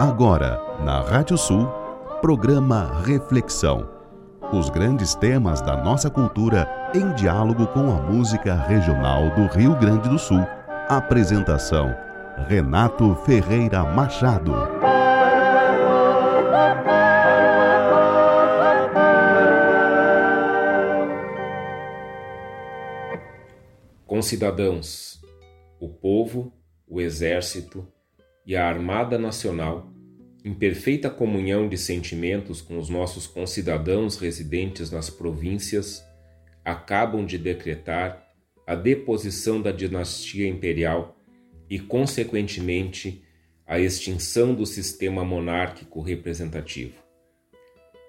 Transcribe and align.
Agora, 0.00 0.62
na 0.84 1.00
Rádio 1.00 1.36
Sul, 1.36 1.66
programa 2.20 3.02
Reflexão. 3.04 3.90
Os 4.52 4.70
grandes 4.70 5.16
temas 5.16 5.60
da 5.60 5.76
nossa 5.76 6.08
cultura 6.08 6.70
em 6.94 7.12
diálogo 7.14 7.66
com 7.66 7.90
a 7.90 8.00
música 8.00 8.54
regional 8.54 9.28
do 9.30 9.46
Rio 9.46 9.76
Grande 9.76 10.08
do 10.08 10.16
Sul. 10.16 10.46
Apresentação: 10.88 11.92
Renato 12.46 13.12
Ferreira 13.26 13.82
Machado. 13.82 14.52
Concidadãos, 24.06 25.20
o 25.80 25.88
povo, 25.88 26.52
o 26.86 27.00
exército, 27.00 27.84
e 28.48 28.56
a 28.56 28.66
Armada 28.66 29.18
Nacional, 29.18 29.92
em 30.42 30.54
perfeita 30.54 31.10
comunhão 31.10 31.68
de 31.68 31.76
sentimentos 31.76 32.62
com 32.62 32.78
os 32.78 32.88
nossos 32.88 33.26
concidadãos 33.26 34.16
residentes 34.16 34.90
nas 34.90 35.10
províncias, 35.10 36.02
acabam 36.64 37.26
de 37.26 37.36
decretar 37.36 38.26
a 38.66 38.74
deposição 38.74 39.60
da 39.60 39.70
dinastia 39.70 40.48
imperial 40.48 41.20
e, 41.68 41.78
consequentemente, 41.78 43.22
a 43.66 43.78
extinção 43.78 44.54
do 44.54 44.64
sistema 44.64 45.22
monárquico 45.22 46.00
representativo. 46.00 46.94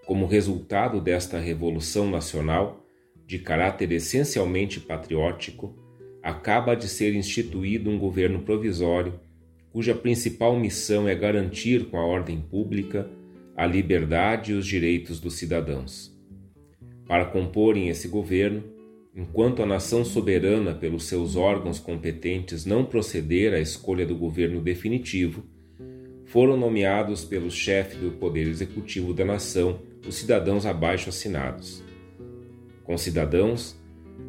Como 0.06 0.26
resultado 0.26 1.02
desta 1.02 1.38
revolução 1.38 2.10
nacional, 2.10 2.86
de 3.26 3.40
caráter 3.40 3.92
essencialmente 3.92 4.80
patriótico, 4.80 5.78
acaba 6.24 6.76
de 6.76 6.88
ser 6.88 7.14
instituído 7.14 7.90
um 7.90 8.00
governo 8.00 8.40
provisório 8.44 9.20
cuja 9.72 9.94
principal 9.94 10.60
missão 10.60 11.08
é 11.08 11.16
garantir 11.16 11.86
com 11.86 11.98
a 11.98 12.06
ordem 12.06 12.40
pública 12.42 13.10
a 13.56 13.66
liberdade 13.66 14.52
e 14.52 14.56
os 14.56 14.66
direitos 14.66 15.20
dos 15.20 15.36
cidadãos. 15.36 16.18
Para 17.06 17.26
comporem 17.26 17.90
esse 17.90 18.08
governo, 18.08 18.64
enquanto 19.16 19.62
a 19.62 19.66
nação 19.66 20.06
soberana, 20.06 20.74
pelos 20.74 21.06
seus 21.06 21.36
órgãos 21.36 21.80
competentes, 21.80 22.66
não 22.66 22.86
proceder 22.86 23.54
à 23.54 23.60
escolha 23.60 24.06
do 24.06 24.16
governo 24.16 24.62
definitivo, 24.62 25.44
foram 26.26 26.56
nomeados 26.56 27.26
pelo 27.26 27.50
chefe 27.50 27.98
do 27.98 28.12
Poder 28.12 28.48
Executivo 28.48 29.14
da 29.14 29.26
nação 29.26 29.80
os 30.08 30.16
cidadãos 30.16 30.66
abaixo 30.66 31.10
assinados. 31.10 31.84
Com 32.84 32.98
cidadãos, 32.98 33.76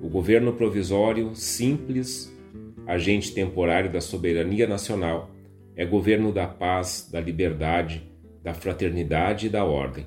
o 0.02 0.08
governo 0.08 0.52
provisório, 0.54 1.34
simples, 1.34 2.34
agente 2.86 3.32
temporário 3.32 3.90
da 3.90 4.00
soberania 4.00 4.66
nacional, 4.66 5.30
é 5.76 5.84
governo 5.84 6.32
da 6.32 6.46
paz, 6.46 7.08
da 7.10 7.20
liberdade, 7.20 8.10
da 8.42 8.52
fraternidade 8.54 9.46
e 9.46 9.50
da 9.50 9.64
ordem. 9.64 10.06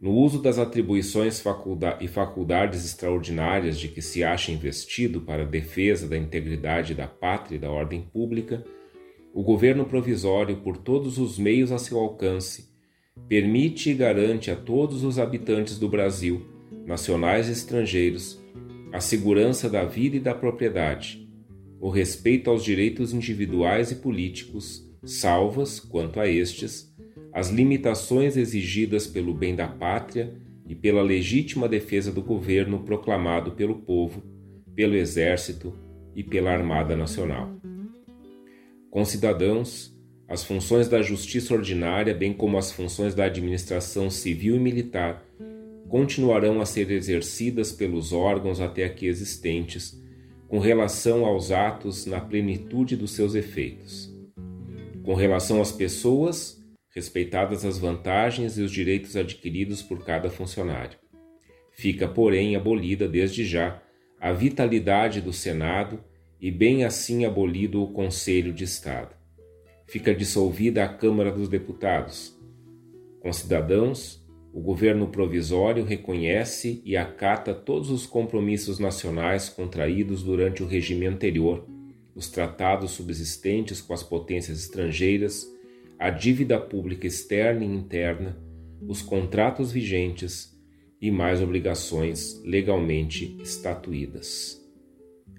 No 0.00 0.12
uso 0.12 0.42
das 0.42 0.58
atribuições 0.58 1.42
e 2.00 2.06
faculdades 2.06 2.84
extraordinárias 2.84 3.78
de 3.78 3.88
que 3.88 4.02
se 4.02 4.22
acha 4.22 4.52
investido 4.52 5.22
para 5.22 5.42
a 5.42 5.46
defesa 5.46 6.06
da 6.06 6.16
integridade 6.16 6.94
da 6.94 7.06
pátria 7.06 7.56
e 7.56 7.58
da 7.58 7.70
ordem 7.70 8.02
pública, 8.02 8.62
o 9.32 9.42
governo 9.42 9.84
provisório, 9.84 10.58
por 10.58 10.76
todos 10.76 11.18
os 11.18 11.38
meios 11.38 11.72
a 11.72 11.78
seu 11.78 11.98
alcance, 11.98 12.68
permite 13.28 13.90
e 13.90 13.94
garante 13.94 14.50
a 14.50 14.56
todos 14.56 15.02
os 15.02 15.18
habitantes 15.18 15.78
do 15.78 15.88
Brasil, 15.88 16.46
nacionais 16.84 17.48
e 17.48 17.52
estrangeiros, 17.52 18.40
a 18.92 19.00
segurança 19.00 19.68
da 19.68 19.84
vida 19.84 20.16
e 20.16 20.20
da 20.20 20.34
propriedade 20.34 21.25
o 21.80 21.90
respeito 21.90 22.50
aos 22.50 22.64
direitos 22.64 23.12
individuais 23.12 23.90
e 23.90 23.96
políticos, 23.96 24.88
salvas, 25.04 25.78
quanto 25.78 26.18
a 26.18 26.28
estes, 26.28 26.92
as 27.32 27.50
limitações 27.50 28.36
exigidas 28.36 29.06
pelo 29.06 29.34
bem 29.34 29.54
da 29.54 29.68
pátria 29.68 30.34
e 30.66 30.74
pela 30.74 31.02
legítima 31.02 31.68
defesa 31.68 32.10
do 32.10 32.22
governo 32.22 32.82
proclamado 32.82 33.52
pelo 33.52 33.76
povo, 33.76 34.22
pelo 34.74 34.94
Exército 34.94 35.72
e 36.14 36.24
pela 36.24 36.50
Armada 36.50 36.96
Nacional. 36.96 37.54
Concidadãos, 38.90 39.94
as 40.26 40.42
funções 40.42 40.88
da 40.88 41.02
justiça 41.02 41.54
ordinária, 41.54 42.14
bem 42.14 42.32
como 42.32 42.58
as 42.58 42.72
funções 42.72 43.14
da 43.14 43.26
administração 43.26 44.10
civil 44.10 44.56
e 44.56 44.58
militar, 44.58 45.24
continuarão 45.88 46.60
a 46.60 46.66
ser 46.66 46.90
exercidas 46.90 47.70
pelos 47.70 48.12
órgãos 48.12 48.60
até 48.60 48.84
aqui 48.84 49.06
existentes 49.06 50.02
com 50.48 50.58
relação 50.58 51.24
aos 51.24 51.50
atos 51.50 52.06
na 52.06 52.20
plenitude 52.20 52.96
dos 52.96 53.12
seus 53.12 53.34
efeitos. 53.34 54.12
Com 55.02 55.14
relação 55.14 55.60
às 55.60 55.72
pessoas, 55.72 56.64
respeitadas 56.94 57.64
as 57.64 57.78
vantagens 57.78 58.56
e 58.56 58.62
os 58.62 58.70
direitos 58.70 59.16
adquiridos 59.16 59.82
por 59.82 60.04
cada 60.04 60.30
funcionário. 60.30 60.98
Fica, 61.72 62.08
porém, 62.08 62.56
abolida 62.56 63.06
desde 63.06 63.44
já 63.44 63.82
a 64.18 64.32
vitalidade 64.32 65.20
do 65.20 65.32
Senado 65.32 66.02
e, 66.40 66.50
bem 66.50 66.84
assim, 66.84 67.24
abolido 67.24 67.82
o 67.82 67.92
Conselho 67.92 68.52
de 68.52 68.64
Estado. 68.64 69.14
Fica 69.86 70.14
dissolvida 70.14 70.84
a 70.84 70.88
Câmara 70.88 71.30
dos 71.30 71.48
Deputados. 71.48 72.36
Com 73.20 73.32
cidadãos, 73.32 74.25
o 74.56 74.60
governo 74.62 75.08
provisório 75.08 75.84
reconhece 75.84 76.80
e 76.82 76.96
acata 76.96 77.52
todos 77.52 77.90
os 77.90 78.06
compromissos 78.06 78.78
nacionais 78.78 79.50
contraídos 79.50 80.22
durante 80.22 80.62
o 80.62 80.66
regime 80.66 81.04
anterior, 81.04 81.68
os 82.14 82.30
tratados 82.30 82.92
subsistentes 82.92 83.82
com 83.82 83.92
as 83.92 84.02
potências 84.02 84.58
estrangeiras, 84.58 85.46
a 85.98 86.08
dívida 86.08 86.58
pública 86.58 87.06
externa 87.06 87.66
e 87.66 87.68
interna, 87.68 88.34
os 88.88 89.02
contratos 89.02 89.72
vigentes 89.72 90.58
e 91.02 91.10
mais 91.10 91.42
obrigações 91.42 92.40
legalmente 92.42 93.36
estatuídas. 93.42 94.58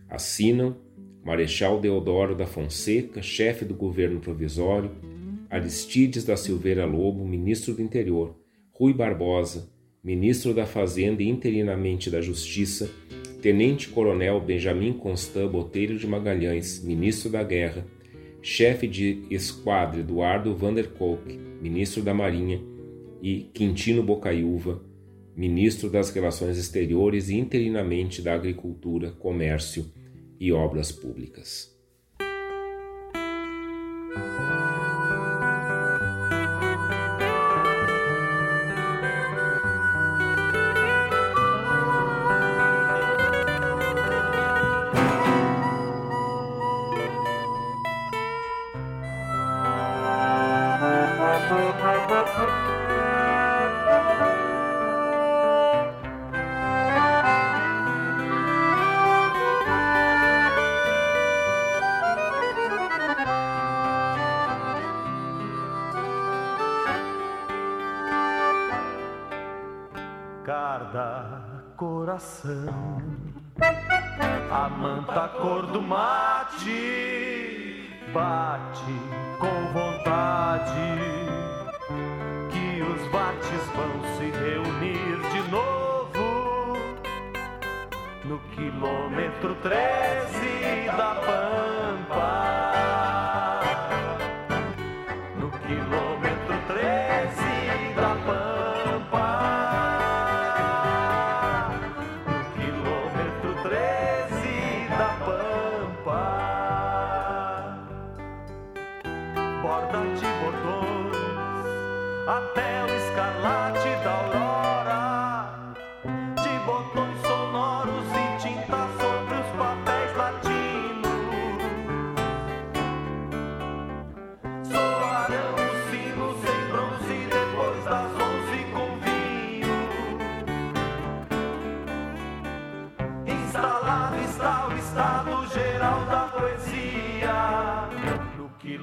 Assinam 0.07 0.77
Marechal 1.25 1.81
Deodoro 1.81 2.35
da 2.35 2.45
Fonseca, 2.45 3.23
chefe 3.23 3.66
do 3.66 3.73
governo 3.73 4.19
provisório, 4.19 4.91
Aristides 5.50 6.23
da 6.23 6.38
Silveira 6.38 6.85
Lobo, 6.85 7.25
ministro 7.25 7.73
do 7.73 7.81
Interior, 7.81 8.35
Rui 8.79 8.93
Barbosa, 8.93 9.67
ministro 10.03 10.53
da 10.53 10.67
Fazenda 10.67 11.23
e 11.23 11.27
interinamente 11.27 12.11
da 12.11 12.21
Justiça, 12.21 12.88
Tenente-Coronel 13.41 14.39
Benjamin 14.39 14.93
Constant 14.93 15.49
Botelho 15.49 15.97
de 15.97 16.05
Magalhães, 16.05 16.83
ministro 16.83 17.31
da 17.31 17.41
Guerra, 17.41 17.88
chefe 18.39 18.88
de 18.88 19.23
esquadra 19.31 20.01
Eduardo 20.01 20.55
Vanderkolk, 20.55 21.27
ministro 21.59 22.03
da 22.03 22.13
Marinha, 22.13 22.61
e 23.19 23.49
Quintino 23.51 24.03
Bocaiúva, 24.03 24.79
ministro 25.35 25.89
das 25.89 26.11
Relações 26.11 26.55
Exteriores 26.59 27.29
e 27.29 27.35
interinamente 27.35 28.21
da 28.21 28.35
Agricultura, 28.35 29.09
Comércio 29.09 29.88
e 30.39 30.53
Obras 30.53 30.91
Públicas. 30.91 31.76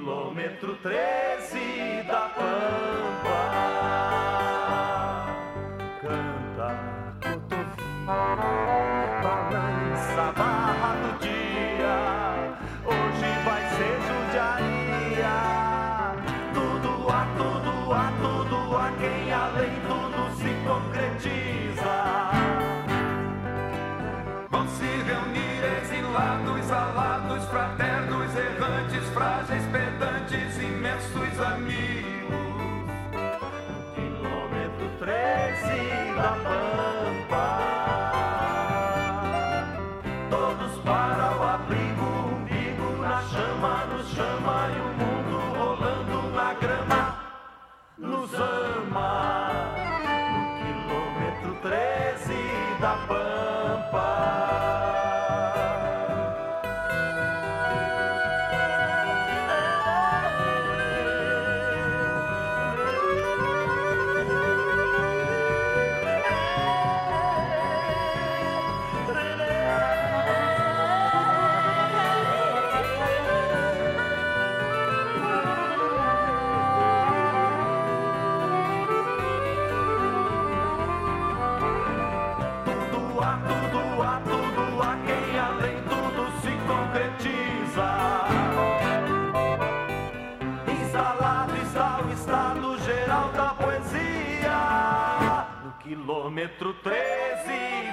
Quilômetro 0.05 0.75
13 0.83 2.04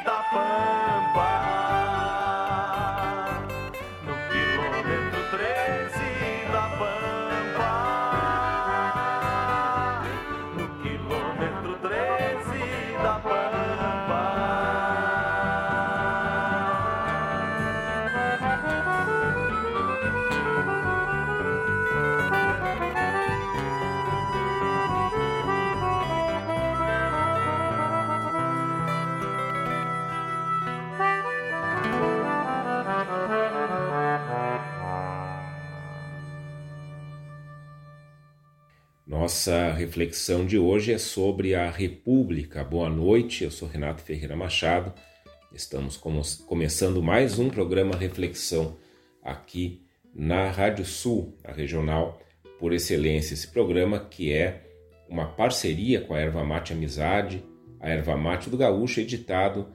da 0.05 0.23
Pampa. 0.31 0.82
Nossa 39.23 39.73
reflexão 39.73 40.45
de 40.45 40.59
hoje 40.59 40.93
é 40.93 40.99
sobre 40.99 41.55
a 41.55 41.71
República. 41.71 42.65
Boa 42.65 42.91
noite, 42.91 43.45
eu 43.45 43.53
sou 43.53 43.69
Renato 43.69 44.03
Ferreira 44.03 44.35
Machado. 44.35 44.93
Estamos 45.55 45.97
começando 45.97 47.01
mais 47.01 47.39
um 47.39 47.49
programa 47.49 47.97
Reflexão 47.97 48.77
aqui 49.23 49.81
na 50.13 50.51
Rádio 50.51 50.85
Sul, 50.85 51.37
a 51.45 51.53
regional 51.53 52.21
por 52.59 52.73
excelência. 52.73 53.35
Esse 53.35 53.47
programa 53.47 54.01
que 54.01 54.33
é 54.33 54.65
uma 55.09 55.27
parceria 55.27 56.01
com 56.01 56.15
a 56.15 56.19
Erva 56.19 56.43
Mate 56.43 56.73
Amizade, 56.73 57.45
a 57.79 57.91
Erva 57.91 58.17
Mate 58.17 58.51
do 58.51 58.57
Gaúcho, 58.57 58.99
editado 58.99 59.69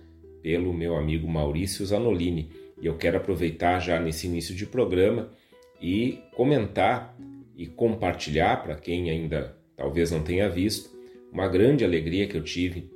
pelo 0.44 0.74
meu 0.74 0.98
amigo 0.98 1.26
Maurício 1.26 1.86
Zanolini. 1.86 2.52
E 2.82 2.86
eu 2.86 2.98
quero 2.98 3.16
aproveitar 3.16 3.80
já 3.80 3.98
nesse 3.98 4.28
início 4.28 4.54
de 4.54 4.66
programa 4.66 5.32
e 5.82 6.20
comentar 6.36 7.16
e 7.58 7.66
compartilhar 7.66 8.64
para 8.64 8.76
quem 8.76 9.10
ainda 9.10 9.58
talvez 9.76 10.12
não 10.12 10.22
tenha 10.22 10.48
visto 10.48 10.96
uma 11.32 11.48
grande 11.48 11.84
alegria 11.84 12.28
que 12.28 12.38
eu 12.38 12.44
tive 12.44 12.90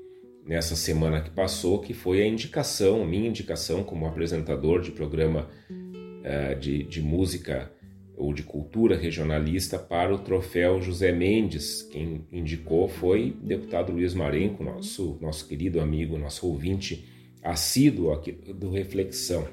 nessa 0.46 0.76
semana 0.76 1.22
que 1.22 1.30
passou, 1.30 1.80
que 1.80 1.94
foi 1.94 2.22
a 2.22 2.28
indicação, 2.28 3.06
minha 3.06 3.28
indicação 3.28 3.84
como 3.84 4.06
apresentador 4.06 4.82
de 4.82 4.92
programa 4.92 5.50
uh, 5.70 6.60
de, 6.60 6.84
de 6.84 7.02
música 7.02 7.72
ou 8.16 8.34
de 8.34 8.44
cultura 8.44 8.96
regionalista 8.96 9.80
para 9.80 10.14
o 10.14 10.20
troféu 10.20 10.82
José 10.82 11.12
Mendes. 11.12 11.82
Quem 11.82 12.26
indicou 12.32 12.88
foi 12.88 13.36
o 13.42 13.46
deputado 13.46 13.92
Luiz 13.92 14.14
Marenco, 14.14 14.64
nosso, 14.64 15.18
nosso 15.20 15.48
querido 15.48 15.80
amigo, 15.80 16.18
nosso 16.18 16.48
ouvinte 16.48 17.08
assíduo 17.42 18.12
aqui 18.12 18.32
do 18.32 18.70
Reflexão. 18.70 19.48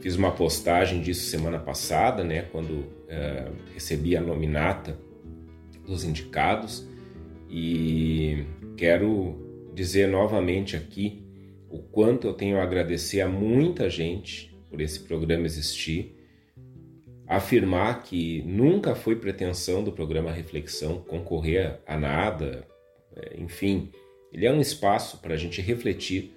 Fiz 0.00 0.16
uma 0.16 0.30
postagem 0.30 1.02
disso 1.02 1.26
semana 1.26 1.58
passada, 1.58 2.24
né, 2.24 2.42
quando 2.42 2.97
uh, 3.08 3.54
recebi 3.74 4.16
a 4.16 4.20
nominata 4.20 4.98
dos 5.86 6.04
indicados 6.04 6.86
e 7.50 8.44
quero 8.76 9.70
dizer 9.74 10.08
novamente 10.08 10.76
aqui 10.76 11.24
o 11.70 11.78
quanto 11.78 12.26
eu 12.26 12.34
tenho 12.34 12.58
a 12.58 12.62
agradecer 12.62 13.20
a 13.20 13.28
muita 13.28 13.88
gente 13.90 14.54
por 14.70 14.80
esse 14.80 15.00
programa 15.00 15.46
existir, 15.46 16.14
afirmar 17.26 18.02
que 18.02 18.42
nunca 18.42 18.94
foi 18.94 19.16
pretensão 19.16 19.82
do 19.82 19.92
programa 19.92 20.32
Reflexão 20.32 21.00
concorrer 21.00 21.78
a 21.86 21.98
nada, 21.98 22.66
é, 23.14 23.40
enfim, 23.40 23.90
ele 24.32 24.46
é 24.46 24.52
um 24.52 24.60
espaço 24.60 25.18
para 25.18 25.34
a 25.34 25.36
gente 25.36 25.60
refletir 25.60 26.32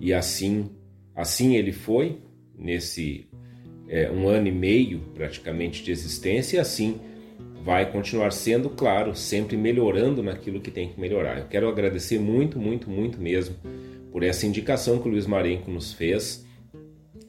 e 0.00 0.12
assim, 0.12 0.70
assim 1.14 1.56
ele 1.56 1.72
foi 1.72 2.20
nesse 2.56 3.28
é, 3.92 4.10
um 4.10 4.26
ano 4.26 4.48
e 4.48 4.52
meio 4.52 5.00
praticamente 5.14 5.84
de 5.84 5.92
existência 5.92 6.56
e 6.56 6.58
assim 6.58 6.98
vai 7.62 7.92
continuar 7.92 8.32
sendo, 8.32 8.70
claro, 8.70 9.14
sempre 9.14 9.54
melhorando 9.56 10.22
naquilo 10.22 10.62
que 10.62 10.70
tem 10.70 10.88
que 10.88 10.98
melhorar. 10.98 11.38
Eu 11.38 11.46
quero 11.46 11.68
agradecer 11.68 12.18
muito, 12.18 12.58
muito, 12.58 12.90
muito 12.90 13.20
mesmo 13.20 13.54
por 14.10 14.22
essa 14.22 14.46
indicação 14.46 14.98
que 14.98 15.06
o 15.06 15.10
Luiz 15.10 15.26
Marenco 15.26 15.70
nos 15.70 15.92
fez 15.92 16.44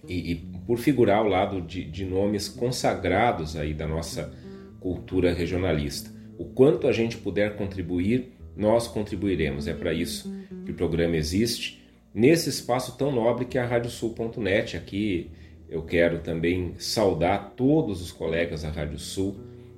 e, 0.07 0.31
e 0.31 0.35
por 0.65 0.79
figurar 0.79 1.17
ao 1.17 1.27
lado 1.27 1.61
de, 1.61 1.83
de 1.83 2.05
nomes 2.05 2.47
consagrados 2.47 3.57
aí 3.57 3.73
da 3.73 3.85
nossa 3.85 4.33
cultura 4.79 5.33
regionalista. 5.33 6.09
O 6.37 6.45
quanto 6.45 6.87
a 6.87 6.93
gente 6.93 7.17
puder 7.17 7.57
contribuir, 7.57 8.31
nós 8.55 8.87
contribuiremos. 8.87 9.67
É 9.67 9.73
para 9.73 9.93
isso 9.93 10.33
que 10.65 10.71
o 10.71 10.75
programa 10.75 11.17
existe 11.17 11.83
nesse 12.13 12.49
espaço 12.49 12.97
tão 12.97 13.11
nobre 13.11 13.45
que 13.45 13.57
é 13.57 13.61
a 13.61 13.65
radiosul.net. 13.65 14.77
Aqui 14.77 15.29
eu 15.73 15.81
quero 15.81 16.19
também 16.19 16.75
saudar 16.77 17.53
todos 17.57 17.99
os 17.99 18.11
colegas 18.11 18.61
da 18.61 18.69
Rádio 18.69 18.99
Sul 18.99 19.35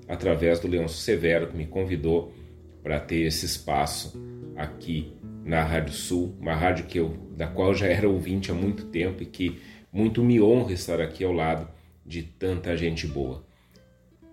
através 0.10 0.60
do 0.60 0.68
Leôncio 0.68 0.98
Severo 0.98 1.48
que 1.48 1.56
me 1.56 1.66
convidou 1.66 2.34
para 2.84 3.00
ter 3.00 3.22
esse 3.22 3.46
espaço 3.46 4.22
aqui 4.58 5.14
na 5.46 5.64
Rádio 5.64 5.94
Sul, 5.94 6.36
uma 6.38 6.54
rádio 6.54 6.86
que 6.86 7.00
eu, 7.00 7.16
da 7.38 7.48
qual 7.48 7.70
eu 7.70 7.76
já 7.76 7.88
era 7.88 8.10
ouvinte 8.10 8.52
há 8.52 8.54
muito 8.54 8.88
tempo 8.88 9.24
e 9.24 9.26
que 9.26 9.62
muito 9.90 10.22
me 10.22 10.42
honra 10.42 10.74
estar 10.74 11.00
aqui 11.00 11.24
ao 11.24 11.32
lado 11.32 11.66
de 12.06 12.24
tanta 12.24 12.76
gente 12.76 13.08
boa. 13.08 13.46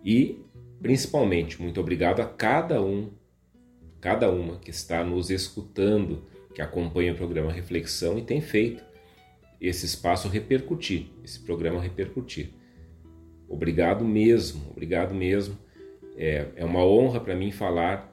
E, 0.05 0.41
principalmente, 0.83 1.63
muito 1.63 1.81
obrigado 1.81 2.21
a 2.21 2.25
cada 2.25 2.83
um, 2.83 3.13
cada 4.01 4.29
uma 4.29 4.57
que 4.57 4.71
está 4.71 5.05
nos 5.05 5.31
escutando, 5.31 6.25
que 6.53 6.61
acompanha 6.61 7.13
o 7.13 7.17
programa 7.17 7.53
Reflexão 7.53 8.19
e 8.19 8.23
tem 8.23 8.41
feito 8.41 8.83
esse 9.69 9.87
espaço 9.87 10.29
repercutir, 10.29 11.07
esse 11.23 11.39
programa 11.39 11.81
repercutir. 11.81 12.51
Obrigado 13.49 14.05
mesmo, 14.05 14.71
obrigado 14.71 15.15
mesmo. 15.15 15.57
É, 16.17 16.49
é 16.57 16.65
uma 16.65 16.85
honra 16.85 17.21
para 17.21 17.37
mim 17.37 17.53
falar 17.53 18.13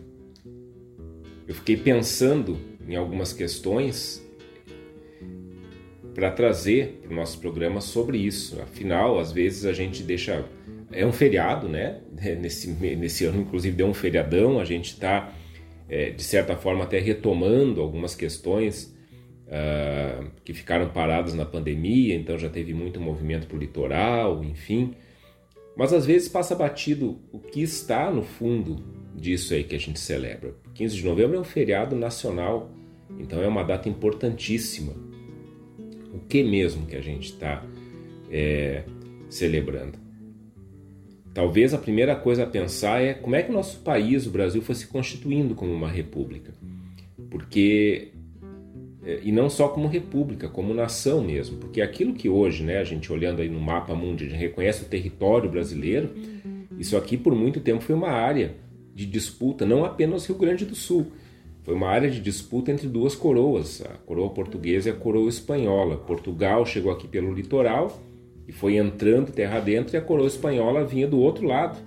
eu 1.47 1.55
fiquei 1.55 1.77
pensando 1.77 2.57
em 2.87 2.95
algumas 2.95 3.33
questões 3.33 4.23
para 6.13 6.31
trazer 6.31 6.99
para 7.01 7.11
o 7.11 7.15
nosso 7.15 7.39
programa 7.39 7.81
sobre 7.81 8.17
isso. 8.17 8.61
Afinal, 8.61 9.19
às 9.19 9.31
vezes 9.31 9.65
a 9.65 9.73
gente 9.73 10.03
deixa. 10.03 10.45
É 10.91 11.05
um 11.05 11.11
feriado, 11.11 11.67
né? 11.67 12.01
Nesse, 12.39 12.69
nesse 12.69 13.25
ano, 13.25 13.41
inclusive, 13.41 13.75
deu 13.75 13.87
um 13.87 13.93
feriadão, 13.93 14.59
a 14.59 14.65
gente 14.65 14.93
está, 14.93 15.33
é, 15.89 16.11
de 16.11 16.23
certa 16.23 16.55
forma, 16.55 16.83
até 16.83 16.99
retomando 16.99 17.81
algumas 17.81 18.15
questões 18.15 18.92
uh, 19.47 20.31
que 20.43 20.53
ficaram 20.53 20.89
paradas 20.89 21.33
na 21.33 21.45
pandemia, 21.45 22.15
então 22.15 22.37
já 22.37 22.49
teve 22.49 22.73
muito 22.73 22.99
movimento 22.99 23.47
para 23.47 23.57
o 23.57 23.59
litoral, 23.59 24.43
enfim. 24.43 24.93
Mas 25.75 25.91
às 25.91 26.05
vezes 26.05 26.27
passa 26.27 26.55
batido 26.55 27.19
o 27.31 27.39
que 27.39 27.61
está 27.61 28.11
no 28.11 28.21
fundo 28.21 28.83
disso 29.15 29.53
aí 29.53 29.63
que 29.63 29.75
a 29.75 29.79
gente 29.79 29.99
celebra. 29.99 30.53
15 30.73 30.95
de 30.95 31.05
novembro 31.05 31.37
é 31.37 31.39
um 31.39 31.43
feriado 31.43 31.95
nacional, 31.95 32.71
então 33.19 33.41
é 33.41 33.47
uma 33.47 33.63
data 33.63 33.89
importantíssima. 33.89 34.93
O 36.13 36.19
que 36.19 36.43
mesmo 36.43 36.85
que 36.85 36.95
a 36.95 37.01
gente 37.01 37.31
está 37.31 37.65
é, 38.31 38.83
celebrando? 39.29 39.97
Talvez 41.33 41.73
a 41.73 41.79
primeira 41.79 42.15
coisa 42.15 42.43
a 42.43 42.47
pensar 42.47 43.01
é 43.01 43.15
como 43.15 43.35
é 43.35 43.41
que 43.41 43.49
o 43.49 43.53
nosso 43.53 43.79
país, 43.79 44.27
o 44.27 44.29
Brasil, 44.29 44.61
foi 44.61 44.75
se 44.75 44.85
constituindo 44.85 45.55
como 45.55 45.73
uma 45.73 45.89
república. 45.89 46.53
Porque 47.31 48.12
e 49.23 49.31
não 49.31 49.49
só 49.49 49.67
como 49.67 49.87
república, 49.87 50.47
como 50.47 50.73
nação 50.73 51.21
mesmo, 51.21 51.57
porque 51.57 51.81
aquilo 51.81 52.13
que 52.13 52.29
hoje, 52.29 52.63
né, 52.63 52.77
a 52.77 52.83
gente 52.83 53.11
olhando 53.11 53.41
aí 53.41 53.49
no 53.49 53.59
mapa 53.59 53.93
mundo, 53.93 54.23
a 54.23 54.25
gente 54.25 54.37
reconhece 54.37 54.83
o 54.83 54.87
território 54.87 55.49
brasileiro, 55.49 56.11
isso 56.79 56.95
aqui 56.95 57.17
por 57.17 57.35
muito 57.35 57.59
tempo 57.59 57.83
foi 57.83 57.95
uma 57.95 58.09
área 58.09 58.55
de 58.95 59.05
disputa, 59.05 59.65
não 59.65 59.83
apenas 59.83 60.25
Rio 60.25 60.37
Grande 60.37 60.65
do 60.65 60.75
Sul, 60.75 61.07
foi 61.63 61.75
uma 61.75 61.87
área 61.87 62.09
de 62.09 62.19
disputa 62.19 62.71
entre 62.71 62.87
duas 62.87 63.15
coroas, 63.15 63.81
a 63.81 63.93
coroa 64.05 64.29
portuguesa 64.29 64.89
e 64.89 64.91
a 64.91 64.95
coroa 64.95 65.29
espanhola. 65.29 65.95
Portugal 65.95 66.65
chegou 66.65 66.91
aqui 66.91 67.07
pelo 67.07 67.33
litoral 67.33 68.01
e 68.45 68.51
foi 68.51 68.75
entrando 68.75 69.31
terra 69.31 69.61
dentro, 69.61 69.95
e 69.95 69.97
a 69.97 70.01
coroa 70.01 70.27
espanhola 70.27 70.83
vinha 70.83 71.07
do 71.07 71.17
outro 71.19 71.47
lado, 71.47 71.79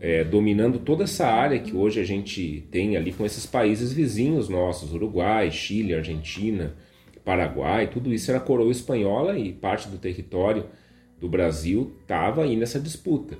é, 0.00 0.22
dominando 0.22 0.78
toda 0.78 1.04
essa 1.04 1.26
área 1.26 1.58
que 1.58 1.74
hoje 1.74 2.00
a 2.00 2.04
gente 2.04 2.66
tem 2.70 2.96
ali 2.96 3.12
com 3.12 3.26
esses 3.26 3.46
países 3.46 3.92
vizinhos 3.92 4.48
nossos, 4.48 4.92
Uruguai, 4.92 5.50
Chile, 5.50 5.94
Argentina, 5.94 6.74
Paraguai, 7.24 7.88
tudo 7.88 8.12
isso 8.12 8.30
era 8.30 8.40
coroa 8.40 8.70
espanhola 8.70 9.36
e 9.38 9.52
parte 9.52 9.88
do 9.88 9.98
território 9.98 10.66
do 11.20 11.28
Brasil 11.28 11.92
estava 12.00 12.44
aí 12.44 12.56
nessa 12.56 12.80
disputa. 12.80 13.36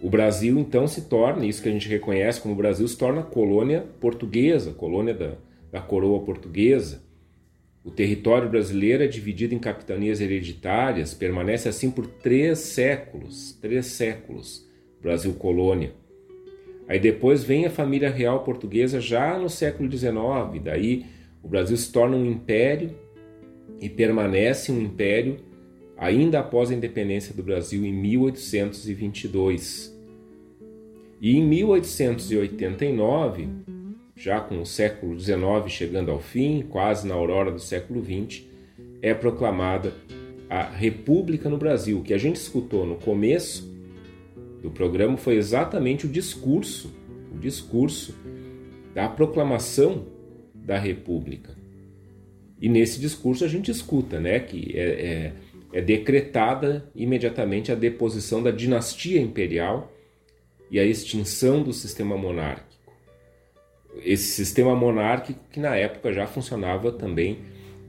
O 0.00 0.10
Brasil 0.10 0.58
então 0.58 0.86
se 0.86 1.02
torna, 1.02 1.46
isso 1.46 1.62
que 1.62 1.68
a 1.68 1.72
gente 1.72 1.88
reconhece 1.88 2.40
como 2.40 2.54
Brasil, 2.54 2.86
se 2.86 2.98
torna 2.98 3.22
colônia 3.22 3.86
portuguesa, 3.98 4.72
colônia 4.72 5.14
da, 5.14 5.32
da 5.72 5.80
coroa 5.80 6.22
portuguesa. 6.22 7.02
O 7.82 7.90
território 7.90 8.50
brasileiro 8.50 9.04
é 9.04 9.06
dividido 9.06 9.54
em 9.54 9.58
capitanias 9.58 10.20
hereditárias, 10.20 11.14
permanece 11.14 11.68
assim 11.68 11.90
por 11.90 12.06
três 12.06 12.58
séculos, 12.58 13.56
três 13.60 13.86
séculos. 13.86 14.65
Brasil 15.06 15.32
colônia. 15.34 15.92
Aí 16.88 16.98
depois 16.98 17.44
vem 17.44 17.64
a 17.64 17.70
família 17.70 18.10
real 18.10 18.42
portuguesa 18.42 19.00
já 19.00 19.38
no 19.38 19.48
século 19.48 19.88
XIX, 19.88 20.60
daí 20.64 21.06
o 21.44 21.48
Brasil 21.48 21.76
se 21.76 21.92
torna 21.92 22.16
um 22.16 22.28
império 22.28 22.90
e 23.80 23.88
permanece 23.88 24.72
um 24.72 24.82
império 24.82 25.36
ainda 25.96 26.40
após 26.40 26.72
a 26.72 26.74
independência 26.74 27.32
do 27.32 27.44
Brasil 27.44 27.86
em 27.86 27.92
1822. 27.92 29.96
E 31.20 31.36
em 31.36 31.46
1889, 31.46 33.48
já 34.16 34.40
com 34.40 34.60
o 34.60 34.66
século 34.66 35.16
XIX 35.18 35.40
chegando 35.68 36.10
ao 36.10 36.18
fim, 36.18 36.66
quase 36.68 37.06
na 37.06 37.14
aurora 37.14 37.52
do 37.52 37.60
século 37.60 38.04
XX, 38.04 38.42
é 39.00 39.14
proclamada 39.14 39.92
a 40.50 40.64
República 40.64 41.48
no 41.48 41.58
Brasil, 41.58 42.02
que 42.02 42.12
a 42.12 42.18
gente 42.18 42.34
escutou 42.36 42.84
no 42.84 42.96
começo 42.96 43.75
do 44.66 44.70
programa 44.72 45.16
foi 45.16 45.36
exatamente 45.36 46.06
o 46.06 46.08
discurso, 46.08 46.92
o 47.32 47.38
discurso 47.38 48.12
da 48.92 49.08
proclamação 49.08 50.06
da 50.52 50.76
República. 50.76 51.56
E 52.60 52.68
nesse 52.68 52.98
discurso 52.98 53.44
a 53.44 53.48
gente 53.48 53.70
escuta 53.70 54.18
né, 54.18 54.40
que 54.40 54.76
é, 54.76 55.32
é, 55.72 55.78
é 55.78 55.80
decretada 55.80 56.90
imediatamente 56.96 57.70
a 57.70 57.76
deposição 57.76 58.42
da 58.42 58.50
dinastia 58.50 59.20
imperial 59.20 59.92
e 60.68 60.80
a 60.80 60.84
extinção 60.84 61.62
do 61.62 61.72
sistema 61.72 62.16
monárquico. 62.16 62.92
Esse 64.02 64.32
sistema 64.32 64.74
monárquico 64.74 65.38
que 65.48 65.60
na 65.60 65.76
época 65.76 66.12
já 66.12 66.26
funcionava 66.26 66.90
também 66.90 67.38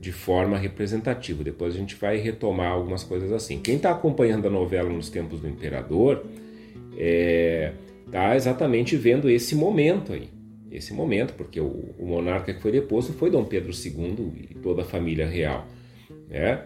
de 0.00 0.12
forma 0.12 0.56
representativa. 0.56 1.42
Depois 1.42 1.74
a 1.74 1.76
gente 1.76 1.96
vai 1.96 2.18
retomar 2.18 2.70
algumas 2.70 3.02
coisas 3.02 3.32
assim. 3.32 3.58
Quem 3.58 3.74
está 3.74 3.90
acompanhando 3.90 4.46
a 4.46 4.50
novela 4.50 4.88
nos 4.88 5.10
tempos 5.10 5.40
do 5.40 5.48
imperador 5.48 6.24
está 6.98 7.04
é, 7.04 7.72
tá 8.10 8.34
exatamente 8.34 8.96
vendo 8.96 9.30
esse 9.30 9.54
momento 9.54 10.12
aí. 10.12 10.28
Esse 10.70 10.92
momento, 10.92 11.32
porque 11.34 11.60
o, 11.60 11.94
o, 11.98 12.06
monarca 12.06 12.52
que 12.52 12.60
foi 12.60 12.72
deposto 12.72 13.12
foi 13.12 13.30
Dom 13.30 13.44
Pedro 13.44 13.70
II 13.72 14.32
e 14.50 14.54
toda 14.56 14.82
a 14.82 14.84
família 14.84 15.26
real. 15.26 15.66
Né? 16.28 16.62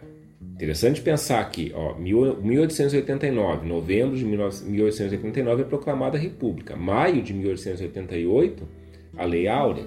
Interessante 0.55 1.01
pensar 1.01 1.49
que, 1.51 1.71
ó, 1.75 1.95
1889, 1.95 3.67
novembro 3.67 4.17
de 4.17 4.25
1889 4.25 5.63
é 5.63 5.65
proclamada 5.65 6.17
a 6.17 6.21
República. 6.21 6.75
Maio 6.75 7.23
de 7.23 7.33
1888, 7.33 8.69
a 9.17 9.25
Lei 9.25 9.47
Áurea. 9.47 9.87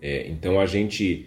É, 0.00 0.28
então 0.28 0.58
a 0.58 0.64
gente 0.64 1.26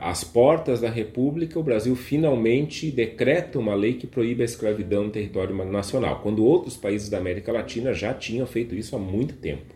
às 0.00 0.22
portas 0.22 0.80
da 0.80 0.88
República, 0.88 1.58
o 1.58 1.62
Brasil 1.62 1.96
finalmente 1.96 2.92
decreta 2.92 3.58
uma 3.58 3.74
lei 3.74 3.94
que 3.94 4.06
proíbe 4.06 4.42
a 4.42 4.44
escravidão 4.44 5.04
no 5.04 5.10
território 5.10 5.52
nacional, 5.64 6.20
quando 6.22 6.44
outros 6.44 6.76
países 6.76 7.08
da 7.08 7.18
América 7.18 7.50
Latina 7.50 7.92
já 7.92 8.14
tinham 8.14 8.46
feito 8.46 8.74
isso 8.76 8.94
há 8.94 8.98
muito 9.00 9.34
tempo. 9.34 9.74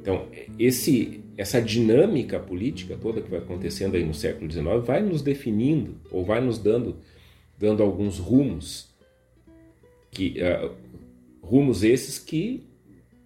Então, 0.00 0.28
esse, 0.58 1.20
essa 1.36 1.60
dinâmica 1.60 2.38
política 2.38 2.96
toda 2.96 3.20
que 3.20 3.28
vai 3.30 3.40
acontecendo 3.40 3.96
aí 3.96 4.04
no 4.04 4.14
século 4.14 4.50
XIX 4.50 4.64
vai 4.84 5.02
nos 5.02 5.20
definindo 5.20 5.96
ou 6.10 6.24
vai 6.24 6.40
nos 6.40 6.56
dando, 6.56 6.96
dando 7.58 7.82
alguns 7.82 8.18
rumos, 8.18 8.88
que, 10.12 10.36
uh, 10.40 10.70
rumos 11.42 11.82
esses 11.82 12.18
que 12.18 12.64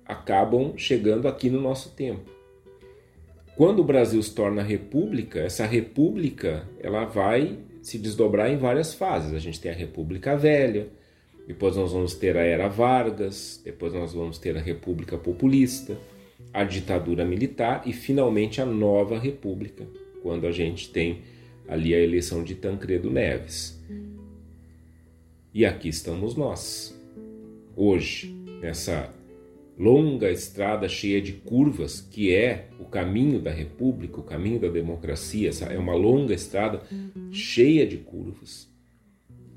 acabam 0.07 0.73
chegando 0.77 1.29
aqui 1.29 1.51
no 1.51 1.61
nosso 1.61 1.91
tempo. 1.91 2.34
Quando 3.57 3.81
o 3.81 3.85
Brasil 3.85 4.21
se 4.21 4.35
torna 4.35 4.63
república, 4.63 5.39
essa 5.41 5.65
república 5.65 6.69
ela 6.81 7.05
vai 7.05 7.57
se 7.81 7.99
desdobrar 7.99 8.51
em 8.51 8.57
várias 8.57 8.95
fases. 8.95 9.33
A 9.33 9.39
gente 9.39 9.61
tem 9.61 9.71
a 9.71 9.75
República 9.75 10.37
Velha, 10.37 10.89
depois 11.47 11.77
nós 11.77 11.93
vamos 11.93 12.15
ter 12.15 12.37
a 12.37 12.43
Era 12.43 12.67
Vargas, 12.67 13.61
depois 13.65 13.93
nós 13.93 14.13
vamos 14.13 14.39
ter 14.39 14.57
a 14.57 14.61
República 14.61 15.17
Populista, 15.17 15.97
a 16.53 16.65
ditadura 16.65 17.25
militar 17.25 17.83
e 17.87 17.93
finalmente 17.93 18.61
a 18.61 18.67
nova 18.67 19.19
República, 19.19 19.87
quando 20.21 20.49
a 20.49 20.53
gente 20.53 20.91
tem 20.91 21.23
ali 21.69 21.95
a 21.95 22.01
eleição 22.01 22.43
de 22.43 22.57
Tancredo 22.57 23.09
Neves. 23.09 23.81
E 25.53 25.65
aqui 25.65 25.89
estamos 25.89 26.35
nós, 26.35 26.99
hoje, 27.77 28.35
nessa 28.61 29.15
longa 29.79 30.31
estrada 30.31 30.89
cheia 30.89 31.21
de 31.21 31.33
curvas, 31.33 32.01
que 32.01 32.33
é 32.33 32.69
o 32.79 32.85
caminho 32.85 33.41
da 33.41 33.51
república, 33.51 34.21
o 34.21 34.23
caminho 34.23 34.61
da 34.61 34.69
democracia. 34.69 35.51
É 35.69 35.79
uma 35.79 35.95
longa 35.95 36.33
estrada 36.35 36.83
cheia 37.31 37.87
de 37.87 37.97
curvas, 37.99 38.69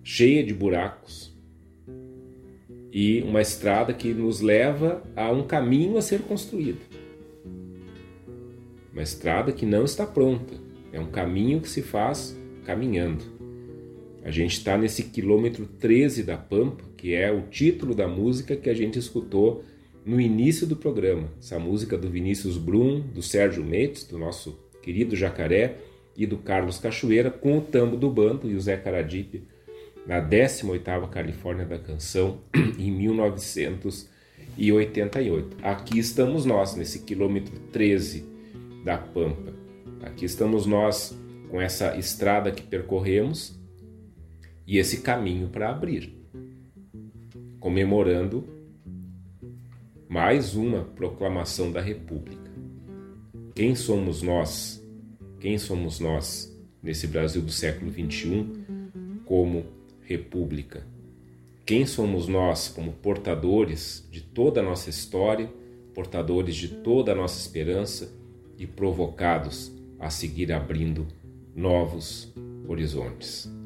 cheia 0.03 0.43
de 0.43 0.53
buracos. 0.53 1.35
e 2.91 3.21
uma 3.21 3.41
estrada 3.41 3.93
que 3.93 4.11
nos 4.11 4.41
leva 4.41 5.03
a 5.15 5.29
um 5.29 5.45
caminho 5.45 5.97
a 5.97 6.01
ser 6.01 6.21
construído. 6.21 6.79
Uma 8.91 9.03
estrada 9.03 9.51
que 9.51 9.65
não 9.65 9.83
está 9.85 10.05
pronta, 10.07 10.55
é 10.91 10.99
um 10.99 11.11
caminho 11.11 11.61
que 11.61 11.69
se 11.69 11.83
faz 11.83 12.35
caminhando. 12.65 13.23
A 14.23 14.31
gente 14.31 14.53
está 14.53 14.77
nesse 14.77 15.03
quilômetro 15.03 15.67
13 15.67 16.23
da 16.23 16.37
Pampa, 16.37 16.83
que 16.97 17.13
é 17.13 17.31
o 17.31 17.43
título 17.43 17.93
da 17.93 18.07
música 18.07 18.55
que 18.55 18.69
a 18.69 18.73
gente 18.73 18.97
escutou 18.97 19.63
no 20.07 20.19
início 20.21 20.65
do 20.65 20.77
programa. 20.77 21.29
Essa 21.37 21.59
música 21.59 21.97
do 21.97 22.09
Vinícius 22.09 22.57
Brum, 22.57 23.01
do 23.01 23.21
Sérgio 23.21 23.61
Mendes, 23.61 24.05
do 24.05 24.17
nosso 24.17 24.57
querido 24.81 25.17
Jacaré 25.17 25.79
e 26.15 26.25
do 26.25 26.37
Carlos 26.37 26.79
Cachoeira, 26.79 27.29
com 27.29 27.57
o 27.57 27.61
tambo 27.61 27.97
do 27.97 28.09
bando 28.09 28.49
e 28.49 28.55
o 28.55 28.61
Zé 28.61 28.77
Caradipe 28.77 29.43
na 30.07 30.21
18ª 30.21 31.09
Califórnia 31.09 31.65
da 31.65 31.77
Canção 31.77 32.39
em 32.79 32.89
1988. 32.89 35.57
Aqui 35.61 35.99
estamos 35.99 36.45
nós, 36.45 36.73
nesse 36.75 36.99
quilômetro 36.99 37.59
13 37.73 38.23
da 38.85 38.97
Pampa. 38.97 39.53
Aqui 40.01 40.23
estamos 40.23 40.65
nós 40.65 41.13
com 41.49 41.59
essa 41.59 41.97
estrada 41.97 42.49
que 42.49 42.63
percorremos 42.63 43.59
e 44.65 44.77
esse 44.77 45.01
caminho 45.01 45.49
para 45.49 45.69
abrir, 45.69 46.17
comemorando 47.59 48.55
mais 50.09 50.55
uma 50.55 50.83
proclamação 50.83 51.71
da 51.71 51.81
República. 51.81 52.49
Quem 53.53 53.75
somos 53.75 54.21
nós? 54.21 54.81
Quem 55.39 55.57
somos 55.57 55.99
nós 55.99 56.55
nesse 56.81 57.07
Brasil 57.07 57.41
do 57.41 57.51
século 57.51 57.91
XXI 57.91 58.45
como 59.25 59.65
República? 60.01 60.87
Quem 61.65 61.85
somos 61.85 62.27
nós 62.27 62.69
como 62.69 62.93
portadores 62.93 64.07
de 64.09 64.21
toda 64.21 64.61
a 64.61 64.63
nossa 64.63 64.89
história, 64.89 65.51
portadores 65.93 66.55
de 66.55 66.69
toda 66.69 67.11
a 67.11 67.15
nossa 67.15 67.37
esperança 67.39 68.09
e 68.57 68.65
provocados 68.65 69.73
a 69.99 70.09
seguir 70.09 70.53
abrindo 70.53 71.05
novos 71.53 72.33
horizontes? 72.65 73.56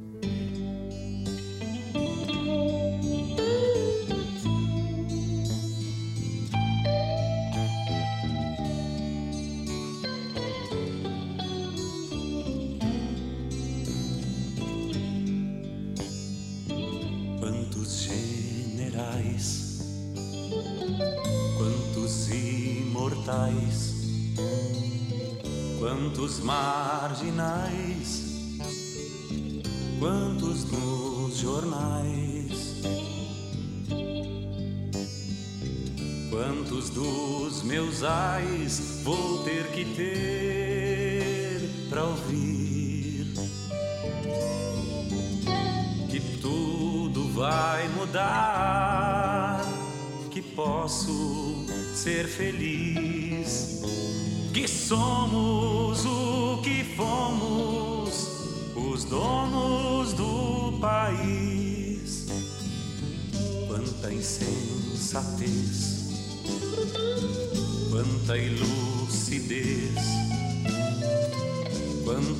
marginais. 26.40 27.81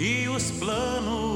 e 0.00 0.26
os 0.30 0.50
planos 0.52 1.29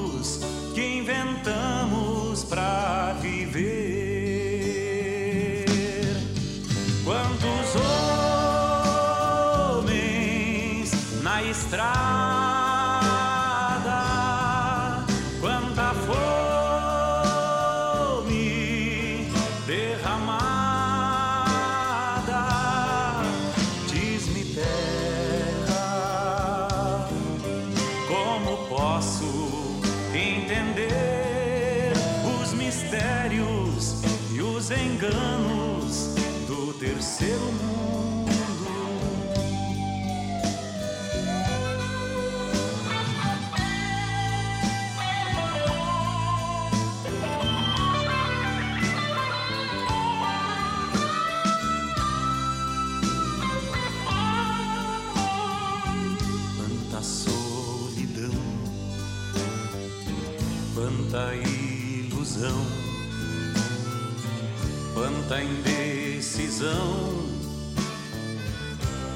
quanta 65.27 65.43
indecisão, 65.43 67.25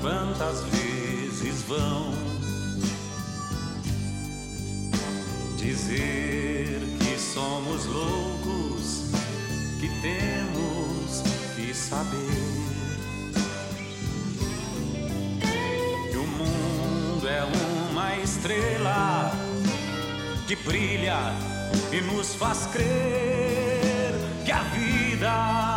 quantas 0.01 0.65
vezes 0.65 1.63
vão 1.65 2.15
dizer 5.59 6.81
que 6.99 7.19
somos 7.19 7.85
loucos, 7.85 9.11
que 9.81 9.89
temos 10.01 11.23
que 11.55 11.75
saber 11.75 12.17
que 16.11 16.17
o 16.17 16.27
mundo 16.27 17.29
é 17.29 17.45
uma 17.91 18.17
estrela 18.17 19.31
que 20.47 20.57
brilha 20.57 21.19
e 21.93 22.01
nos 22.01 22.35
faz 22.35 22.67
crer 22.73 24.15
que 24.47 24.53
a 24.53 24.63
vida 24.63 25.68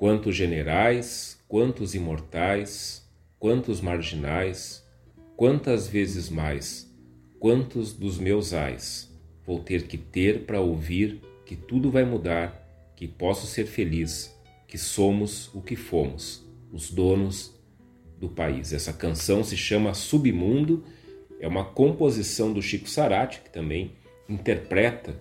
Quantos 0.00 0.34
generais, 0.34 1.38
quantos 1.46 1.94
imortais, 1.94 3.06
quantos 3.38 3.82
marginais, 3.82 4.82
quantas 5.36 5.88
vezes 5.88 6.30
mais, 6.30 6.90
quantos 7.38 7.92
dos 7.92 8.16
meus 8.16 8.54
ais 8.54 9.14
vou 9.44 9.60
ter 9.60 9.86
que 9.86 9.98
ter 9.98 10.46
para 10.46 10.58
ouvir 10.58 11.20
que 11.44 11.54
tudo 11.54 11.90
vai 11.90 12.02
mudar, 12.02 12.66
que 12.96 13.06
posso 13.06 13.46
ser 13.46 13.66
feliz, 13.66 14.34
que 14.66 14.78
somos 14.78 15.54
o 15.54 15.60
que 15.60 15.76
fomos, 15.76 16.50
os 16.72 16.90
donos 16.90 17.54
do 18.18 18.30
país. 18.30 18.72
Essa 18.72 18.94
canção 18.94 19.44
se 19.44 19.54
chama 19.54 19.92
Submundo, 19.92 20.82
é 21.38 21.46
uma 21.46 21.66
composição 21.66 22.54
do 22.54 22.62
Chico 22.62 22.88
Sarati, 22.88 23.42
que 23.42 23.50
também 23.50 23.92
interpreta 24.26 25.14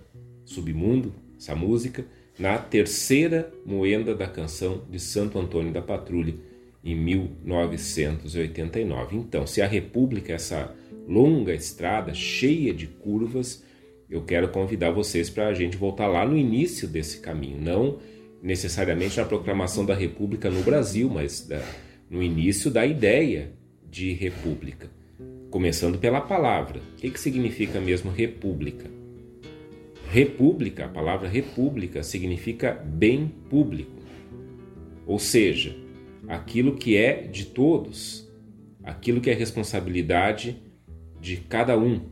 Submundo, 0.46 1.14
essa 1.38 1.54
música 1.54 2.06
na 2.40 2.58
terceira 2.58 3.54
moenda 3.66 4.16
da 4.16 4.26
canção 4.26 4.82
de 4.90 5.00
Santo 5.00 5.38
Antônio 5.38 5.74
da 5.74 5.82
Patrulha, 5.82 6.34
em 6.84 6.96
1989. 6.96 9.18
Então, 9.18 9.46
se 9.46 9.62
a 9.62 9.68
República 9.68 10.32
é 10.32 10.36
essa 10.36 10.74
longa 11.06 11.54
estrada 11.54 12.14
cheia 12.14 12.74
de 12.74 12.88
curvas, 12.88 13.62
eu 14.10 14.24
quero 14.24 14.48
convidar 14.50 14.92
vocês 14.92 15.30
para 15.30 15.48
a 15.48 15.54
gente 15.54 15.76
voltar 15.76 16.08
lá 16.08 16.26
no 16.26 16.38
início 16.38 16.88
desse 16.88 17.20
caminho, 17.20 17.60
não 17.62 18.00
necessariamente 18.42 19.18
na 19.18 19.26
proclamação 19.26 19.86
da 19.86 19.94
República 19.94 20.50
no 20.50 20.64
Brasil, 20.64 21.10
mas 21.10 21.46
da, 21.46 21.62
no 22.10 22.24
início 22.24 22.72
da 22.72 22.86
ideia 22.86 23.52
de 23.90 24.14
República. 24.14 24.90
Começando 25.52 25.98
pela 25.98 26.22
palavra. 26.22 26.80
O 26.94 26.96
que, 26.96 27.10
que 27.10 27.20
significa 27.20 27.82
mesmo 27.82 28.10
República? 28.10 28.99
República, 30.12 30.86
a 30.86 30.90
palavra 30.90 31.30
república 31.30 32.02
significa 32.02 32.74
bem 32.74 33.28
público, 33.48 33.92
ou 35.06 35.20
seja, 35.20 35.78
aquilo 36.28 36.76
que 36.76 36.98
é 36.98 37.22
de 37.22 37.46
todos, 37.46 38.28
aquilo 38.84 39.22
que 39.22 39.30
é 39.30 39.36
responsabilidade 39.36 40.60
de 41.22 41.38
cada 41.38 41.78
um. 41.78 42.10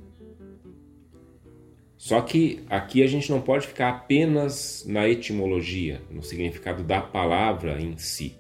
Só 1.98 2.22
que 2.22 2.60
aqui 2.70 3.02
a 3.02 3.08
gente 3.08 3.32
não 3.32 3.42
pode 3.42 3.66
ficar 3.66 3.90
apenas 3.90 4.86
na 4.88 5.10
etimologia, 5.10 6.00
no 6.12 6.22
significado 6.22 6.84
da 6.84 7.02
palavra 7.02 7.82
em 7.82 7.98
si. 7.98 8.36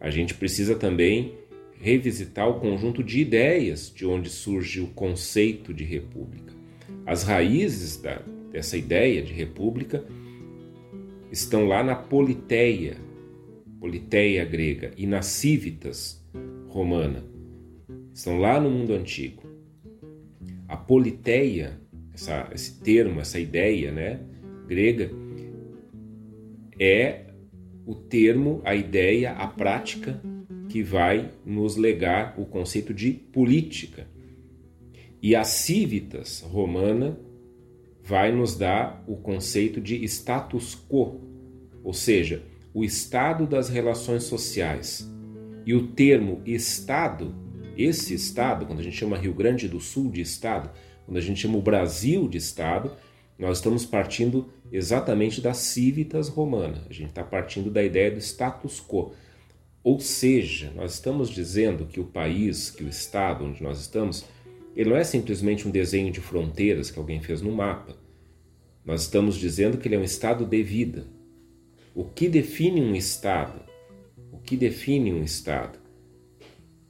A 0.00 0.08
gente 0.08 0.32
precisa 0.32 0.74
também 0.74 1.34
revisitar 1.78 2.48
o 2.48 2.58
conjunto 2.58 3.04
de 3.04 3.20
ideias 3.20 3.92
de 3.94 4.06
onde 4.06 4.30
surge 4.30 4.80
o 4.80 4.86
conceito 4.86 5.74
de 5.74 5.84
república. 5.84 6.61
As 7.06 7.22
raízes 7.22 8.00
da, 8.00 8.22
dessa 8.50 8.76
ideia 8.76 9.22
de 9.22 9.32
república 9.32 10.04
estão 11.30 11.66
lá 11.66 11.82
na 11.82 11.96
politeia, 11.96 12.96
politeia 13.80 14.44
grega, 14.44 14.92
e 14.96 15.06
na 15.06 15.22
civitas 15.22 16.22
romana. 16.68 17.24
Estão 18.14 18.38
lá 18.38 18.60
no 18.60 18.70
mundo 18.70 18.92
antigo. 18.92 19.42
A 20.68 20.76
politeia, 20.76 21.80
essa, 22.12 22.48
esse 22.54 22.80
termo, 22.80 23.20
essa 23.20 23.40
ideia 23.40 23.90
né, 23.90 24.20
grega, 24.66 25.10
é 26.78 27.26
o 27.86 27.94
termo, 27.94 28.60
a 28.64 28.74
ideia, 28.74 29.32
a 29.32 29.46
prática 29.46 30.20
que 30.68 30.82
vai 30.82 31.30
nos 31.44 31.76
legar 31.76 32.34
o 32.38 32.44
conceito 32.44 32.94
de 32.94 33.12
política 33.12 34.06
e 35.22 35.36
a 35.36 35.44
civitas 35.44 36.40
romana 36.40 37.16
vai 38.02 38.32
nos 38.32 38.56
dar 38.56 39.04
o 39.06 39.14
conceito 39.14 39.80
de 39.80 40.04
status 40.04 40.76
quo, 40.88 41.20
ou 41.84 41.94
seja, 41.94 42.42
o 42.74 42.82
estado 42.82 43.46
das 43.46 43.68
relações 43.68 44.24
sociais. 44.24 45.08
E 45.64 45.74
o 45.74 45.86
termo 45.86 46.42
Estado, 46.44 47.32
esse 47.78 48.14
Estado, 48.14 48.66
quando 48.66 48.80
a 48.80 48.82
gente 48.82 48.96
chama 48.96 49.16
Rio 49.16 49.32
Grande 49.32 49.68
do 49.68 49.78
Sul 49.78 50.10
de 50.10 50.20
Estado, 50.20 50.70
quando 51.06 51.18
a 51.18 51.20
gente 51.20 51.40
chama 51.40 51.56
o 51.56 51.62
Brasil 51.62 52.28
de 52.28 52.38
Estado, 52.38 52.90
nós 53.38 53.58
estamos 53.58 53.86
partindo 53.86 54.48
exatamente 54.72 55.40
da 55.40 55.54
civitas 55.54 56.28
romana. 56.28 56.82
A 56.90 56.92
gente 56.92 57.10
está 57.10 57.22
partindo 57.22 57.70
da 57.70 57.82
ideia 57.82 58.10
do 58.10 58.18
status 58.18 58.80
quo. 58.80 59.12
Ou 59.84 60.00
seja, 60.00 60.72
nós 60.74 60.94
estamos 60.94 61.30
dizendo 61.30 61.86
que 61.86 62.00
o 62.00 62.04
país, 62.04 62.70
que 62.70 62.82
o 62.82 62.88
Estado 62.88 63.44
onde 63.44 63.62
nós 63.62 63.80
estamos, 63.80 64.24
ele 64.74 64.90
não 64.90 64.96
é 64.96 65.04
simplesmente 65.04 65.68
um 65.68 65.70
desenho 65.70 66.10
de 66.10 66.20
fronteiras 66.20 66.90
que 66.90 66.98
alguém 66.98 67.20
fez 67.20 67.42
no 67.42 67.52
mapa. 67.52 67.96
Nós 68.84 69.02
estamos 69.02 69.36
dizendo 69.36 69.78
que 69.78 69.86
ele 69.86 69.94
é 69.94 69.98
um 69.98 70.04
estado 70.04 70.44
de 70.44 70.62
vida. 70.62 71.06
O 71.94 72.04
que 72.04 72.28
define 72.28 72.80
um 72.80 72.94
estado? 72.94 73.60
O 74.32 74.38
que 74.38 74.56
define 74.56 75.12
um 75.12 75.22
estado? 75.22 75.78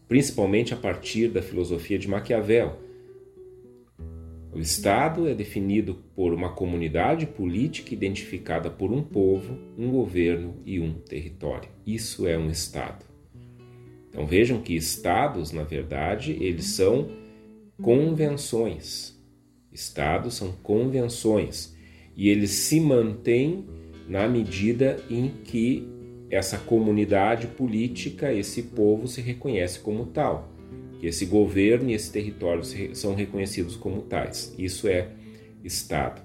Principalmente 0.06 0.72
a 0.72 0.76
partir 0.76 1.28
da 1.28 1.42
filosofia 1.42 1.98
de 1.98 2.08
Maquiavel. 2.08 2.78
O 4.54 4.58
estado 4.58 5.26
é 5.26 5.34
definido 5.34 5.96
por 6.14 6.32
uma 6.32 6.52
comunidade 6.52 7.26
política 7.26 7.94
identificada 7.94 8.70
por 8.70 8.92
um 8.92 9.02
povo, 9.02 9.58
um 9.78 9.90
governo 9.90 10.56
e 10.64 10.78
um 10.78 10.92
território. 10.92 11.70
Isso 11.86 12.26
é 12.26 12.38
um 12.38 12.50
estado. 12.50 13.04
Então 14.08 14.26
vejam 14.26 14.60
que 14.60 14.74
estados, 14.74 15.52
na 15.52 15.62
verdade, 15.62 16.36
eles 16.38 16.66
são 16.66 17.21
convenções. 17.82 19.20
Estados 19.72 20.34
são 20.34 20.52
convenções 20.62 21.76
e 22.16 22.28
eles 22.28 22.50
se 22.50 22.80
mantêm 22.80 23.66
na 24.08 24.28
medida 24.28 24.98
em 25.10 25.28
que 25.44 25.88
essa 26.30 26.58
comunidade 26.58 27.46
política, 27.46 28.32
esse 28.32 28.62
povo 28.62 29.06
se 29.06 29.20
reconhece 29.20 29.80
como 29.80 30.06
tal, 30.06 30.50
que 30.98 31.06
esse 31.06 31.26
governo 31.26 31.90
e 31.90 31.94
esse 31.94 32.10
território 32.10 32.62
são 32.94 33.14
reconhecidos 33.14 33.76
como 33.76 34.02
tais. 34.02 34.54
Isso 34.58 34.88
é 34.88 35.08
Estado. 35.62 36.22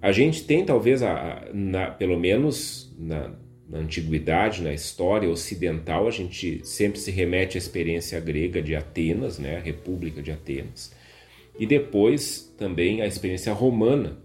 A 0.00 0.12
gente 0.12 0.44
tem 0.44 0.64
talvez, 0.64 1.02
a, 1.02 1.48
na, 1.52 1.90
pelo 1.90 2.18
menos 2.18 2.94
na, 2.98 3.34
na 3.68 3.78
antiguidade, 3.78 4.62
na 4.62 4.72
história 4.72 5.28
ocidental, 5.28 6.06
a 6.06 6.10
gente 6.10 6.60
sempre 6.64 6.98
se 7.00 7.10
remete 7.10 7.56
à 7.56 7.58
experiência 7.58 8.20
grega 8.20 8.62
de 8.62 8.76
Atenas, 8.76 9.38
né, 9.38 9.56
a 9.56 9.60
República 9.60 10.22
de 10.22 10.30
Atenas, 10.30 10.92
e 11.58 11.66
depois 11.66 12.52
também 12.58 13.00
à 13.00 13.06
experiência 13.06 13.52
romana, 13.52 14.18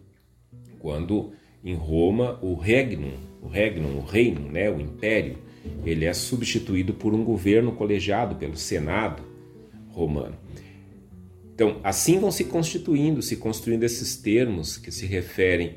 quando 0.79 1.31
em 1.63 1.73
Roma 1.73 2.39
o 2.41 2.55
regnum, 2.55 3.13
o 3.41 3.47
regnum, 3.47 3.97
o 3.97 4.05
reino, 4.05 4.51
né, 4.51 4.69
o 4.69 4.79
império, 4.79 5.37
ele 5.85 6.05
é 6.05 6.13
substituído 6.13 6.93
por 6.93 7.13
um 7.13 7.23
governo 7.23 7.71
colegiado 7.71 8.35
pelo 8.35 8.57
Senado 8.57 9.23
romano. 9.89 10.37
Então, 11.53 11.77
assim 11.83 12.19
vão 12.19 12.31
se 12.31 12.45
constituindo, 12.45 13.21
se 13.21 13.35
construindo 13.35 13.83
esses 13.83 14.15
termos 14.15 14.77
que 14.77 14.91
se 14.91 15.05
referem 15.05 15.75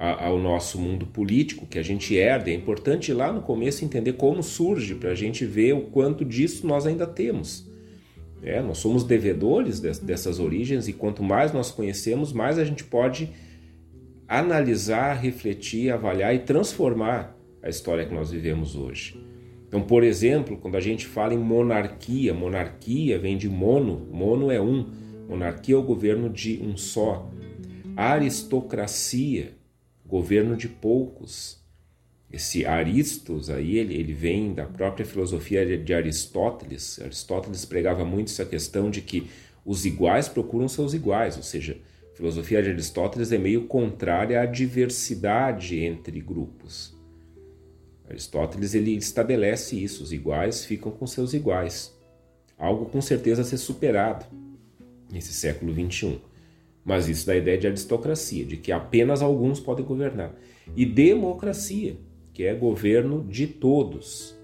ao 0.00 0.38
nosso 0.38 0.80
mundo 0.80 1.04
político 1.04 1.66
que 1.66 1.78
a 1.78 1.82
gente 1.82 2.16
herda. 2.16 2.50
É 2.50 2.54
importante 2.54 3.12
lá 3.12 3.30
no 3.30 3.42
começo 3.42 3.84
entender 3.84 4.14
como 4.14 4.42
surge, 4.42 4.94
para 4.94 5.10
a 5.10 5.14
gente 5.14 5.44
ver 5.44 5.74
o 5.74 5.82
quanto 5.82 6.24
disso 6.24 6.66
nós 6.66 6.86
ainda 6.86 7.06
temos. 7.06 7.68
É, 8.42 8.62
nós 8.62 8.78
somos 8.78 9.04
devedores 9.04 9.78
dessas 9.78 10.40
origens 10.40 10.88
e 10.88 10.94
quanto 10.94 11.22
mais 11.22 11.52
nós 11.52 11.70
conhecemos, 11.70 12.32
mais 12.32 12.58
a 12.58 12.64
gente 12.64 12.82
pode 12.82 13.28
analisar, 14.26 15.12
refletir, 15.20 15.92
avaliar 15.92 16.34
e 16.34 16.38
transformar 16.38 17.36
a 17.62 17.68
história 17.68 18.06
que 18.06 18.14
nós 18.14 18.30
vivemos 18.30 18.74
hoje. 18.74 19.22
Então, 19.68 19.82
por 19.82 20.02
exemplo, 20.02 20.56
quando 20.56 20.76
a 20.76 20.80
gente 20.80 21.06
fala 21.06 21.34
em 21.34 21.38
monarquia, 21.38 22.32
monarquia 22.32 23.18
vem 23.18 23.36
de 23.36 23.50
mono, 23.50 24.08
mono 24.10 24.50
é 24.50 24.60
um, 24.60 24.86
monarquia 25.28 25.74
é 25.74 25.78
o 25.78 25.82
governo 25.82 26.30
de 26.30 26.58
um 26.62 26.74
só. 26.74 27.30
Aristocracia 27.94 29.59
governo 30.10 30.56
de 30.56 30.68
poucos. 30.68 31.58
Esse 32.30 32.66
Aristos 32.66 33.48
aí, 33.48 33.78
ele, 33.78 33.94
ele 33.94 34.12
vem 34.12 34.52
da 34.52 34.66
própria 34.66 35.06
filosofia 35.06 35.78
de 35.78 35.94
Aristóteles. 35.94 37.00
Aristóteles 37.00 37.64
pregava 37.64 38.04
muito 38.04 38.28
essa 38.28 38.44
questão 38.44 38.90
de 38.90 39.00
que 39.00 39.30
os 39.64 39.86
iguais 39.86 40.28
procuram 40.28 40.68
seus 40.68 40.94
iguais, 40.94 41.36
ou 41.36 41.42
seja, 41.42 41.78
a 42.12 42.16
filosofia 42.16 42.62
de 42.62 42.70
Aristóteles 42.70 43.30
é 43.32 43.38
meio 43.38 43.66
contrária 43.66 44.40
à 44.40 44.46
diversidade 44.46 45.78
entre 45.78 46.20
grupos. 46.20 46.94
Aristóteles 48.08 48.74
ele 48.74 48.96
estabelece 48.96 49.80
isso, 49.82 50.02
os 50.02 50.12
iguais 50.12 50.64
ficam 50.64 50.90
com 50.90 51.06
seus 51.06 51.32
iguais. 51.32 51.96
algo 52.58 52.86
com 52.86 53.00
certeza 53.00 53.42
a 53.42 53.44
ser 53.44 53.56
superado 53.56 54.26
nesse 55.10 55.32
século 55.32 55.72
XXI. 55.72 56.20
Mas 56.90 57.08
isso 57.08 57.24
dá 57.24 57.34
a 57.34 57.36
ideia 57.36 57.56
de 57.56 57.68
aristocracia, 57.68 58.44
de 58.44 58.56
que 58.56 58.72
apenas 58.72 59.22
alguns 59.22 59.60
podem 59.60 59.84
governar. 59.84 60.34
E 60.74 60.84
democracia, 60.84 61.96
que 62.32 62.42
é 62.42 62.52
governo 62.52 63.24
de 63.28 63.46
todos. 63.46 64.36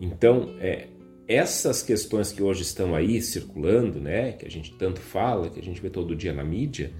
Então, 0.00 0.54
é, 0.60 0.86
essas 1.26 1.82
questões 1.82 2.30
que 2.30 2.40
hoje 2.40 2.62
estão 2.62 2.94
aí 2.94 3.20
circulando, 3.20 3.98
né, 3.98 4.30
que 4.30 4.46
a 4.46 4.48
gente 4.48 4.74
tanto 4.74 5.00
fala, 5.00 5.50
que 5.50 5.58
a 5.58 5.62
gente 5.62 5.82
vê 5.82 5.90
todo 5.90 6.14
dia 6.14 6.32
na 6.32 6.44
mídia, 6.44 6.92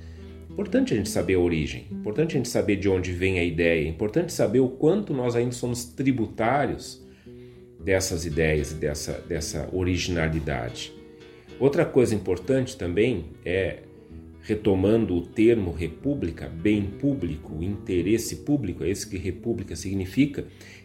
importante 0.51 0.93
a 0.93 0.97
gente 0.97 1.11
saber 1.11 1.35
a 1.35 1.39
origem, 1.39 1.87
importante 1.93 2.35
a 2.35 2.37
gente 2.37 2.49
saber 2.49 2.75
de 2.75 2.89
onde 2.89 3.13
vem 3.13 3.39
a 3.39 3.45
ideia, 3.45 3.87
importante 3.87 4.33
saber 4.33 4.59
o 4.59 4.69
quanto 4.69 5.15
nós 5.15 5.37
ainda 5.37 5.53
somos 5.53 5.85
tributários 5.85 7.01
dessas 7.79 8.27
ideias 8.27 8.73
e 8.73 8.75
dessa, 8.75 9.13
dessa 9.29 9.69
originalidade. 9.73 10.93
Outra 11.61 11.85
coisa 11.85 12.17
importante 12.17 12.77
também 12.77 13.27
é, 13.45 13.85
retomando 14.45 15.17
o 15.17 15.23
termo 15.23 15.73
república, 15.73 16.47
bem 16.49 16.85
público, 16.85 17.63
interesse 17.63 18.37
público, 18.37 18.85
é 18.85 18.91
isso 18.91 19.09
que 19.09 19.17
república 19.17 19.75
significa, 19.75 20.45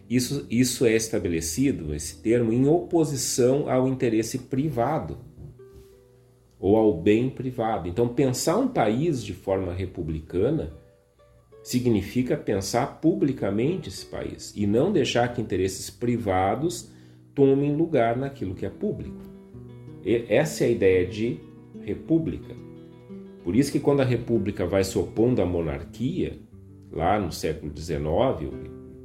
isso, 0.10 0.48
isso 0.50 0.86
é 0.86 0.96
estabelecido, 0.96 1.94
esse 1.94 2.22
termo, 2.22 2.54
em 2.54 2.68
oposição 2.70 3.70
ao 3.70 3.86
interesse 3.88 4.40
privado 4.40 5.18
ou 6.58 6.78
ao 6.78 6.94
bem 6.94 7.30
privado. 7.30 7.90
Então, 7.90 8.08
pensar 8.08 8.58
um 8.58 8.70
país 8.70 9.22
de 9.22 9.34
forma 9.34 9.74
republicana 9.74 10.72
significa 11.62 12.38
pensar 12.38 13.02
publicamente 13.02 13.90
esse 13.90 14.06
país 14.06 14.54
e 14.56 14.66
não 14.66 14.92
deixar 14.92 15.34
que 15.34 15.42
interesses 15.42 15.90
privados 15.90 16.90
tomem 17.36 17.76
lugar 17.76 18.16
naquilo 18.16 18.56
que 18.56 18.66
é 18.66 18.70
público. 18.70 19.22
E 20.06 20.26
essa 20.30 20.64
é 20.64 20.68
a 20.68 20.72
ideia 20.72 21.06
de 21.06 21.38
república. 21.82 22.69
Por 23.50 23.56
isso 23.56 23.72
que 23.72 23.80
quando 23.80 24.02
a 24.02 24.06
república 24.06 24.64
vai 24.68 24.84
se 24.84 24.96
opondo 24.96 25.42
à 25.42 25.46
monarquia, 25.46 26.38
lá 26.92 27.20
no 27.20 27.32
século 27.32 27.76
XIX, 27.76 27.98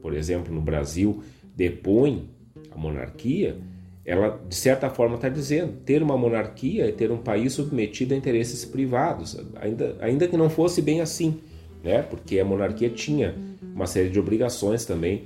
por 0.02 0.12
exemplo, 0.12 0.54
no 0.54 0.60
Brasil, 0.60 1.22
depõe 1.56 2.28
a 2.70 2.76
monarquia, 2.76 3.56
ela 4.04 4.38
de 4.46 4.54
certa 4.54 4.90
forma 4.90 5.14
está 5.14 5.30
dizendo 5.30 5.78
ter 5.86 6.02
uma 6.02 6.18
monarquia 6.18 6.86
é 6.86 6.92
ter 6.92 7.10
um 7.10 7.16
país 7.16 7.54
submetido 7.54 8.12
a 8.12 8.18
interesses 8.18 8.66
privados, 8.66 9.34
ainda, 9.56 9.96
ainda 9.98 10.28
que 10.28 10.36
não 10.36 10.50
fosse 10.50 10.82
bem 10.82 11.00
assim, 11.00 11.40
né? 11.82 12.02
porque 12.02 12.38
a 12.38 12.44
monarquia 12.44 12.90
tinha 12.90 13.34
uma 13.62 13.86
série 13.86 14.10
de 14.10 14.20
obrigações 14.20 14.84
também 14.84 15.24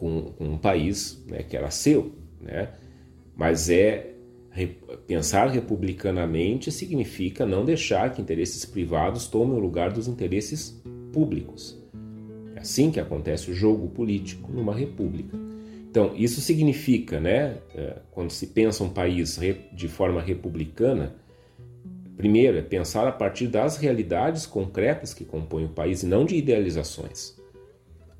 com, 0.00 0.32
com 0.36 0.46
um 0.46 0.58
país 0.58 1.22
né, 1.28 1.44
que 1.44 1.56
era 1.56 1.70
seu. 1.70 2.10
Né? 2.40 2.70
Mas 3.36 3.70
é 3.70 4.15
pensar 5.06 5.48
republicanamente 5.48 6.72
significa 6.72 7.46
não 7.46 7.64
deixar 7.64 8.12
que 8.12 8.20
interesses 8.20 8.64
privados 8.64 9.26
tomem 9.26 9.56
o 9.56 9.60
lugar 9.60 9.92
dos 9.92 10.08
interesses 10.08 10.82
públicos. 11.12 11.80
É 12.54 12.60
assim 12.60 12.90
que 12.90 12.98
acontece 12.98 13.50
o 13.50 13.54
jogo 13.54 13.88
político 13.88 14.50
numa 14.52 14.74
república. 14.74 15.36
Então, 15.88 16.12
isso 16.14 16.40
significa, 16.40 17.20
né, 17.20 17.58
é, 17.74 17.96
quando 18.10 18.30
se 18.30 18.48
pensa 18.48 18.84
um 18.84 18.88
país 18.88 19.38
de 19.72 19.88
forma 19.88 20.20
republicana, 20.20 21.14
primeiro 22.16 22.58
é 22.58 22.62
pensar 22.62 23.06
a 23.06 23.12
partir 23.12 23.46
das 23.46 23.76
realidades 23.76 24.44
concretas 24.44 25.14
que 25.14 25.24
compõem 25.24 25.66
o 25.66 25.70
país 25.70 26.02
e 26.02 26.06
não 26.06 26.24
de 26.24 26.36
idealizações. 26.36 27.34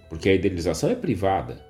Porque 0.08 0.28
a 0.28 0.34
idealização 0.34 0.88
é 0.88 0.94
privada, 0.94 1.60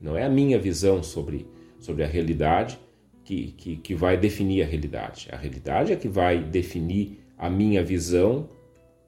não 0.00 0.16
é 0.16 0.24
a 0.24 0.30
minha 0.30 0.58
visão 0.58 1.02
sobre, 1.02 1.46
sobre 1.78 2.02
a 2.02 2.06
realidade 2.06 2.78
que, 3.24 3.52
que, 3.52 3.76
que 3.76 3.94
vai 3.94 4.16
definir 4.16 4.62
a 4.62 4.66
realidade. 4.66 5.28
A 5.32 5.36
realidade 5.36 5.92
é 5.92 5.96
que 5.96 6.08
vai 6.08 6.42
definir 6.42 7.18
a 7.36 7.48
minha 7.48 7.82
visão 7.82 8.48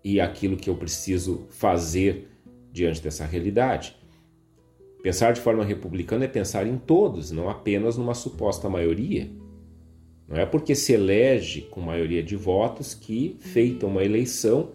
e 0.02 0.20
aquilo 0.20 0.56
que 0.56 0.70
eu 0.70 0.74
preciso 0.74 1.46
fazer 1.50 2.28
diante 2.72 3.02
dessa 3.02 3.24
realidade. 3.24 3.96
Pensar 5.02 5.32
de 5.32 5.40
forma 5.40 5.64
republicana 5.64 6.24
é 6.24 6.28
pensar 6.28 6.66
em 6.66 6.76
todos, 6.78 7.30
não 7.30 7.48
apenas 7.48 7.96
numa 7.96 8.14
suposta 8.14 8.68
maioria. 8.68 9.30
Não 10.26 10.36
é 10.36 10.46
porque 10.46 10.74
se 10.74 10.92
elege 10.92 11.62
com 11.62 11.80
maioria 11.80 12.22
de 12.22 12.34
votos 12.34 12.94
que, 12.94 13.36
feita 13.38 13.86
uma 13.86 14.02
eleição, 14.02 14.72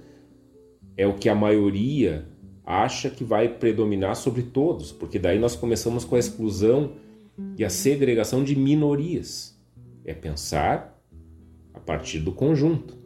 é 0.96 1.06
o 1.06 1.16
que 1.16 1.28
a 1.28 1.36
maioria 1.36 2.26
acha 2.66 3.10
que 3.10 3.24
vai 3.24 3.50
predominar 3.50 4.16
sobre 4.16 4.44
todos, 4.44 4.92
porque 4.92 5.20
daí 5.20 5.38
nós 5.38 5.56
começamos 5.56 6.06
com 6.06 6.16
a 6.16 6.20
exclusão 6.20 6.94
e 7.58 7.66
a 7.66 7.70
segregação 7.70 8.44
de 8.44 8.56
minorias. 8.56 9.60
É 10.04 10.14
pensar 10.14 11.00
a 11.74 11.80
partir 11.80 12.20
do 12.20 12.32
conjunto 12.32 13.02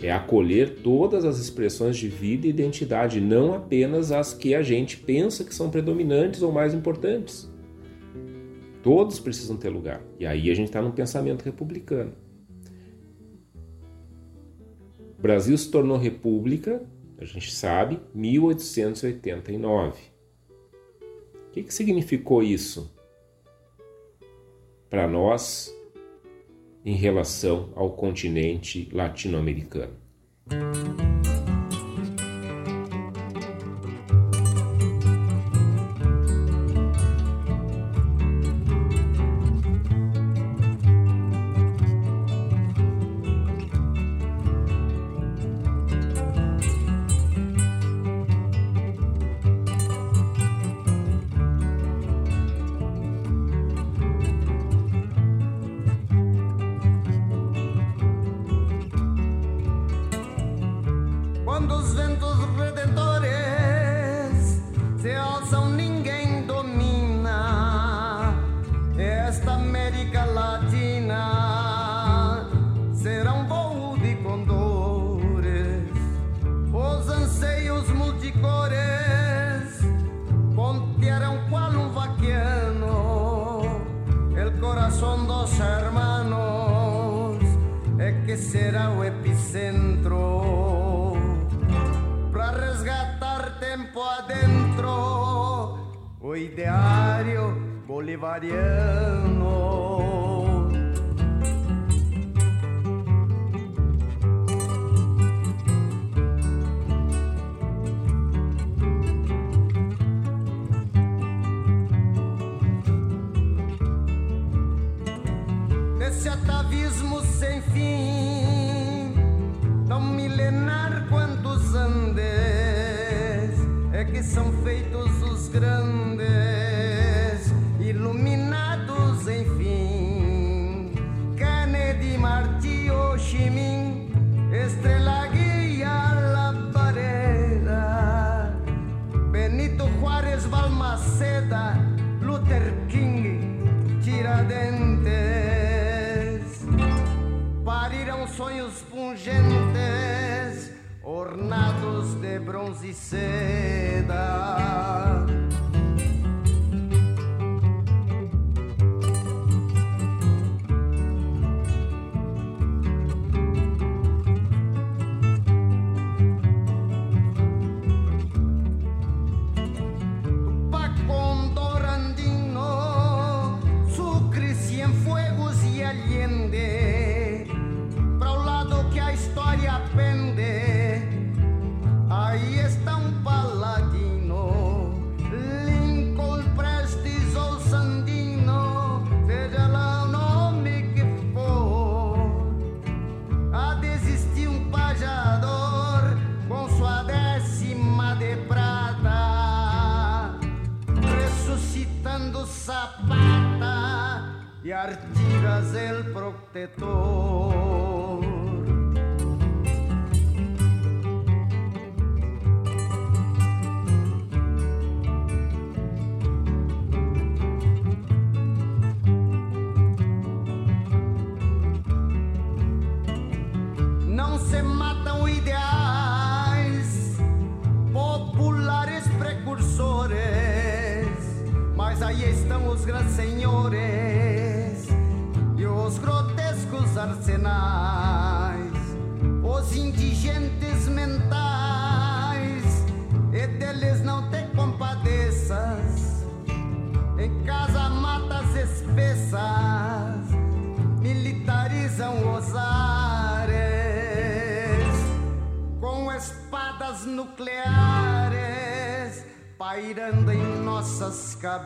é 0.00 0.12
acolher 0.12 0.80
todas 0.82 1.24
as 1.24 1.38
expressões 1.38 1.96
de 1.96 2.08
vida 2.08 2.46
e 2.46 2.50
identidade, 2.50 3.20
não 3.20 3.54
apenas 3.54 4.12
as 4.12 4.34
que 4.34 4.54
a 4.54 4.62
gente 4.62 4.98
pensa 4.98 5.42
que 5.42 5.54
são 5.54 5.70
predominantes 5.70 6.42
ou 6.42 6.52
mais 6.52 6.74
importantes. 6.74 7.50
Todos 8.82 9.18
precisam 9.18 9.56
ter 9.56 9.70
lugar. 9.70 10.02
E 10.18 10.26
aí 10.26 10.50
a 10.50 10.54
gente 10.54 10.66
está 10.68 10.82
num 10.82 10.90
pensamento 10.90 11.42
republicano. 11.42 12.12
O 15.18 15.22
Brasil 15.22 15.56
se 15.56 15.70
tornou 15.70 15.96
república, 15.96 16.82
a 17.18 17.24
gente 17.24 17.50
sabe, 17.50 17.98
1889. 18.14 19.98
O 21.48 21.50
que, 21.52 21.62
que 21.62 21.72
significou 21.72 22.42
isso 22.42 22.94
para 24.88 25.06
nós 25.06 25.74
em 26.84 26.94
relação 26.94 27.72
ao 27.74 27.90
continente 27.90 28.88
latino-americano. 28.92 29.94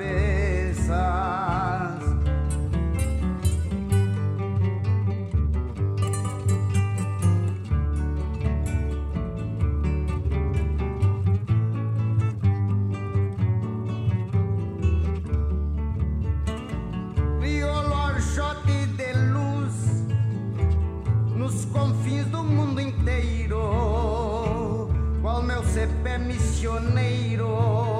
cabeças. 0.00 0.90
Violonchote 17.40 18.86
de 18.96 19.12
luz 19.32 20.04
nos 21.36 21.66
confins 21.66 22.26
do 22.26 22.42
mundo 22.42 22.80
inteiro. 22.80 23.58
Qual 25.20 25.42
meu 25.42 25.62
CP 25.62 26.18
missioneiro? 26.18 27.99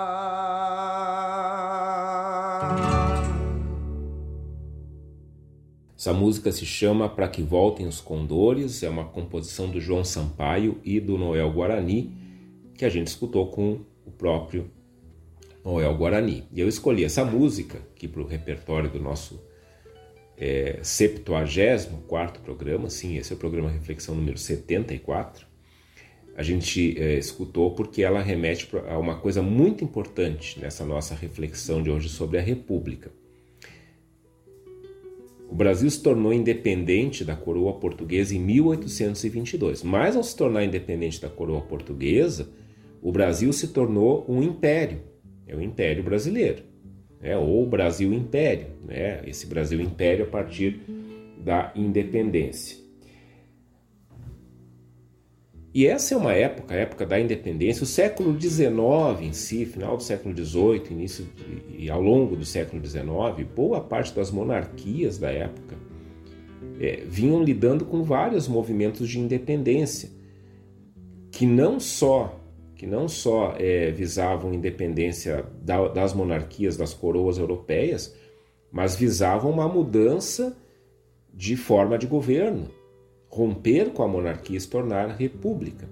Essa 6.01 6.13
música 6.13 6.51
se 6.51 6.65
chama 6.65 7.07
Para 7.07 7.27
que 7.27 7.43
Voltem 7.43 7.85
os 7.85 8.01
Condores, 8.01 8.81
é 8.81 8.89
uma 8.89 9.05
composição 9.05 9.69
do 9.69 9.79
João 9.79 10.03
Sampaio 10.03 10.81
e 10.83 10.99
do 10.99 11.15
Noel 11.15 11.51
Guarani, 11.51 12.17
que 12.73 12.83
a 12.83 12.89
gente 12.89 13.05
escutou 13.05 13.51
com 13.51 13.81
o 14.03 14.09
próprio 14.09 14.71
Noel 15.63 15.95
Guarani. 15.95 16.45
E 16.51 16.59
eu 16.59 16.67
escolhi 16.67 17.03
essa 17.03 17.23
música 17.23 17.77
aqui 17.93 18.07
para 18.07 18.19
o 18.19 18.25
repertório 18.25 18.89
do 18.89 18.99
nosso 18.99 19.39
é, 20.35 20.79
74 20.81 22.41
programa, 22.41 22.89
sim, 22.89 23.17
esse 23.17 23.31
é 23.31 23.35
o 23.35 23.39
programa 23.39 23.69
Reflexão 23.69 24.15
número 24.15 24.39
74. 24.39 25.45
A 26.35 26.41
gente 26.41 26.99
é, 26.99 27.13
escutou 27.19 27.75
porque 27.75 28.01
ela 28.01 28.23
remete 28.23 28.67
a 28.89 28.97
uma 28.97 29.19
coisa 29.19 29.43
muito 29.43 29.83
importante 29.83 30.59
nessa 30.59 30.83
nossa 30.83 31.13
reflexão 31.13 31.83
de 31.83 31.91
hoje 31.91 32.09
sobre 32.09 32.39
a 32.39 32.41
República. 32.41 33.20
O 35.51 35.55
Brasil 35.55 35.89
se 35.91 36.01
tornou 36.01 36.31
independente 36.31 37.25
da 37.25 37.35
coroa 37.35 37.73
portuguesa 37.73 38.33
em 38.33 38.39
1822, 38.39 39.83
mas 39.83 40.15
ao 40.15 40.23
se 40.23 40.35
tornar 40.35 40.63
independente 40.63 41.21
da 41.21 41.29
coroa 41.29 41.61
portuguesa, 41.61 42.49
o 43.01 43.11
Brasil 43.11 43.51
se 43.51 43.67
tornou 43.67 44.25
um 44.29 44.41
império, 44.41 45.01
é 45.45 45.53
o 45.53 45.61
Império 45.61 46.03
Brasileiro 46.03 46.71
né, 47.21 47.37
ou 47.37 47.65
Brasil 47.65 48.11
Império, 48.13 48.67
né, 48.83 49.21
esse 49.27 49.45
Brasil 49.45 49.79
Império 49.79 50.25
a 50.25 50.27
partir 50.27 50.81
da 51.37 51.71
independência. 51.75 52.80
E 55.73 55.87
essa 55.87 56.13
é 56.13 56.17
uma 56.17 56.33
época, 56.33 56.73
a 56.73 56.77
época 56.77 57.05
da 57.05 57.19
independência, 57.19 57.83
o 57.83 57.87
século 57.87 58.39
XIX 58.39 59.21
em 59.21 59.31
si, 59.31 59.65
final 59.65 59.95
do 59.95 60.03
século 60.03 60.35
XVIII, 60.35 60.91
início 60.91 61.25
de, 61.35 61.83
e 61.83 61.89
ao 61.89 62.01
longo 62.01 62.35
do 62.35 62.43
século 62.43 62.85
XIX, 62.85 63.47
boa 63.55 63.79
parte 63.79 64.13
das 64.13 64.31
monarquias 64.31 65.17
da 65.17 65.31
época 65.31 65.77
é, 66.79 67.03
vinham 67.07 67.41
lidando 67.41 67.85
com 67.85 68.03
vários 68.03 68.47
movimentos 68.47 69.07
de 69.07 69.19
independência, 69.19 70.09
que 71.31 71.45
não 71.45 71.79
só 71.79 72.37
que 72.75 72.87
não 72.87 73.07
só 73.07 73.53
é, 73.59 73.91
visavam 73.91 74.55
independência 74.55 75.45
da, 75.61 75.87
das 75.87 76.15
monarquias, 76.15 76.75
das 76.75 76.95
coroas 76.95 77.37
europeias, 77.37 78.17
mas 78.71 78.95
visavam 78.95 79.51
uma 79.51 79.67
mudança 79.67 80.57
de 81.31 81.55
forma 81.55 81.95
de 81.95 82.07
governo, 82.07 82.71
romper 83.31 83.91
com 83.91 84.03
a 84.03 84.07
monarquia 84.07 84.57
e 84.57 84.61
se 84.61 84.69
tornar 84.69 85.15
república. 85.15 85.89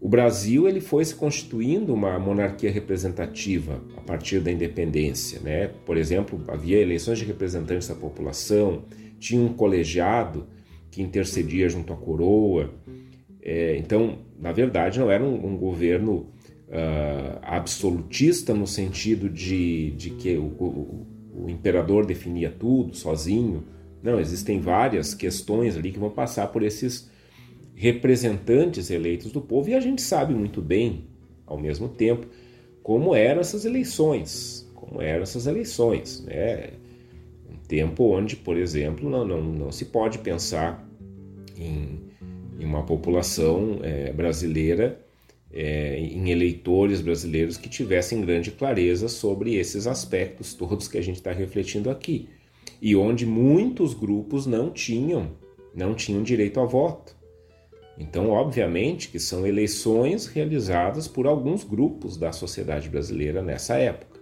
O 0.00 0.08
Brasil 0.08 0.68
ele 0.68 0.80
foi 0.80 1.04
se 1.04 1.14
constituindo 1.14 1.92
uma 1.92 2.18
monarquia 2.18 2.70
representativa 2.70 3.82
a 3.96 4.00
partir 4.00 4.40
da 4.40 4.50
independência, 4.52 5.40
né? 5.40 5.68
Por 5.84 5.96
exemplo, 5.96 6.40
havia 6.48 6.78
eleições 6.78 7.18
de 7.18 7.24
representantes 7.24 7.88
da 7.88 7.94
população, 7.94 8.82
tinha 9.18 9.42
um 9.42 9.52
colegiado 9.52 10.46
que 10.90 11.02
intercedia 11.02 11.68
junto 11.68 11.92
à 11.92 11.96
coroa. 11.96 12.70
É, 13.42 13.76
então, 13.76 14.18
na 14.38 14.52
verdade, 14.52 15.00
não 15.00 15.10
era 15.10 15.24
um, 15.24 15.46
um 15.46 15.56
governo 15.56 16.26
uh, 16.68 17.38
absolutista 17.42 18.54
no 18.54 18.66
sentido 18.66 19.28
de, 19.28 19.90
de 19.92 20.10
que 20.10 20.36
o, 20.36 20.44
o, 20.44 21.06
o, 21.44 21.50
imperador 21.50 22.06
definia 22.06 22.50
tudo 22.50 22.96
sozinho. 22.96 23.64
Não, 24.02 24.20
existem 24.20 24.60
várias 24.60 25.14
questões 25.14 25.76
ali 25.76 25.92
que 25.92 25.98
vão 25.98 26.10
passar 26.10 26.48
por 26.48 26.62
esses 26.62 27.10
representantes 27.74 28.90
eleitos 28.90 29.30
do 29.32 29.40
povo 29.40 29.68
e 29.68 29.74
a 29.74 29.80
gente 29.80 30.02
sabe 30.02 30.34
muito 30.34 30.60
bem, 30.60 31.06
ao 31.46 31.58
mesmo 31.58 31.88
tempo, 31.88 32.26
como 32.82 33.14
eram 33.14 33.40
essas 33.40 33.64
eleições, 33.64 34.68
como 34.74 35.00
eram 35.00 35.22
essas 35.22 35.46
eleições, 35.46 36.24
né? 36.24 36.70
tempo 37.68 38.04
onde, 38.04 38.34
por 38.34 38.56
exemplo, 38.56 39.08
não, 39.08 39.24
não, 39.26 39.42
não 39.42 39.70
se 39.70 39.84
pode 39.84 40.18
pensar 40.18 40.88
em, 41.56 42.00
em 42.58 42.64
uma 42.64 42.82
população 42.84 43.80
é, 43.82 44.10
brasileira, 44.10 44.98
é, 45.52 45.98
em 45.98 46.30
eleitores 46.30 47.00
brasileiros 47.00 47.58
que 47.58 47.68
tivessem 47.68 48.22
grande 48.22 48.50
clareza 48.50 49.06
sobre 49.06 49.54
esses 49.54 49.86
aspectos 49.86 50.54
todos 50.54 50.88
que 50.88 50.96
a 50.96 51.02
gente 51.02 51.16
está 51.16 51.30
refletindo 51.30 51.90
aqui. 51.90 52.28
E 52.80 52.94
onde 52.94 53.26
muitos 53.26 53.94
grupos 53.94 54.46
não 54.46 54.70
tinham, 54.70 55.32
não 55.74 55.94
tinham 55.94 56.22
direito 56.22 56.60
a 56.60 56.64
voto. 56.64 57.16
Então, 57.98 58.30
obviamente, 58.30 59.08
que 59.08 59.18
são 59.18 59.46
eleições 59.46 60.26
realizadas 60.26 61.08
por 61.08 61.26
alguns 61.26 61.64
grupos 61.64 62.16
da 62.16 62.30
sociedade 62.30 62.88
brasileira 62.88 63.42
nessa 63.42 63.76
época. 63.76 64.20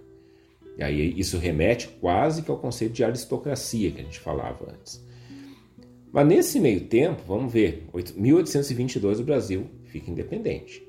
E 0.78 0.82
aí 0.82 1.14
isso 1.18 1.38
remete 1.38 1.88
quase 2.00 2.42
que 2.42 2.50
ao 2.50 2.58
conceito 2.58 2.92
de 2.92 3.04
aristocracia 3.04 3.90
que 3.90 4.00
a 4.00 4.04
gente 4.04 4.20
falava 4.20 4.72
antes. 4.72 5.04
Mas 6.12 6.26
nesse 6.26 6.60
meio 6.60 6.80
tempo, 6.86 7.22
vamos 7.26 7.52
ver, 7.52 7.86
1822 8.16 9.20
o 9.20 9.24
Brasil 9.24 9.66
fica 9.84 10.10
independente. 10.10 10.86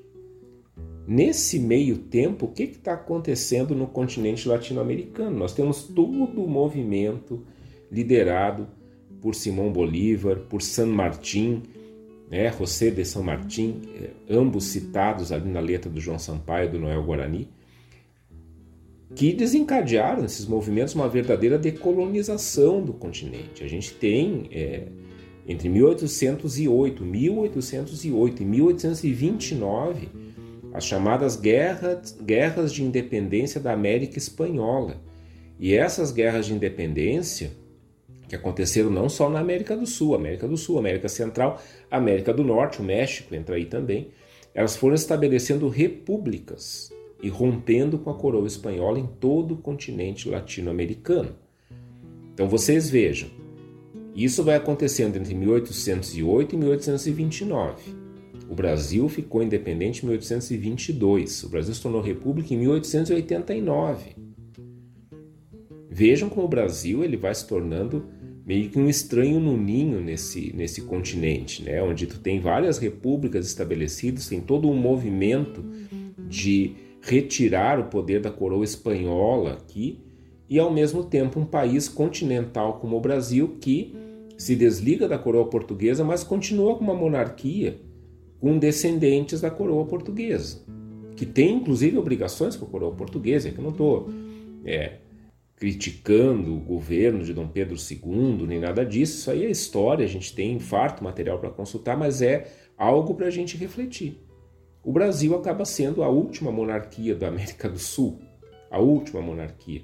Nesse 1.06 1.58
meio 1.58 1.96
tempo, 1.96 2.46
o 2.46 2.52
que 2.52 2.64
está 2.64 2.92
acontecendo 2.92 3.74
no 3.74 3.86
continente 3.86 4.46
latino-americano? 4.46 5.36
Nós 5.38 5.54
temos 5.54 5.84
todo 5.84 6.42
o 6.42 6.48
movimento 6.48 7.46
liderado 7.90 8.68
por 9.20 9.34
Simão 9.34 9.72
Bolívar, 9.72 10.36
por 10.48 10.62
San 10.62 10.86
Martín, 10.86 11.62
né, 12.30 12.52
José 12.52 12.90
de 12.90 13.04
San 13.04 13.22
Martín, 13.22 13.82
eh, 13.94 14.10
ambos 14.30 14.64
citados 14.64 15.32
ali 15.32 15.48
na 15.48 15.60
letra 15.60 15.90
do 15.90 16.00
João 16.00 16.18
Sampaio 16.18 16.70
do 16.70 16.78
Noel 16.78 17.02
Guarani, 17.02 17.48
que 19.14 19.32
desencadearam 19.32 20.24
esses 20.24 20.46
movimentos 20.46 20.94
uma 20.94 21.08
verdadeira 21.08 21.58
decolonização 21.58 22.82
do 22.82 22.92
continente. 22.92 23.64
A 23.64 23.68
gente 23.68 23.94
tem 23.94 24.48
é, 24.52 24.88
entre 25.46 25.68
1808, 25.68 27.04
1808 27.04 28.42
e 28.42 28.46
1829 28.46 30.08
as 30.74 30.84
chamadas 30.84 31.36
guerras, 31.36 32.16
guerras 32.20 32.72
de 32.72 32.84
independência 32.84 33.58
da 33.58 33.72
América 33.72 34.18
Espanhola. 34.18 35.00
E 35.58 35.74
essas 35.74 36.12
guerras 36.12 36.46
de 36.46 36.52
independência 36.52 37.50
que 38.28 38.36
aconteceram 38.36 38.90
não 38.90 39.08
só 39.08 39.30
na 39.30 39.40
América 39.40 39.76
do 39.76 39.86
Sul, 39.86 40.14
América 40.14 40.46
do 40.46 40.56
Sul, 40.56 40.78
América 40.78 41.08
Central, 41.08 41.60
América 41.90 42.32
do 42.32 42.44
Norte, 42.44 42.80
o 42.80 42.84
México 42.84 43.34
entra 43.34 43.56
aí 43.56 43.64
também, 43.64 44.08
elas 44.54 44.76
foram 44.76 44.94
estabelecendo 44.94 45.68
repúblicas 45.68 46.92
e 47.22 47.28
rompendo 47.28 47.98
com 47.98 48.10
a 48.10 48.14
coroa 48.14 48.46
espanhola 48.46 48.98
em 48.98 49.06
todo 49.06 49.54
o 49.54 49.58
continente 49.58 50.28
latino-americano. 50.28 51.34
Então 52.34 52.48
vocês 52.48 52.90
vejam, 52.90 53.28
isso 54.14 54.44
vai 54.44 54.56
acontecendo 54.56 55.16
entre 55.16 55.34
1808 55.34 56.54
e 56.54 56.58
1829. 56.58 58.08
O 58.48 58.54
Brasil 58.54 59.08
ficou 59.08 59.42
independente 59.42 60.02
em 60.02 60.06
1822. 60.06 61.44
O 61.44 61.48
Brasil 61.48 61.74
se 61.74 61.82
tornou 61.82 62.00
república 62.00 62.52
em 62.52 62.56
1889. 62.58 64.16
Vejam 65.90 66.28
como 66.28 66.46
o 66.46 66.48
Brasil 66.48 67.02
ele 67.02 67.16
vai 67.16 67.34
se 67.34 67.46
tornando 67.46 68.06
meio 68.48 68.70
que 68.70 68.78
um 68.78 68.88
estranho 68.88 69.38
no 69.38 69.58
ninho 69.58 70.00
nesse, 70.00 70.56
nesse 70.56 70.80
continente, 70.80 71.62
né? 71.62 71.82
onde 71.82 72.06
tu 72.06 72.18
tem 72.18 72.40
várias 72.40 72.78
repúblicas 72.78 73.46
estabelecidas, 73.46 74.26
tem 74.26 74.40
todo 74.40 74.70
um 74.70 74.74
movimento 74.74 75.62
de 76.26 76.72
retirar 77.02 77.78
o 77.78 77.84
poder 77.84 78.22
da 78.22 78.30
coroa 78.30 78.64
espanhola 78.64 79.52
aqui 79.52 80.00
e 80.48 80.58
ao 80.58 80.72
mesmo 80.72 81.04
tempo 81.04 81.38
um 81.38 81.44
país 81.44 81.90
continental 81.90 82.78
como 82.78 82.96
o 82.96 83.00
Brasil 83.00 83.58
que 83.60 83.94
se 84.38 84.56
desliga 84.56 85.06
da 85.06 85.18
coroa 85.18 85.44
portuguesa, 85.50 86.02
mas 86.02 86.24
continua 86.24 86.74
com 86.74 86.84
uma 86.84 86.94
monarquia 86.94 87.78
com 88.40 88.56
descendentes 88.56 89.42
da 89.42 89.50
coroa 89.50 89.84
portuguesa, 89.84 90.62
que 91.16 91.26
tem 91.26 91.56
inclusive 91.56 91.98
obrigações 91.98 92.56
com 92.56 92.64
a 92.64 92.68
coroa 92.68 92.92
portuguesa, 92.92 93.50
que 93.50 93.58
eu 93.58 93.64
não 93.64 93.72
estou 93.72 94.08
é, 94.64 94.92
criticando 95.58 96.54
o 96.54 96.60
governo 96.60 97.24
de 97.24 97.34
Dom 97.34 97.48
Pedro 97.48 97.76
II, 97.76 98.46
nem 98.46 98.60
nada 98.60 98.86
disso. 98.86 99.18
Isso 99.18 99.30
aí 99.30 99.44
é 99.44 99.50
história, 99.50 100.04
a 100.04 100.08
gente 100.08 100.32
tem 100.32 100.58
farto 100.60 101.02
material 101.02 101.40
para 101.40 101.50
consultar, 101.50 101.96
mas 101.96 102.22
é 102.22 102.46
algo 102.76 103.14
para 103.14 103.26
a 103.26 103.30
gente 103.30 103.56
refletir. 103.56 104.22
O 104.84 104.92
Brasil 104.92 105.34
acaba 105.34 105.64
sendo 105.64 106.04
a 106.04 106.08
última 106.08 106.52
monarquia 106.52 107.14
da 107.14 107.26
América 107.26 107.68
do 107.68 107.78
Sul, 107.78 108.20
a 108.70 108.78
última 108.78 109.20
monarquia 109.20 109.82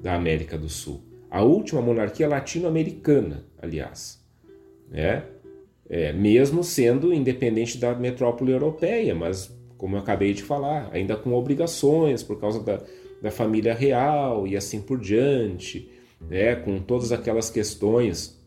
da 0.00 0.14
América 0.14 0.58
do 0.58 0.68
Sul, 0.68 1.04
a 1.30 1.42
última 1.42 1.80
monarquia 1.80 2.28
latino-americana, 2.28 3.46
aliás, 3.60 4.20
né? 4.90 5.24
É, 5.88 6.12
mesmo 6.12 6.64
sendo 6.64 7.12
independente 7.12 7.78
da 7.78 7.94
metrópole 7.94 8.50
europeia, 8.50 9.14
mas 9.14 9.56
como 9.76 9.96
eu 9.96 10.00
acabei 10.00 10.32
de 10.32 10.42
falar, 10.42 10.88
ainda 10.92 11.16
com 11.16 11.32
obrigações 11.32 12.22
por 12.22 12.40
causa 12.40 12.62
da, 12.62 12.80
da 13.22 13.30
família 13.30 13.72
real 13.72 14.46
e 14.46 14.56
assim 14.56 14.80
por 14.80 14.98
diante, 14.98 15.88
né, 16.28 16.56
com 16.56 16.80
todas 16.80 17.12
aquelas 17.12 17.48
questões, 17.48 18.42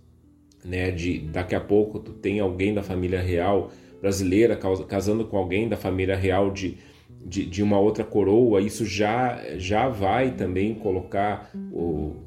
né, 0.63 0.91
de 0.91 1.19
daqui 1.19 1.55
a 1.55 1.61
pouco 1.61 1.97
tu 1.99 2.11
tem 2.11 2.41
alguém 2.41 2.73
da 2.73 2.83
família 2.83 3.21
real 3.21 3.71
brasileira 4.01 4.59
casando 4.87 5.25
com 5.25 5.37
alguém 5.37 5.69
da 5.69 5.77
família 5.77 6.15
real 6.15 6.51
de, 6.51 6.77
de, 7.25 7.45
de 7.45 7.63
uma 7.63 7.79
outra 7.79 8.03
coroa, 8.03 8.61
isso 8.61 8.85
já, 8.85 9.41
já 9.57 9.87
vai 9.87 10.31
também 10.31 10.75
colocar 10.75 11.49
o, 11.71 12.17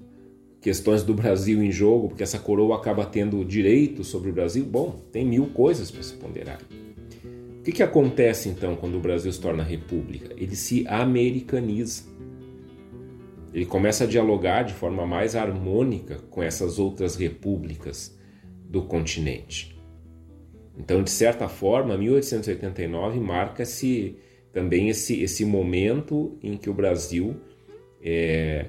questões 0.60 1.02
do 1.02 1.14
Brasil 1.14 1.62
em 1.62 1.70
jogo, 1.70 2.08
porque 2.08 2.22
essa 2.22 2.38
coroa 2.38 2.76
acaba 2.76 3.04
tendo 3.04 3.44
direito 3.44 4.02
sobre 4.02 4.30
o 4.30 4.32
Brasil. 4.32 4.64
Bom, 4.64 5.00
tem 5.12 5.24
mil 5.24 5.46
coisas 5.46 5.90
para 5.90 6.02
se 6.02 6.14
ponderar. 6.14 6.58
O 7.58 7.62
que, 7.62 7.72
que 7.72 7.82
acontece 7.82 8.48
então 8.48 8.74
quando 8.76 8.96
o 8.96 9.00
Brasil 9.00 9.30
se 9.30 9.40
torna 9.40 9.62
república? 9.62 10.34
Ele 10.36 10.56
se 10.56 10.86
americaniza. 10.88 12.04
Ele 13.52 13.66
começa 13.66 14.04
a 14.04 14.06
dialogar 14.06 14.62
de 14.62 14.74
forma 14.74 15.06
mais 15.06 15.34
harmônica 15.34 16.16
com 16.30 16.42
essas 16.42 16.78
outras 16.78 17.16
repúblicas 17.16 18.16
do 18.64 18.82
continente. 18.82 19.78
Então, 20.76 21.02
de 21.02 21.10
certa 21.10 21.48
forma, 21.48 21.96
1889 21.96 23.18
marca-se 23.18 24.16
também 24.52 24.88
esse, 24.88 25.22
esse 25.22 25.44
momento 25.44 26.38
em 26.42 26.56
que 26.56 26.70
o 26.70 26.74
Brasil 26.74 27.36
é, 28.02 28.66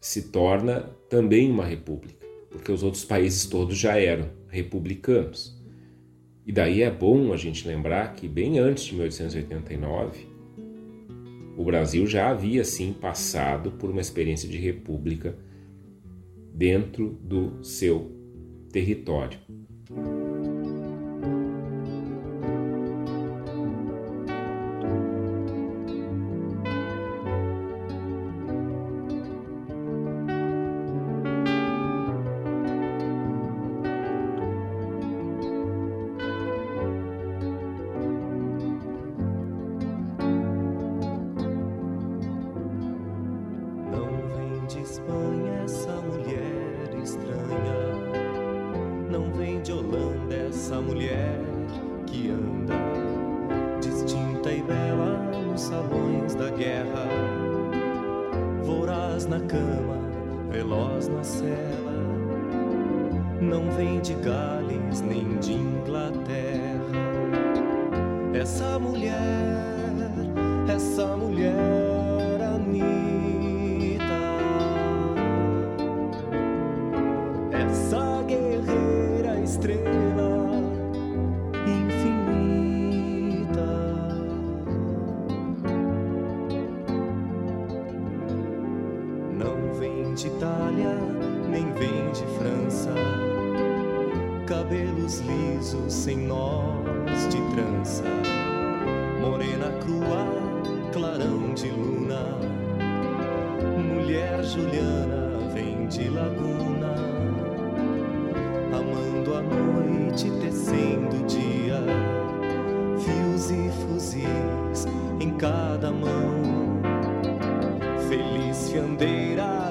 se 0.00 0.30
torna 0.30 0.90
também 1.08 1.50
uma 1.50 1.64
república, 1.64 2.26
porque 2.50 2.70
os 2.70 2.82
outros 2.82 3.04
países 3.04 3.46
todos 3.46 3.76
já 3.76 3.98
eram 3.98 4.30
republicanos. 4.48 5.58
E 6.46 6.52
daí 6.52 6.82
é 6.82 6.90
bom 6.90 7.32
a 7.32 7.36
gente 7.36 7.66
lembrar 7.66 8.14
que 8.14 8.26
bem 8.26 8.58
antes 8.58 8.84
de 8.84 8.94
1889, 8.94 10.26
o 11.60 11.64
Brasil 11.64 12.06
já 12.06 12.30
havia 12.30 12.64
sim 12.64 12.90
passado 12.90 13.72
por 13.72 13.90
uma 13.90 14.00
experiência 14.00 14.48
de 14.48 14.56
república 14.56 15.36
dentro 16.54 17.10
do 17.22 17.62
seu 17.62 18.10
território. 18.72 19.38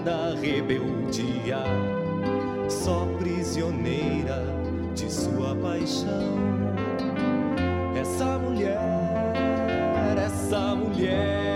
Da 0.04 0.34
rebeldia 0.34 1.64
só 2.68 3.06
prisioneira 3.20 4.44
de 4.96 5.12
sua 5.12 5.56
paixão. 5.56 6.40
Essa 8.00 8.40
mulher, 8.40 10.18
essa 10.26 10.76
mulher 10.76 11.49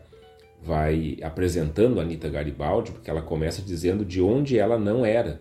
vai 0.63 1.17
apresentando 1.23 1.99
a 1.99 2.03
Anitta 2.03 2.29
Garibaldi, 2.29 2.93
porque 2.93 3.09
ela 3.09 3.23
começa 3.23 3.63
dizendo 3.63 4.05
de 4.05 4.21
onde 4.21 4.59
ela 4.59 4.79
não 4.79 5.07
era. 5.07 5.41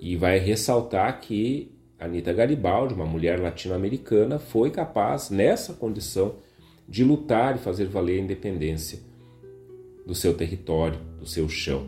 E 0.00 0.16
vai 0.16 0.40
ressaltar 0.40 1.20
que 1.20 1.72
Anitta 2.00 2.32
Garibaldi, 2.32 2.94
uma 2.94 3.06
mulher 3.06 3.38
latino-americana, 3.38 4.40
foi 4.40 4.72
capaz, 4.72 5.30
nessa 5.30 5.72
condição, 5.72 6.42
de 6.88 7.04
lutar 7.04 7.56
e 7.56 7.58
fazer 7.58 7.86
valer 7.86 8.20
a 8.20 8.24
independência 8.24 9.00
do 10.06 10.14
seu 10.14 10.34
território, 10.34 10.98
do 11.18 11.26
seu 11.26 11.48
chão. 11.48 11.86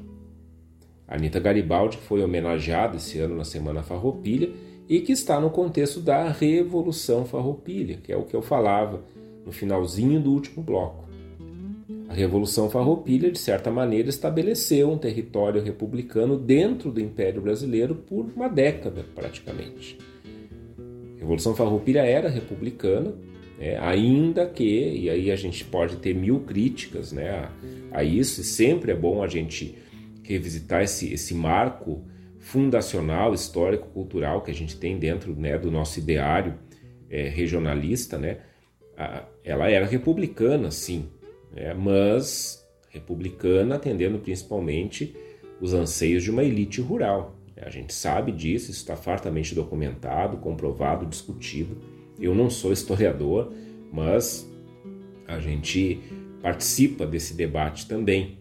Anitta 1.06 1.38
Garibaldi 1.38 1.98
foi 1.98 2.22
homenageada 2.22 2.96
esse 2.96 3.18
ano 3.18 3.36
na 3.36 3.44
Semana 3.44 3.82
Farroupilha 3.82 4.50
e 4.88 5.00
que 5.00 5.12
está 5.12 5.40
no 5.40 5.50
contexto 5.50 6.00
da 6.00 6.30
Revolução 6.30 7.24
Farroupilha, 7.24 7.98
que 8.02 8.12
é 8.12 8.16
o 8.16 8.24
que 8.24 8.34
eu 8.34 8.42
falava 8.42 9.02
no 9.44 9.52
finalzinho 9.52 10.20
do 10.20 10.32
último 10.32 10.62
bloco. 10.62 11.06
A 12.08 12.14
Revolução 12.14 12.70
Farroupilha, 12.70 13.30
de 13.30 13.38
certa 13.38 13.70
maneira, 13.70 14.08
estabeleceu 14.08 14.90
um 14.90 14.98
território 14.98 15.62
republicano 15.62 16.36
dentro 16.36 16.90
do 16.90 17.00
Império 17.00 17.42
Brasileiro 17.42 17.94
por 17.94 18.26
uma 18.34 18.48
década, 18.48 19.04
praticamente. 19.14 19.98
A 21.16 21.20
Revolução 21.20 21.54
Farroupilha 21.54 22.04
era 22.04 22.28
republicana, 22.28 23.12
né, 23.58 23.78
ainda 23.78 24.46
que, 24.46 24.64
e 24.64 25.10
aí 25.10 25.30
a 25.30 25.36
gente 25.36 25.64
pode 25.64 25.96
ter 25.96 26.14
mil 26.14 26.40
críticas 26.40 27.12
né, 27.12 27.30
a, 27.30 27.98
a 27.98 28.04
isso, 28.04 28.40
e 28.40 28.44
sempre 28.44 28.92
é 28.92 28.94
bom 28.94 29.22
a 29.22 29.26
gente 29.26 29.76
revisitar 30.22 30.82
esse, 30.82 31.12
esse 31.12 31.34
marco 31.34 32.04
fundacional, 32.38 33.34
histórico, 33.34 33.88
cultural 33.88 34.42
que 34.42 34.50
a 34.50 34.54
gente 34.54 34.76
tem 34.76 34.98
dentro 34.98 35.34
né, 35.34 35.58
do 35.58 35.70
nosso 35.70 35.98
ideário 35.98 36.54
é, 37.10 37.28
regionalista, 37.28 38.18
né? 38.18 38.38
A, 38.96 39.24
ela 39.44 39.70
era 39.70 39.86
republicana, 39.86 40.70
sim, 40.70 41.08
né, 41.52 41.74
mas 41.74 42.64
republicana 42.88 43.76
atendendo 43.76 44.18
principalmente 44.18 45.14
os 45.60 45.74
anseios 45.74 46.22
de 46.22 46.30
uma 46.30 46.44
elite 46.44 46.80
rural. 46.80 47.36
A 47.56 47.70
gente 47.70 47.94
sabe 47.94 48.32
disso, 48.32 48.70
isso 48.70 48.80
está 48.80 48.96
fartamente 48.96 49.54
documentado, 49.54 50.36
comprovado, 50.36 51.06
discutido. 51.06 51.76
Eu 52.20 52.34
não 52.34 52.48
sou 52.48 52.72
historiador, 52.72 53.52
mas 53.92 54.50
a 55.26 55.38
gente 55.38 56.00
participa 56.42 57.06
desse 57.06 57.34
debate 57.34 57.86
também. 57.86 58.38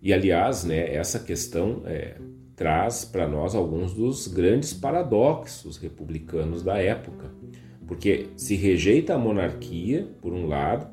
E 0.00 0.12
aliás, 0.12 0.64
né, 0.64 0.94
essa 0.94 1.18
questão 1.18 1.82
é, 1.86 2.16
traz 2.54 3.04
para 3.04 3.26
nós 3.26 3.54
alguns 3.54 3.94
dos 3.94 4.28
grandes 4.28 4.72
paradoxos 4.74 5.76
republicanos 5.78 6.62
da 6.62 6.78
época, 6.78 7.30
porque 7.86 8.26
se 8.36 8.54
rejeita 8.54 9.14
a 9.14 9.18
monarquia, 9.18 10.06
por 10.20 10.32
um 10.32 10.46
lado, 10.46 10.88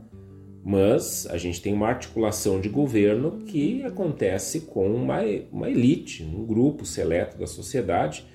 mas 0.64 1.26
a 1.28 1.38
gente 1.38 1.62
tem 1.62 1.74
uma 1.74 1.88
articulação 1.88 2.62
de 2.62 2.70
governo 2.70 3.39
que 3.45 3.84
acontece 3.84 4.62
com 4.62 4.93
uma, 4.93 5.20
uma 5.51 5.70
elite, 5.70 6.24
um 6.24 6.45
grupo 6.45 6.86
seleto 6.86 7.38
da 7.38 7.47
sociedade 7.47 8.26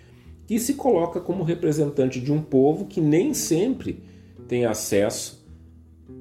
que 0.47 0.59
se 0.59 0.75
coloca 0.75 1.21
como 1.21 1.43
representante 1.43 2.21
de 2.21 2.33
um 2.33 2.41
povo 2.41 2.87
que 2.87 3.01
nem 3.01 3.35
sempre 3.35 4.03
tem 4.47 4.65
acesso 4.65 5.45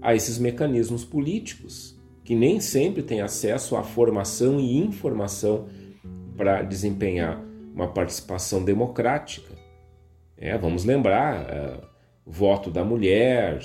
a 0.01 0.15
esses 0.15 0.39
mecanismos 0.39 1.05
políticos, 1.05 1.95
que 2.23 2.35
nem 2.35 2.59
sempre 2.59 3.03
tem 3.03 3.21
acesso 3.21 3.75
à 3.75 3.83
formação 3.83 4.59
e 4.59 4.77
informação 4.77 5.67
para 6.35 6.63
desempenhar 6.63 7.43
uma 7.73 7.87
participação 7.87 8.63
democrática. 8.63 9.53
É, 10.37 10.57
vamos 10.57 10.85
lembrar, 10.85 11.45
uh, 11.45 11.87
voto 12.25 12.71
da 12.71 12.83
mulher, 12.83 13.59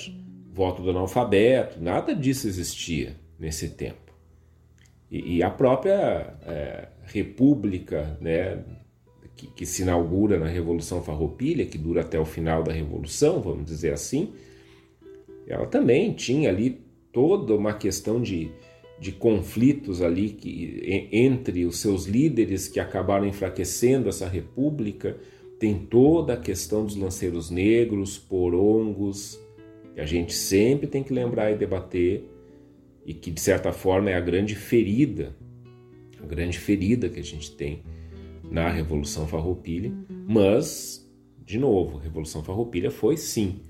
voto 0.52 0.82
do 0.82 0.90
analfabeto, 0.90 1.82
nada 1.82 2.14
disso 2.14 2.46
existia 2.46 3.16
nesse 3.38 3.70
tempo. 3.70 4.12
E, 5.10 5.36
e 5.36 5.42
a 5.42 5.50
própria 5.50 6.34
é, 6.42 6.88
república 7.04 8.16
né, 8.20 8.62
que, 9.40 9.46
que, 9.46 9.66
se 9.66 9.82
inaugura 9.82 10.38
na 10.38 10.46
Revolução 10.46 11.02
Farroupilha, 11.02 11.64
que 11.64 11.78
dura 11.78 12.02
até 12.02 12.20
o 12.20 12.26
final 12.26 12.62
da 12.62 12.72
Revolução, 12.72 13.40
vamos 13.40 13.64
dizer 13.64 13.92
assim, 13.94 14.32
ela 15.46 15.66
também 15.66 16.12
tinha 16.12 16.50
ali 16.50 16.78
toda 17.10 17.54
uma 17.54 17.72
questão 17.72 18.20
de, 18.20 18.50
de 19.00 19.12
conflitos 19.12 20.02
ali 20.02 20.28
que, 20.28 21.08
entre 21.10 21.64
os 21.64 21.78
seus 21.78 22.04
líderes 22.04 22.68
que 22.68 22.78
acabaram 22.78 23.26
enfraquecendo 23.26 24.10
essa 24.10 24.28
república. 24.28 25.16
Tem 25.58 25.78
toda 25.78 26.34
a 26.34 26.36
questão 26.36 26.84
dos 26.84 26.96
lanceiros 26.96 27.50
negros, 27.50 28.18
porongos, 28.18 29.40
que 29.94 30.00
a 30.00 30.06
gente 30.06 30.34
sempre 30.34 30.86
tem 30.86 31.02
que 31.02 31.12
lembrar 31.12 31.50
e 31.50 31.56
debater, 31.56 32.24
e 33.06 33.14
que 33.14 33.30
de 33.30 33.40
certa 33.40 33.72
forma 33.72 34.10
é 34.10 34.14
a 34.14 34.20
grande 34.20 34.54
ferida, 34.54 35.34
a 36.22 36.26
grande 36.26 36.58
ferida 36.58 37.08
que 37.08 37.18
a 37.18 37.24
gente 37.24 37.50
tem 37.56 37.82
na 38.50 38.68
Revolução 38.68 39.26
Farroupilha, 39.26 39.92
mas, 40.26 41.08
de 41.44 41.58
novo, 41.58 41.98
a 41.98 42.02
Revolução 42.02 42.42
Farroupilha 42.42 42.90
foi 42.90 43.16
sim, 43.16 43.60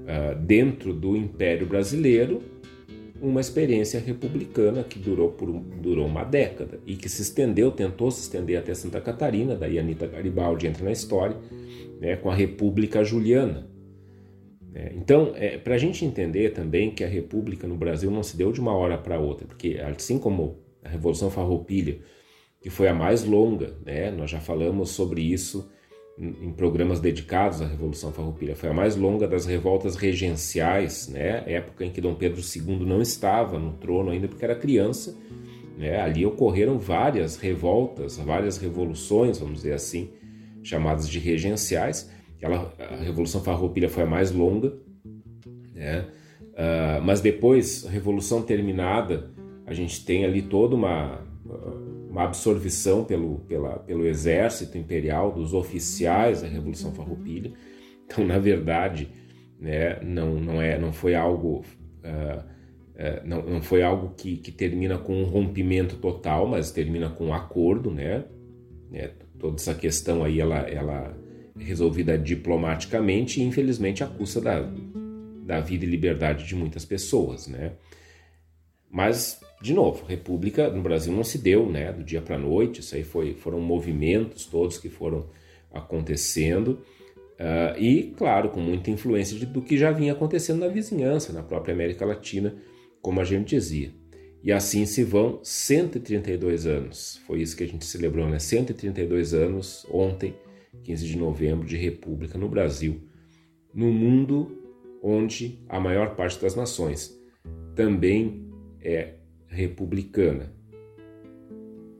uh, 0.00 0.38
dentro 0.38 0.92
do 0.92 1.16
Império 1.16 1.66
Brasileiro, 1.66 2.42
uma 3.20 3.40
experiência 3.40 4.00
republicana 4.00 4.82
que 4.82 4.98
durou, 4.98 5.30
por 5.30 5.50
durou 5.50 6.06
uma 6.06 6.24
década 6.24 6.80
e 6.86 6.96
que 6.96 7.08
se 7.08 7.20
estendeu, 7.22 7.70
tentou 7.70 8.10
se 8.10 8.22
estender 8.22 8.58
até 8.58 8.74
Santa 8.74 9.00
Catarina, 9.00 9.54
daí 9.54 9.78
Anitta 9.78 10.06
Garibaldi 10.06 10.66
entra 10.66 10.84
na 10.84 10.92
história, 10.92 11.36
né, 12.00 12.16
com 12.16 12.30
a 12.30 12.34
República 12.34 13.04
Juliana. 13.04 13.68
É, 14.74 14.92
então, 14.96 15.32
é, 15.34 15.58
para 15.58 15.74
a 15.74 15.78
gente 15.78 16.04
entender 16.04 16.50
também 16.50 16.90
que 16.90 17.04
a 17.04 17.08
República 17.08 17.66
no 17.66 17.76
Brasil 17.76 18.10
não 18.10 18.22
se 18.22 18.36
deu 18.36 18.52
de 18.52 18.60
uma 18.60 18.72
hora 18.72 18.96
para 18.96 19.18
outra, 19.18 19.46
porque 19.46 19.78
assim 19.80 20.18
como 20.18 20.58
a 20.82 20.88
Revolução 20.88 21.30
Farroupilha, 21.30 21.98
que 22.60 22.70
foi 22.70 22.88
a 22.88 22.94
mais 22.94 23.24
longa, 23.24 23.74
né, 23.84 24.10
nós 24.10 24.30
já 24.30 24.40
falamos 24.40 24.90
sobre 24.90 25.22
isso 25.22 25.70
em 26.20 26.52
programas 26.52 27.00
dedicados 27.00 27.62
à 27.62 27.66
Revolução 27.66 28.12
Farroupilha. 28.12 28.54
Foi 28.54 28.68
a 28.68 28.74
mais 28.74 28.94
longa 28.94 29.26
das 29.26 29.46
revoltas 29.46 29.96
regenciais, 29.96 31.08
né? 31.08 31.42
época 31.46 31.82
em 31.82 31.90
que 31.90 32.00
Dom 32.00 32.14
Pedro 32.14 32.42
II 32.42 32.84
não 32.84 33.00
estava 33.00 33.58
no 33.58 33.72
trono 33.72 34.10
ainda 34.10 34.28
porque 34.28 34.44
era 34.44 34.54
criança. 34.54 35.16
Né? 35.78 35.98
Ali 35.98 36.26
ocorreram 36.26 36.78
várias 36.78 37.36
revoltas, 37.36 38.18
várias 38.18 38.58
revoluções, 38.58 39.38
vamos 39.38 39.56
dizer 39.62 39.72
assim, 39.72 40.10
chamadas 40.62 41.08
de 41.08 41.18
regenciais. 41.18 42.10
Ela, 42.38 42.70
a 42.78 42.96
Revolução 42.96 43.42
Farroupilha 43.42 43.88
foi 43.88 44.02
a 44.02 44.06
mais 44.06 44.30
longa, 44.30 44.74
né? 45.74 46.06
Uh, 46.52 47.02
mas 47.02 47.22
depois, 47.22 47.86
a 47.86 47.90
Revolução 47.90 48.42
terminada, 48.42 49.30
a 49.66 49.72
gente 49.72 50.04
tem 50.04 50.26
ali 50.26 50.42
toda 50.42 50.74
uma 50.74 51.20
uma 52.10 52.24
absorção 52.24 53.04
pelo, 53.04 53.38
pela, 53.40 53.78
pelo 53.78 54.04
exército 54.04 54.76
imperial, 54.76 55.32
dos 55.32 55.54
oficiais 55.54 56.42
da 56.42 56.48
Revolução 56.48 56.92
Farroupilha. 56.92 57.52
Então, 58.04 58.26
na 58.26 58.36
verdade, 58.36 59.08
né, 59.60 60.00
não, 60.02 60.34
não, 60.34 60.60
é, 60.60 60.76
não 60.76 60.92
foi 60.92 61.14
algo, 61.14 61.64
uh, 62.04 62.40
uh, 62.40 63.24
não, 63.24 63.42
não 63.42 63.62
foi 63.62 63.84
algo 63.84 64.12
que, 64.16 64.38
que 64.38 64.50
termina 64.50 64.98
com 64.98 65.22
um 65.22 65.24
rompimento 65.24 65.96
total, 65.96 66.48
mas 66.48 66.72
termina 66.72 67.08
com 67.08 67.26
um 67.26 67.34
acordo, 67.34 67.92
né? 67.92 68.24
né 68.90 69.12
toda 69.38 69.54
essa 69.54 69.74
questão 69.74 70.24
aí 70.24 70.40
ela, 70.40 70.58
ela 70.68 71.16
é 71.56 71.62
resolvida 71.62 72.18
diplomaticamente 72.18 73.40
e 73.40 73.44
infelizmente 73.44 74.02
à 74.02 74.08
custa 74.08 74.40
da, 74.40 74.68
da 75.44 75.60
vida 75.60 75.84
e 75.84 75.88
liberdade 75.88 76.44
de 76.44 76.56
muitas 76.56 76.84
pessoas, 76.84 77.46
né? 77.46 77.72
Mas 78.90 79.40
de 79.60 79.74
novo, 79.74 80.06
república 80.06 80.70
no 80.70 80.82
Brasil 80.82 81.12
não 81.12 81.22
se 81.22 81.36
deu, 81.36 81.70
né, 81.70 81.92
do 81.92 82.02
dia 82.02 82.22
para 82.22 82.36
a 82.36 82.38
noite. 82.38 82.80
Isso 82.80 82.94
aí 82.94 83.04
foi, 83.04 83.34
foram 83.34 83.60
movimentos 83.60 84.46
todos 84.46 84.78
que 84.78 84.88
foram 84.88 85.28
acontecendo 85.70 86.80
uh, 87.38 87.78
e, 87.78 88.14
claro, 88.16 88.48
com 88.48 88.60
muita 88.60 88.90
influência 88.90 89.38
de, 89.38 89.44
do 89.44 89.60
que 89.60 89.76
já 89.76 89.92
vinha 89.92 90.12
acontecendo 90.12 90.60
na 90.60 90.68
vizinhança, 90.68 91.32
na 91.32 91.42
própria 91.42 91.74
América 91.74 92.06
Latina, 92.06 92.54
como 93.02 93.20
a 93.20 93.24
gente 93.24 93.50
dizia. 93.50 93.92
E 94.42 94.50
assim 94.50 94.86
se 94.86 95.04
vão 95.04 95.40
132 95.42 96.66
anos. 96.66 97.20
Foi 97.26 97.42
isso 97.42 97.54
que 97.54 97.62
a 97.62 97.68
gente 97.68 97.84
celebrou, 97.84 98.26
né? 98.26 98.38
132 98.38 99.34
anos 99.34 99.86
ontem, 99.90 100.34
15 100.84 101.06
de 101.06 101.18
novembro, 101.18 101.66
de 101.66 101.76
república 101.76 102.38
no 102.38 102.48
Brasil, 102.48 103.02
no 103.74 103.92
mundo 103.92 104.58
onde 105.02 105.58
a 105.68 105.78
maior 105.78 106.16
parte 106.16 106.40
das 106.40 106.54
nações 106.54 107.18
também 107.74 108.48
é 108.80 109.19
republicana. 109.50 110.52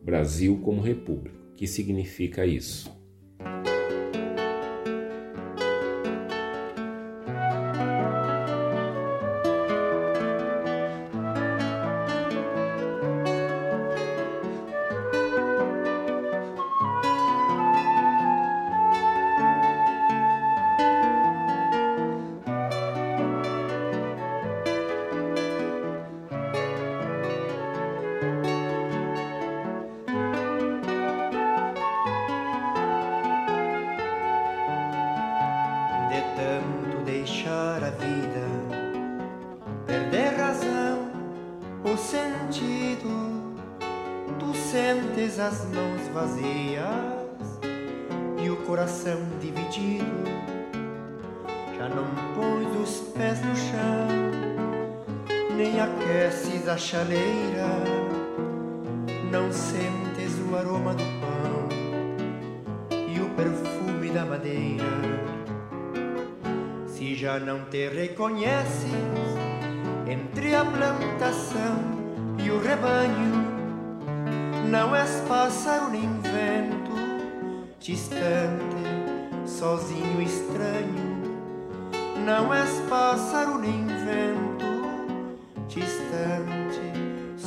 Brasil 0.03 0.61
como 0.63 0.81
república. 0.81 1.37
O 1.53 1.55
que 1.57 1.67
significa 1.67 2.47
isso? 2.47 2.91
desces 56.31 56.69
a 56.69 56.77
chaleira, 56.77 57.67
não 59.33 59.51
sentes 59.51 60.39
o 60.49 60.55
aroma 60.55 60.95
do 60.95 61.03
pão 61.21 61.69
e 63.09 63.21
o 63.21 63.29
perfume 63.31 64.11
da 64.11 64.25
madeira. 64.25 64.85
Se 66.87 67.17
já 67.17 67.41
não 67.41 67.65
te 67.65 67.89
reconheces 67.89 68.93
entre 70.07 70.55
a 70.55 70.65
plantação 70.65 71.81
e 72.39 72.49
o 72.49 72.61
rebanho, 72.61 73.45
não 74.71 74.95
és 74.95 75.11
pássaro 75.27 75.91
nem 75.91 76.09
vento, 76.21 77.67
distante, 77.81 78.87
sozinho, 79.47 80.23
estranho. 80.23 81.11
Não 82.25 82.55
és 82.55 82.71
pássaro 82.89 83.59
nem 83.59 83.85
vento 83.85 84.50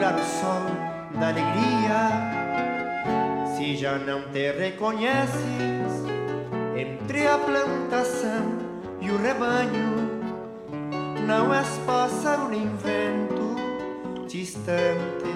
claro 0.00 0.24
sol 0.24 0.64
da 1.20 1.28
alegria. 1.28 2.08
Se 3.54 3.76
já 3.76 3.98
não 3.98 4.22
te 4.32 4.50
reconheces 4.52 5.92
entre 6.74 7.26
a 7.26 7.36
plantação 7.36 8.46
e 8.98 9.10
o 9.10 9.18
rebanho, 9.18 10.08
não 11.26 11.52
és 11.52 11.68
pássaro 11.86 12.48
nem 12.48 12.66
vento 12.76 14.26
distante, 14.26 15.34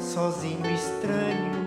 sozinho, 0.00 0.68
estranho. 0.74 1.63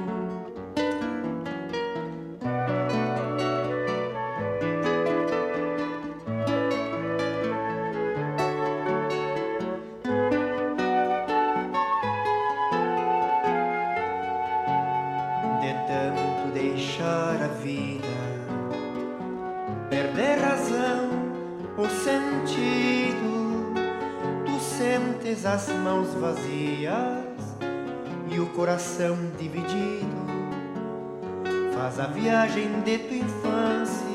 Viagem 32.19 32.81
de 32.81 32.97
tua 32.97 33.17
infância 33.17 34.07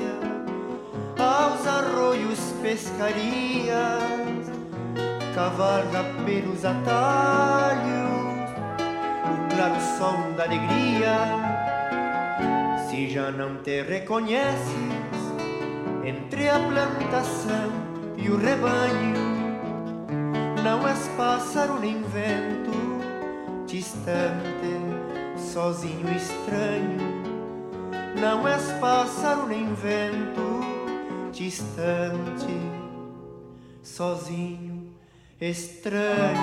aos 1.18 1.66
arroios, 1.66 2.38
pescarias, 2.60 4.50
cavalga 5.34 6.04
pelos 6.24 6.64
atalhos, 6.64 7.80
o 9.24 9.54
claro 9.54 9.80
som 9.98 10.32
da 10.36 10.44
alegria. 10.44 11.16
Se 12.88 13.08
já 13.08 13.30
não 13.30 13.56
te 13.58 13.82
reconheces 13.82 15.22
entre 16.04 16.48
a 16.48 16.58
plantação 16.58 17.70
e 18.16 18.28
o 18.28 18.36
rebanho, 18.36 19.32
não 20.64 20.86
és 20.86 21.08
pássaro 21.16 21.78
nem 21.78 22.02
vento, 22.02 22.72
distante, 23.66 24.76
sozinho 25.38 26.10
estranho. 26.14 27.11
Não 28.22 28.46
és 28.46 28.70
pássaro 28.78 29.48
nem 29.48 29.74
vento, 29.74 30.60
distante, 31.32 32.46
sozinho, 33.82 34.94
estranho. 35.40 36.38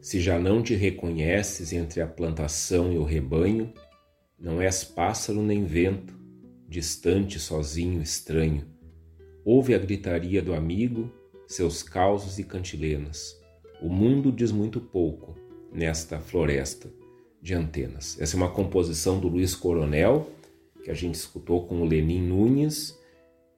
Se 0.00 0.20
já 0.20 0.40
não 0.40 0.60
te 0.60 0.74
reconheces 0.74 1.72
entre 1.72 2.00
a 2.00 2.06
plantação 2.08 2.92
e 2.92 2.98
o 2.98 3.04
rebanho, 3.04 3.72
não 4.36 4.60
és 4.60 4.82
pássaro 4.82 5.40
nem 5.40 5.64
vento, 5.64 6.18
distante, 6.68 7.38
sozinho, 7.38 8.02
estranho. 8.02 8.75
Ouve 9.48 9.76
a 9.76 9.78
gritaria 9.78 10.42
do 10.42 10.52
amigo, 10.52 11.08
seus 11.46 11.80
causos 11.80 12.36
e 12.36 12.42
cantilenas. 12.42 13.40
O 13.80 13.88
mundo 13.88 14.32
diz 14.32 14.50
muito 14.50 14.80
pouco 14.80 15.36
nesta 15.72 16.18
floresta 16.18 16.92
de 17.40 17.54
antenas. 17.54 18.20
Essa 18.20 18.36
é 18.36 18.38
uma 18.38 18.50
composição 18.50 19.20
do 19.20 19.28
Luiz 19.28 19.54
Coronel, 19.54 20.28
que 20.82 20.90
a 20.90 20.94
gente 20.94 21.14
escutou 21.14 21.64
com 21.64 21.80
o 21.80 21.84
Lenin 21.84 22.22
Nunes, 22.22 22.98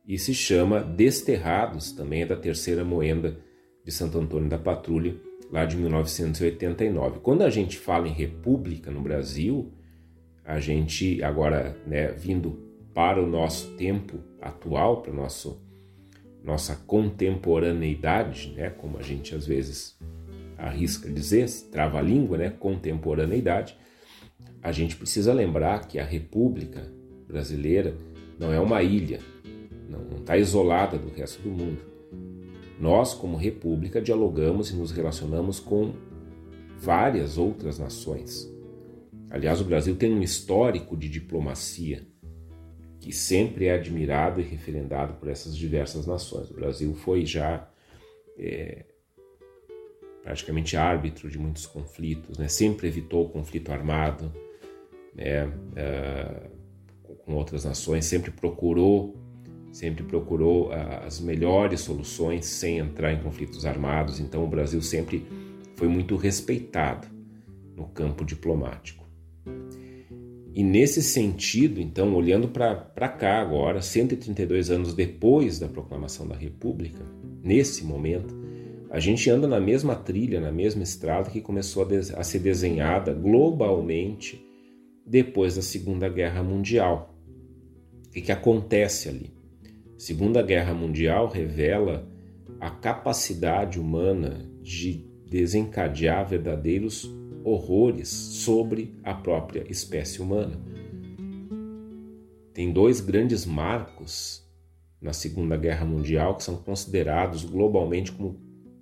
e 0.06 0.18
se 0.18 0.34
chama 0.34 0.80
Desterrados, 0.82 1.90
também 1.90 2.20
é 2.20 2.26
da 2.26 2.36
terceira 2.36 2.84
moenda 2.84 3.38
de 3.82 3.90
Santo 3.90 4.18
Antônio 4.18 4.50
da 4.50 4.58
Patrulha, 4.58 5.16
lá 5.50 5.64
de 5.64 5.78
1989. 5.78 7.20
Quando 7.20 7.40
a 7.40 7.48
gente 7.48 7.78
fala 7.78 8.06
em 8.06 8.12
república 8.12 8.90
no 8.90 9.00
Brasil, 9.00 9.72
a 10.44 10.60
gente 10.60 11.22
agora, 11.22 11.78
né, 11.86 12.12
vindo 12.12 12.58
para 12.92 13.22
o 13.22 13.26
nosso 13.26 13.74
tempo 13.78 14.18
atual, 14.38 15.00
para 15.00 15.14
nosso 15.14 15.66
nossa 16.48 16.74
contemporaneidade, 16.74 18.54
né, 18.56 18.70
como 18.70 18.96
a 18.96 19.02
gente 19.02 19.34
às 19.34 19.46
vezes 19.46 19.98
arrisca 20.56 21.10
dizer, 21.10 21.46
trava 21.70 21.98
a 21.98 22.02
língua, 22.02 22.38
né, 22.38 22.48
contemporaneidade, 22.48 23.76
a 24.62 24.72
gente 24.72 24.96
precisa 24.96 25.34
lembrar 25.34 25.86
que 25.86 25.98
a 25.98 26.04
República 26.04 26.90
Brasileira 27.26 27.94
não 28.38 28.50
é 28.50 28.58
uma 28.58 28.82
ilha, 28.82 29.20
não 29.90 30.20
está 30.20 30.38
isolada 30.38 30.96
do 30.96 31.12
resto 31.12 31.42
do 31.42 31.50
mundo. 31.50 31.82
Nós, 32.80 33.12
como 33.12 33.36
República, 33.36 34.00
dialogamos 34.00 34.70
e 34.70 34.74
nos 34.74 34.90
relacionamos 34.90 35.60
com 35.60 35.92
várias 36.78 37.36
outras 37.36 37.78
nações. 37.78 38.50
Aliás, 39.28 39.60
o 39.60 39.64
Brasil 39.64 39.94
tem 39.96 40.14
um 40.14 40.22
histórico 40.22 40.96
de 40.96 41.10
diplomacia 41.10 42.07
que 43.00 43.12
sempre 43.12 43.66
é 43.66 43.74
admirado 43.74 44.40
e 44.40 44.44
referendado 44.44 45.14
por 45.14 45.28
essas 45.28 45.56
diversas 45.56 46.06
nações. 46.06 46.50
O 46.50 46.54
Brasil 46.54 46.94
foi 46.94 47.24
já 47.24 47.68
é, 48.38 48.84
praticamente 50.22 50.76
árbitro 50.76 51.30
de 51.30 51.38
muitos 51.38 51.66
conflitos, 51.66 52.38
né? 52.38 52.48
sempre 52.48 52.88
evitou 52.88 53.26
o 53.26 53.28
conflito 53.28 53.70
armado 53.70 54.32
né? 55.14 55.52
É, 55.74 56.48
com 57.24 57.34
outras 57.34 57.64
nações, 57.64 58.04
sempre 58.04 58.30
procurou 58.30 59.16
sempre 59.70 60.02
procurou 60.02 60.72
as 60.72 61.20
melhores 61.20 61.80
soluções 61.80 62.46
sem 62.46 62.78
entrar 62.78 63.12
em 63.12 63.22
conflitos 63.22 63.66
armados. 63.66 64.18
Então, 64.18 64.42
o 64.42 64.48
Brasil 64.48 64.80
sempre 64.80 65.26
foi 65.76 65.86
muito 65.86 66.16
respeitado 66.16 67.06
no 67.76 67.86
campo 67.86 68.24
diplomático. 68.24 69.06
E 70.58 70.64
nesse 70.64 71.04
sentido, 71.04 71.80
então, 71.80 72.12
olhando 72.16 72.48
para 72.48 73.08
cá 73.08 73.40
agora, 73.40 73.80
132 73.80 74.72
anos 74.72 74.92
depois 74.92 75.60
da 75.60 75.68
proclamação 75.68 76.26
da 76.26 76.34
República, 76.34 77.04
nesse 77.44 77.84
momento, 77.84 78.34
a 78.90 78.98
gente 78.98 79.30
anda 79.30 79.46
na 79.46 79.60
mesma 79.60 79.94
trilha, 79.94 80.40
na 80.40 80.50
mesma 80.50 80.82
estrada 80.82 81.30
que 81.30 81.40
começou 81.40 81.84
a, 81.84 82.18
a 82.18 82.24
ser 82.24 82.40
desenhada 82.40 83.14
globalmente 83.14 84.44
depois 85.06 85.54
da 85.54 85.62
Segunda 85.62 86.08
Guerra 86.08 86.42
Mundial. 86.42 87.16
O 88.08 88.10
que, 88.10 88.20
que 88.20 88.32
acontece 88.32 89.08
ali? 89.08 89.32
Segunda 89.96 90.42
Guerra 90.42 90.74
Mundial 90.74 91.28
revela 91.28 92.10
a 92.58 92.68
capacidade 92.68 93.78
humana 93.78 94.44
de 94.60 95.06
desencadear 95.30 96.28
verdadeiros 96.28 97.08
horrores 97.44 98.08
sobre 98.08 98.98
a 99.02 99.14
própria 99.14 99.64
espécie 99.70 100.20
humana. 100.20 100.60
Tem 102.52 102.72
dois 102.72 103.00
grandes 103.00 103.46
marcos 103.46 104.44
na 105.00 105.12
Segunda 105.12 105.56
Guerra 105.56 105.84
Mundial 105.84 106.36
que 106.36 106.42
são 106.42 106.56
considerados 106.56 107.44
globalmente 107.44 108.10
como 108.12 108.40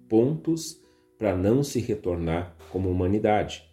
pontos 0.08 0.80
para 1.18 1.36
não 1.36 1.62
se 1.62 1.80
retornar 1.80 2.56
como 2.70 2.90
humanidade. 2.90 3.64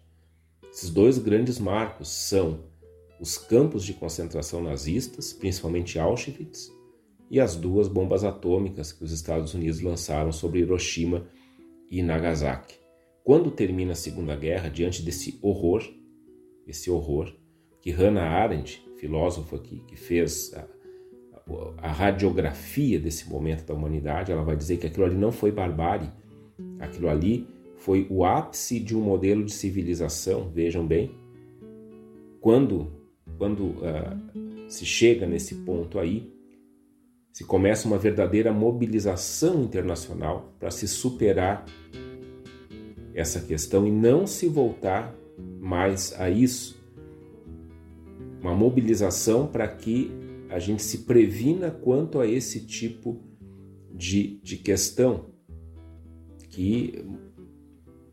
Esses 0.70 0.90
dois 0.90 1.18
grandes 1.18 1.58
marcos 1.58 2.08
são 2.08 2.64
os 3.20 3.38
campos 3.38 3.84
de 3.84 3.94
concentração 3.94 4.62
nazistas, 4.62 5.32
principalmente 5.32 5.98
Auschwitz, 5.98 6.70
e 7.30 7.40
as 7.40 7.56
duas 7.56 7.88
bombas 7.88 8.24
atômicas 8.24 8.92
que 8.92 9.04
os 9.04 9.12
Estados 9.12 9.54
Unidos 9.54 9.80
lançaram 9.80 10.32
sobre 10.32 10.60
Hiroshima 10.60 11.26
e 11.90 12.02
Nagasaki. 12.02 12.83
Quando 13.24 13.50
termina 13.50 13.92
a 13.92 13.96
Segunda 13.96 14.36
Guerra, 14.36 14.68
diante 14.68 15.02
desse 15.02 15.38
horror, 15.40 15.82
esse 16.66 16.90
horror, 16.90 17.34
que 17.80 17.90
Hannah 17.90 18.28
Arendt, 18.28 18.86
filósofa 18.98 19.58
que, 19.58 19.96
fez 19.96 20.52
a, 20.52 20.66
a, 21.78 21.90
radiografia 21.90 23.00
desse 23.00 23.26
momento 23.26 23.64
da 23.64 23.72
humanidade, 23.72 24.30
ela 24.30 24.44
vai 24.44 24.54
dizer 24.54 24.76
que 24.76 24.86
aquilo 24.86 25.06
ali 25.06 25.16
não 25.16 25.32
foi 25.32 25.50
barbárie, 25.50 26.12
aquilo 26.78 27.08
ali 27.08 27.48
foi 27.76 28.06
o 28.10 28.26
ápice 28.26 28.78
de 28.78 28.94
um 28.94 29.00
modelo 29.00 29.42
de 29.42 29.54
civilização, 29.54 30.50
vejam 30.50 30.86
bem. 30.86 31.14
Quando, 32.42 32.92
quando 33.38 33.68
uh, 33.68 34.68
se 34.68 34.84
chega 34.84 35.26
nesse 35.26 35.54
ponto 35.56 35.98
aí, 35.98 36.30
se 37.32 37.42
começa 37.42 37.88
uma 37.88 37.98
verdadeira 37.98 38.52
mobilização 38.52 39.62
internacional 39.62 40.54
para 40.60 40.70
se 40.70 40.86
superar 40.86 41.64
essa 43.14 43.40
questão 43.40 43.86
e 43.86 43.90
não 43.90 44.26
se 44.26 44.48
voltar 44.48 45.14
mais 45.60 46.12
a 46.18 46.28
isso. 46.28 46.82
Uma 48.40 48.54
mobilização 48.54 49.46
para 49.46 49.66
que 49.68 50.10
a 50.50 50.58
gente 50.58 50.82
se 50.82 50.98
previna 50.98 51.70
quanto 51.70 52.20
a 52.20 52.26
esse 52.26 52.66
tipo 52.66 53.22
de, 53.92 54.38
de 54.42 54.56
questão 54.56 55.26
que 56.50 57.04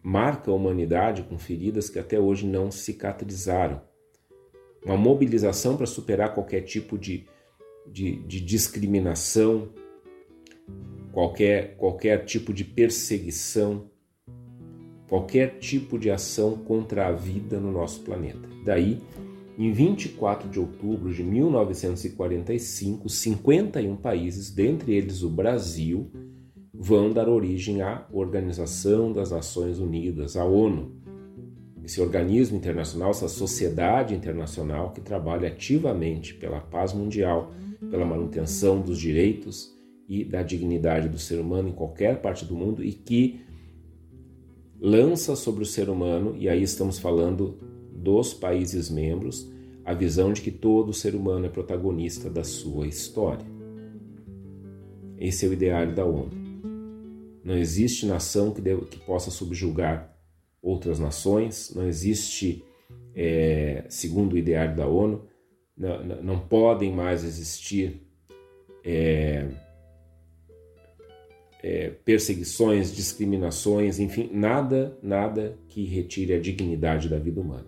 marca 0.02 0.50
a 0.50 0.54
humanidade 0.54 1.24
com 1.24 1.38
feridas 1.38 1.90
que 1.90 2.00
até 2.00 2.20
hoje 2.20 2.48
não 2.48 2.72
cicatrizaram. 2.72 3.82
Uma 4.84 4.98
mobilização 4.98 5.78
para 5.78 5.86
superar 5.86 6.34
qualquer 6.34 6.62
tipo 6.62 6.98
de, 6.98 7.28
de, 7.86 8.16
de 8.24 8.42
discriminação, 8.42 9.70
qualquer, 11.12 11.76
qualquer 11.78 12.26
tipo 12.26 12.52
de 12.52 12.66
perseguição, 12.66 13.91
qualquer 15.12 15.60
tipo 15.60 16.00
de 16.00 16.10
ação 16.10 16.56
contra 16.56 17.10
a 17.10 17.12
vida 17.12 17.60
no 17.60 17.70
nosso 17.70 18.00
planeta. 18.00 18.48
Daí, 18.64 19.02
em 19.58 19.70
24 19.74 20.48
de 20.48 20.58
outubro 20.58 21.14
de 21.14 21.22
1945, 21.22 23.10
51 23.10 23.98
países, 23.98 24.50
dentre 24.52 24.94
eles 24.94 25.22
o 25.22 25.30
Brasil, 25.30 26.10
vão 26.74 27.12
dar 27.12 27.28
origem 27.28 27.82
à 27.82 28.08
Organização 28.10 29.12
das 29.12 29.32
Nações 29.32 29.80
Unidas, 29.80 30.38
a 30.38 30.46
ONU. 30.46 30.96
Esse 31.84 32.00
organismo 32.00 32.56
internacional, 32.56 33.12
essa 33.12 33.28
sociedade 33.28 34.16
internacional 34.16 34.94
que 34.94 35.02
trabalha 35.02 35.50
ativamente 35.50 36.36
pela 36.36 36.62
paz 36.62 36.94
mundial, 36.94 37.52
pela 37.90 38.06
manutenção 38.06 38.80
dos 38.80 38.98
direitos 38.98 39.78
e 40.08 40.24
da 40.24 40.42
dignidade 40.42 41.10
do 41.10 41.20
ser 41.20 41.42
humano 41.42 41.68
em 41.68 41.74
qualquer 41.74 42.22
parte 42.22 42.46
do 42.46 42.56
mundo 42.56 42.82
e 42.82 42.94
que 42.94 43.51
lança 44.82 45.36
sobre 45.36 45.62
o 45.62 45.66
ser 45.66 45.90
humano, 45.90 46.36
e 46.36 46.50
aí 46.50 46.64
estamos 46.64 46.98
falando 46.98 47.60
dos 47.94 48.34
países 48.34 48.90
membros 48.90 49.48
a 49.86 49.94
visão 49.94 50.34
de 50.34 50.42
que 50.42 50.52
todo 50.52 50.94
ser 50.94 51.14
humano 51.14 51.46
é 51.46 51.50
protagonista 51.50 52.30
da 52.30 52.44
sua 52.44 52.88
história. 52.88 53.46
Esse 55.20 55.46
é 55.46 55.50
o 55.50 55.54
ideário 55.54 55.94
da 55.94 56.04
ONU. 56.04 56.32
Não 57.44 57.56
existe 57.56 58.08
nação 58.08 58.52
que, 58.52 58.62
que 58.62 59.00
possa 59.06 59.30
subjugar 59.30 60.18
outras 60.62 61.00
nações, 61.00 61.74
não 61.76 61.88
existe, 61.88 62.64
é, 63.16 63.86
segundo 63.88 64.34
o 64.34 64.38
ideário 64.38 64.76
da 64.76 64.88
ONU, 64.88 65.28
não, 65.78 66.24
não 66.24 66.40
podem 66.40 66.92
mais 66.92 67.24
existir 67.24 68.02
é, 68.84 69.48
é, 71.64 71.92
perseguições, 72.04 72.94
discriminações, 72.94 74.00
enfim, 74.00 74.30
nada, 74.34 74.98
nada 75.02 75.58
que 75.68 75.86
retire 75.86 76.34
a 76.34 76.40
dignidade 76.40 77.08
da 77.08 77.20
vida 77.20 77.40
humana. 77.40 77.68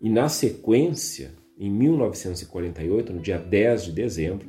E 0.00 0.08
na 0.08 0.28
sequência, 0.28 1.32
em 1.58 1.70
1948, 1.70 3.12
no 3.12 3.20
dia 3.20 3.38
10 3.38 3.86
de 3.86 3.92
dezembro, 3.92 4.46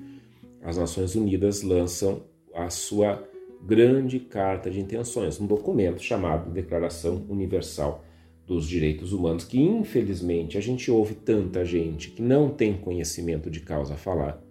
as 0.62 0.78
Nações 0.78 1.16
Unidas 1.16 1.62
lançam 1.62 2.24
a 2.54 2.70
sua 2.70 3.24
grande 3.66 4.20
carta 4.20 4.70
de 4.70 4.80
intenções, 4.80 5.40
um 5.40 5.48
documento 5.48 6.02
chamado 6.02 6.52
Declaração 6.52 7.26
Universal 7.30 8.04
dos 8.46 8.68
Direitos 8.68 9.12
Humanos, 9.12 9.44
que 9.44 9.60
infelizmente 9.60 10.58
a 10.58 10.62
gente 10.62 10.90
ouve 10.90 11.16
tanta 11.16 11.66
gente 11.66 12.12
que 12.12 12.22
não 12.22 12.50
tem 12.50 12.78
conhecimento 12.78 13.50
de 13.50 13.60
causa 13.60 13.96
a 13.96 13.98
falar, 13.98 14.42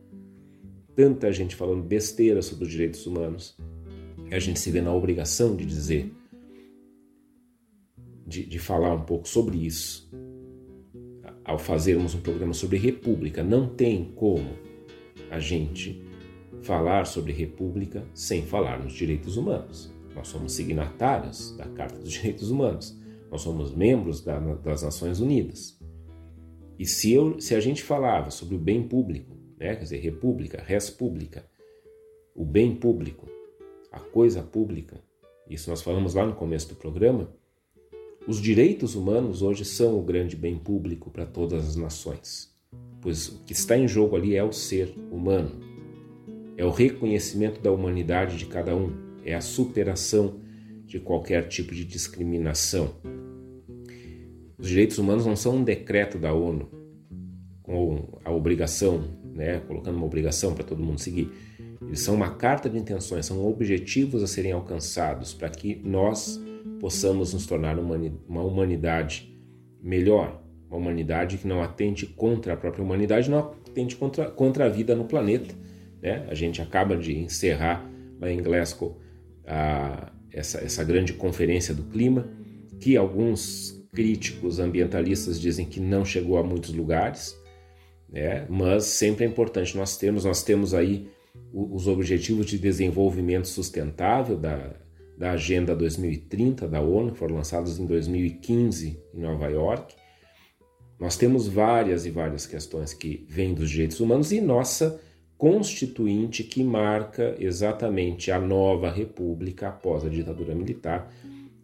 tanta 0.95 1.33
gente 1.33 1.55
falando 1.55 1.83
besteira 1.83 2.43
sobre 2.43 2.65
os 2.65 2.71
direitos 2.71 3.07
humanos, 3.07 3.57
a 4.35 4.39
gente 4.39 4.59
se 4.59 4.71
vê 4.71 4.81
na 4.81 4.93
obrigação 4.93 5.55
de 5.55 5.65
dizer, 5.65 6.13
de, 8.27 8.45
de 8.45 8.59
falar 8.59 8.95
um 8.95 9.03
pouco 9.03 9.29
sobre 9.29 9.65
isso. 9.65 10.11
Ao 11.45 11.59
fazermos 11.59 12.15
um 12.15 12.21
programa 12.21 12.53
sobre 12.53 12.77
república, 12.77 13.43
não 13.43 13.69
tem 13.69 14.13
como 14.17 14.49
a 15.31 15.39
gente 15.39 16.03
falar 16.63 17.07
sobre 17.07 17.33
república 17.33 18.05
sem 18.13 18.43
falar 18.43 18.83
nos 18.83 18.93
direitos 18.93 19.37
humanos. 19.37 19.95
Nós 20.15 20.29
somos 20.29 20.53
signatários 20.53 21.55
da 21.57 21.67
Carta 21.67 21.99
dos 21.99 22.11
Direitos 22.11 22.51
Humanos. 22.51 22.99
Nós 23.31 23.43
somos 23.43 23.75
membros 23.75 24.23
da, 24.25 24.39
das 24.39 24.83
Nações 24.83 25.21
Unidas. 25.21 25.79
E 26.79 26.87
se, 26.87 27.13
eu, 27.13 27.41
se 27.41 27.55
a 27.55 27.61
gente 27.61 27.83
falava 27.83 28.31
sobre 28.31 28.55
o 28.55 28.59
bem 28.59 28.83
público, 28.83 29.37
né, 29.59 29.77
quer 29.77 29.83
dizer, 29.83 29.99
república, 29.99 30.63
res 30.63 30.91
pública, 30.91 31.49
o 32.35 32.45
bem 32.45 32.75
público, 32.75 33.29
a 33.97 34.01
coisa 34.01 34.43
pública, 34.43 35.01
isso 35.49 35.71
nós 35.71 35.81
falamos 35.81 36.15
lá 36.15 36.27
no 36.27 36.35
começo 36.35 36.69
do 36.69 36.75
programa, 36.75 37.31
os 38.29 38.41
direitos 38.41 38.95
humanos 38.95 39.41
hoje 39.41 39.65
são 39.65 39.99
o 39.99 40.03
grande 40.03 40.37
bem 40.37 40.59
público 40.59 41.11
para 41.11 41.25
todas 41.25 41.67
as 41.67 41.77
nações, 41.77 42.55
pois 43.01 43.29
o 43.29 43.39
que 43.45 43.55
está 43.55 43.77
em 43.77 43.89
jogo 43.89 44.15
ali 44.15 44.37
é 44.37 44.45
o 44.45 44.53
ser 44.53 44.95
humano, 45.11 45.51
é 46.59 46.65
o 46.65 46.71
reconhecimento 46.71 47.61
da 47.61 47.73
humanidade 47.73 48.37
de 48.37 48.45
cada 48.45 48.77
um, 48.77 48.93
é 49.25 49.35
a 49.35 49.41
superação 49.41 50.41
de 50.85 51.01
qualquer 51.01 51.49
tipo 51.49 51.75
de 51.75 51.85
discriminação. 51.85 52.95
Os 54.59 54.69
direitos 54.69 54.99
humanos 54.99 55.25
não 55.25 55.37
são 55.37 55.57
um 55.57 55.65
decreto 55.65 56.19
da 56.19 56.35
ONU 56.35 56.69
com 57.63 58.19
a 58.25 58.31
obrigação, 58.31 59.05
né, 59.25 59.61
colocando 59.61 59.97
uma 59.97 60.07
obrigação 60.07 60.55
para 60.55 60.65
todo 60.65 60.83
mundo 60.83 61.01
seguir. 61.01 61.31
Eles 61.83 62.01
são 62.01 62.15
uma 62.15 62.31
carta 62.31 62.69
de 62.69 62.79
intenções, 62.79 63.27
são 63.27 63.47
objetivos 63.47 64.23
a 64.23 64.27
serem 64.27 64.53
alcançados 64.53 65.35
para 65.35 65.49
que 65.49 65.77
nós 65.85 66.41
possamos 66.81 67.35
nos 67.35 67.47
tornar 67.47 67.79
uma 67.79 68.43
humanidade 68.43 69.35
melhor, 69.83 70.43
uma 70.69 70.79
humanidade 70.79 71.39
que 71.39 71.47
não 71.47 71.63
atente 71.63 72.07
contra 72.07 72.55
a 72.55 72.57
própria 72.57 72.85
humanidade, 72.85 73.31
não 73.31 73.39
atente 73.39 73.97
contra, 73.97 74.31
contra 74.31 74.67
a 74.67 74.69
vida 74.69 74.95
no 74.95 75.05
planeta. 75.05 75.55
Né? 76.03 76.27
A 76.29 76.35
gente 76.35 76.61
acaba 76.61 76.97
de 76.97 77.17
encerrar 77.17 77.89
lá 78.21 78.31
em 78.31 78.43
Glasgow 78.43 79.01
a, 79.47 80.13
essa, 80.33 80.59
essa 80.59 80.85
grande 80.85 81.13
conferência 81.13 81.75
do 81.75 81.85
clima, 81.85 82.29
que 82.81 82.97
alguns 82.97 83.77
críticos 83.93 84.59
ambientalistas 84.59 85.41
dizem 85.41 85.65
que 85.65 85.81
não 85.81 86.05
chegou 86.05 86.37
a 86.37 86.43
muitos 86.43 86.75
lugares, 86.75 87.35
né? 88.09 88.47
mas 88.49 88.85
sempre 88.85 89.25
é 89.25 89.29
importante 89.29 89.77
nós 89.77 89.97
termos, 89.97 90.25
nós 90.25 90.43
temos 90.43 90.75
aí 90.75 91.09
os 91.53 91.87
Objetivos 91.87 92.47
de 92.47 92.59
Desenvolvimento 92.59 93.49
Sustentável 93.49 94.37
da, 94.37 94.75
da 95.17 95.33
Agenda 95.33 95.75
2030 95.75 96.69
da 96.69 96.81
ONU, 96.81 97.13
que 97.13 97.19
foram 97.19 97.37
lançados 97.37 97.79
em 97.79 97.87
2015 97.87 99.01
em 99.15 99.21
Nova 99.21 99.49
York. 99.49 99.95
Nós 100.99 101.17
temos 101.17 101.49
várias 101.49 102.07
e 102.07 102.11
várias 102.11 102.47
questões 102.47 102.93
que 102.93 103.27
vêm 103.29 103.55
dos 103.55 103.71
direitos 103.71 104.01
humanos 104.01 104.33
e 104.33 104.41
nossa 104.41 105.01
constituinte 105.37 106.43
que 106.43 106.63
marca 106.63 107.37
exatamente 107.39 108.31
a 108.31 108.39
nova 108.39 108.91
república 108.91 109.69
após 109.69 110.05
a 110.05 110.09
ditadura 110.09 110.55
militar, 110.55 111.13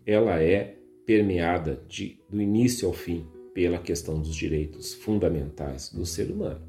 ela 0.04 0.42
é 0.42 0.76
permeada 1.06 1.82
de, 1.88 2.18
do 2.28 2.40
início 2.40 2.86
ao 2.86 2.94
fim 2.94 3.26
pela 3.54 3.78
questão 3.78 4.20
dos 4.20 4.34
direitos 4.34 4.94
fundamentais 4.94 5.90
do 5.90 6.04
ser 6.04 6.30
humano. 6.30 6.60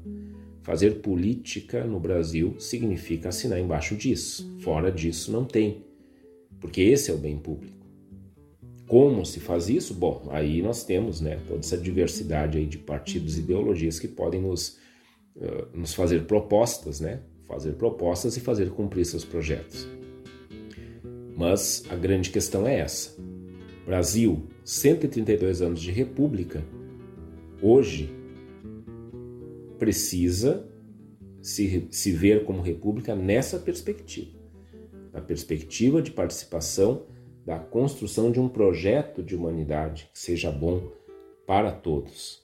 Fazer 0.64 1.02
política 1.02 1.84
no 1.84 2.00
Brasil 2.00 2.56
significa 2.58 3.28
assinar 3.28 3.60
embaixo 3.60 3.94
disso. 3.94 4.56
Fora 4.60 4.90
disso, 4.90 5.30
não 5.30 5.44
tem. 5.44 5.84
Porque 6.58 6.80
esse 6.80 7.10
é 7.10 7.14
o 7.14 7.18
bem 7.18 7.36
público. 7.36 7.86
Como 8.88 9.26
se 9.26 9.40
faz 9.40 9.68
isso? 9.68 9.92
Bom, 9.92 10.26
aí 10.30 10.62
nós 10.62 10.82
temos 10.82 11.20
né, 11.20 11.38
toda 11.46 11.60
essa 11.60 11.76
diversidade 11.76 12.56
aí 12.56 12.64
de 12.64 12.78
partidos 12.78 13.36
e 13.36 13.40
ideologias 13.40 13.98
que 13.98 14.08
podem 14.08 14.40
nos, 14.40 14.78
uh, 15.36 15.68
nos 15.74 15.92
fazer 15.92 16.24
propostas, 16.26 16.98
né? 16.98 17.20
Fazer 17.46 17.72
propostas 17.72 18.34
e 18.38 18.40
fazer 18.40 18.70
cumprir 18.70 19.04
seus 19.04 19.22
projetos. 19.24 19.86
Mas 21.36 21.84
a 21.90 21.94
grande 21.94 22.30
questão 22.30 22.66
é 22.66 22.78
essa. 22.78 23.14
Brasil, 23.84 24.48
132 24.64 25.60
anos 25.60 25.82
de 25.82 25.90
república, 25.90 26.64
hoje 27.60 28.23
precisa 29.78 30.68
se, 31.42 31.86
se 31.90 32.12
ver 32.12 32.44
como 32.44 32.62
república 32.62 33.14
nessa 33.14 33.58
perspectiva 33.58 34.44
na 35.14 35.20
perspectiva 35.20 36.02
de 36.02 36.10
participação 36.10 37.06
da 37.46 37.56
construção 37.56 38.32
de 38.32 38.40
um 38.40 38.48
projeto 38.48 39.22
de 39.22 39.36
humanidade 39.36 40.10
que 40.12 40.18
seja 40.18 40.50
bom 40.50 40.90
para 41.46 41.70
todos 41.70 42.42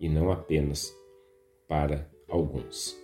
e 0.00 0.08
não 0.08 0.32
apenas 0.32 0.92
para 1.68 2.10
alguns. 2.28 2.96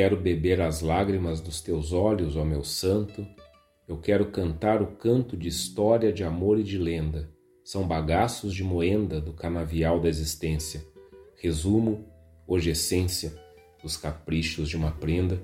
Quero 0.00 0.16
beber 0.16 0.62
as 0.62 0.80
lágrimas 0.80 1.42
dos 1.42 1.60
teus 1.60 1.92
olhos, 1.92 2.34
ó 2.34 2.42
meu 2.42 2.64
santo. 2.64 3.26
Eu 3.86 3.98
quero 3.98 4.30
cantar 4.30 4.80
o 4.80 4.86
canto 4.96 5.36
de 5.36 5.46
história, 5.46 6.10
de 6.10 6.24
amor 6.24 6.58
e 6.58 6.62
de 6.62 6.78
lenda. 6.78 7.30
São 7.62 7.86
bagaços 7.86 8.54
de 8.54 8.64
moenda 8.64 9.20
do 9.20 9.34
canavial 9.34 10.00
da 10.00 10.08
existência. 10.08 10.82
Resumo, 11.36 12.08
hoje 12.46 12.70
essência, 12.70 13.34
dos 13.82 13.98
caprichos 13.98 14.70
de 14.70 14.76
uma 14.78 14.90
prenda. 14.90 15.38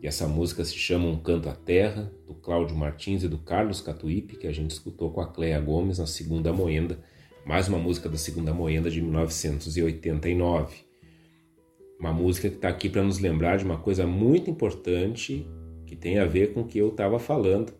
E 0.00 0.06
essa 0.06 0.26
música 0.26 0.64
se 0.64 0.74
chama 0.74 1.08
Um 1.08 1.18
Canto 1.18 1.50
à 1.50 1.54
Terra, 1.54 2.10
do 2.26 2.34
Cláudio 2.34 2.74
Martins 2.74 3.22
e 3.22 3.28
do 3.28 3.36
Carlos 3.36 3.82
Catuípe, 3.82 4.38
que 4.38 4.46
a 4.46 4.52
gente 4.52 4.70
escutou 4.70 5.12
com 5.12 5.20
a 5.20 5.26
Cleia 5.26 5.60
Gomes 5.60 5.98
na 5.98 6.06
Segunda 6.06 6.50
Moenda, 6.50 6.98
mais 7.44 7.68
uma 7.68 7.76
música 7.76 8.08
da 8.08 8.16
Segunda 8.16 8.54
Moenda 8.54 8.90
de 8.90 9.02
1989. 9.02 10.91
Uma 12.02 12.12
música 12.12 12.48
que 12.48 12.56
está 12.56 12.68
aqui 12.68 12.88
para 12.88 13.04
nos 13.04 13.20
lembrar 13.20 13.58
de 13.58 13.64
uma 13.64 13.78
coisa 13.78 14.04
muito 14.04 14.50
importante 14.50 15.46
que 15.86 15.94
tem 15.94 16.18
a 16.18 16.24
ver 16.24 16.52
com 16.52 16.62
o 16.62 16.66
que 16.66 16.76
eu 16.76 16.88
estava 16.88 17.16
falando 17.20 17.72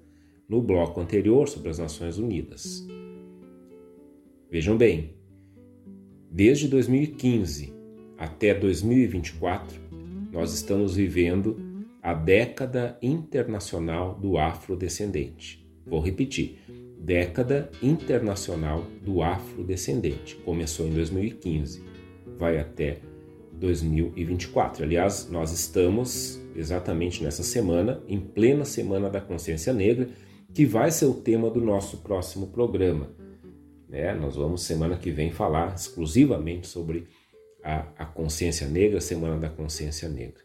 no 0.48 0.62
bloco 0.62 1.00
anterior 1.00 1.48
sobre 1.48 1.70
as 1.70 1.80
Nações 1.80 2.18
Unidas. 2.18 2.86
Vejam 4.48 4.76
bem, 4.76 5.16
desde 6.30 6.68
2015 6.68 7.74
até 8.16 8.54
2024, 8.54 9.80
nós 10.30 10.54
estamos 10.54 10.94
vivendo 10.94 11.56
a 12.00 12.14
década 12.14 12.96
internacional 13.02 14.14
do 14.14 14.38
afrodescendente. 14.38 15.68
Vou 15.84 15.98
repetir: 15.98 16.60
década 16.96 17.72
internacional 17.82 18.86
do 19.04 19.20
afrodescendente. 19.20 20.36
Começou 20.44 20.86
em 20.86 20.92
2015, 20.92 21.82
vai 22.38 22.60
até 22.60 23.00
2024. 23.62 24.82
Aliás, 24.82 25.28
nós 25.30 25.52
estamos 25.52 26.40
exatamente 26.54 27.22
nessa 27.22 27.44
semana, 27.44 28.02
em 28.08 28.20
plena 28.20 28.64
Semana 28.64 29.08
da 29.08 29.20
Consciência 29.20 29.72
Negra, 29.72 30.08
que 30.52 30.66
vai 30.66 30.90
ser 30.90 31.06
o 31.06 31.14
tema 31.14 31.48
do 31.48 31.60
nosso 31.60 31.98
próximo 31.98 32.48
programa. 32.48 33.08
Né? 33.88 34.12
Nós 34.14 34.34
vamos 34.34 34.64
semana 34.64 34.96
que 34.96 35.10
vem 35.10 35.30
falar 35.30 35.74
exclusivamente 35.74 36.66
sobre 36.66 37.06
a, 37.62 37.86
a 37.96 38.04
consciência 38.04 38.66
negra, 38.66 39.00
Semana 39.00 39.38
da 39.38 39.48
Consciência 39.48 40.08
Negra. 40.08 40.42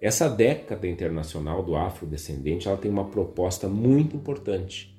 Essa 0.00 0.28
década 0.28 0.86
internacional 0.86 1.62
do 1.62 1.74
afrodescendente 1.74 2.68
ela 2.68 2.76
tem 2.76 2.90
uma 2.90 3.06
proposta 3.06 3.66
muito 3.66 4.14
importante, 4.14 4.94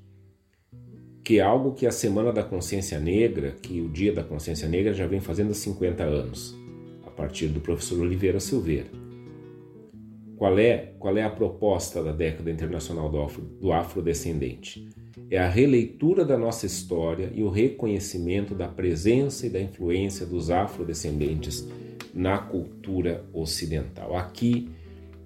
que 1.23 1.37
é 1.37 1.41
algo 1.43 1.73
que 1.73 1.85
a 1.85 1.91
Semana 1.91 2.33
da 2.33 2.43
Consciência 2.43 2.99
Negra, 2.99 3.51
que 3.51 3.79
o 3.81 3.89
Dia 3.89 4.11
da 4.11 4.23
Consciência 4.23 4.67
Negra 4.67 4.93
já 4.93 5.05
vem 5.05 5.21
fazendo 5.21 5.51
há 5.51 5.53
50 5.53 6.03
anos 6.03 6.64
partir 7.15 7.47
do 7.47 7.59
professor 7.59 7.99
Oliveira 7.99 8.39
Silveira. 8.39 8.87
Qual 10.37 10.59
é, 10.59 10.93
qual 10.99 11.17
é 11.17 11.23
a 11.23 11.29
proposta 11.29 12.03
da 12.03 12.11
década 12.11 12.51
internacional 12.51 13.09
do, 13.09 13.21
afro, 13.21 13.41
do 13.41 13.71
afrodescendente? 13.71 14.89
É 15.29 15.39
a 15.39 15.47
releitura 15.47 16.25
da 16.25 16.37
nossa 16.37 16.65
história 16.65 17.31
e 17.33 17.41
o 17.41 17.49
reconhecimento 17.49 18.53
da 18.53 18.67
presença 18.67 19.47
e 19.47 19.49
da 19.49 19.61
influência 19.61 20.25
dos 20.25 20.51
afrodescendentes 20.51 21.65
na 22.13 22.37
cultura 22.37 23.25
ocidental. 23.33 24.15
Aqui, 24.15 24.69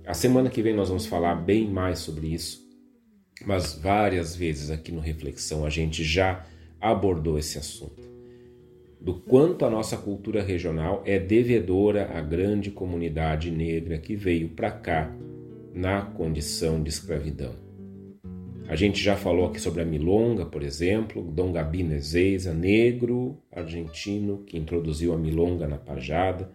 a 0.05 0.13
semana 0.13 0.49
que 0.49 0.61
vem 0.61 0.75
nós 0.75 0.89
vamos 0.89 1.07
falar 1.07 1.35
bem 1.35 1.67
mais 1.69 1.99
sobre 1.99 2.27
isso, 2.27 2.67
mas 3.45 3.73
várias 3.73 4.35
vezes 4.35 4.69
aqui 4.69 4.91
no 4.91 5.01
Reflexão 5.01 5.65
a 5.65 5.69
gente 5.69 6.03
já 6.03 6.45
abordou 6.79 7.37
esse 7.37 7.57
assunto 7.57 8.08
do 8.99 9.13
quanto 9.13 9.63
a 9.63 9.69
nossa 9.69 9.95
cultura 9.95 10.43
regional 10.43 11.01
é 11.05 11.17
devedora 11.17 12.09
à 12.13 12.21
grande 12.21 12.69
comunidade 12.69 13.49
negra 13.49 13.97
que 13.97 14.15
veio 14.15 14.49
para 14.49 14.71
cá 14.71 15.15
na 15.73 16.01
condição 16.01 16.83
de 16.83 16.89
escravidão. 16.89 17.55
A 18.67 18.75
gente 18.75 19.01
já 19.01 19.15
falou 19.15 19.47
aqui 19.47 19.59
sobre 19.59 19.81
a 19.81 19.85
milonga, 19.85 20.45
por 20.45 20.61
exemplo, 20.61 21.23
Dom 21.23 21.51
Gabi 21.51 21.81
Nezeiza, 21.81 22.53
negro 22.53 23.41
argentino 23.51 24.43
que 24.45 24.57
introduziu 24.57 25.13
a 25.13 25.17
milonga 25.17 25.67
na 25.67 25.77
Pajada. 25.77 26.51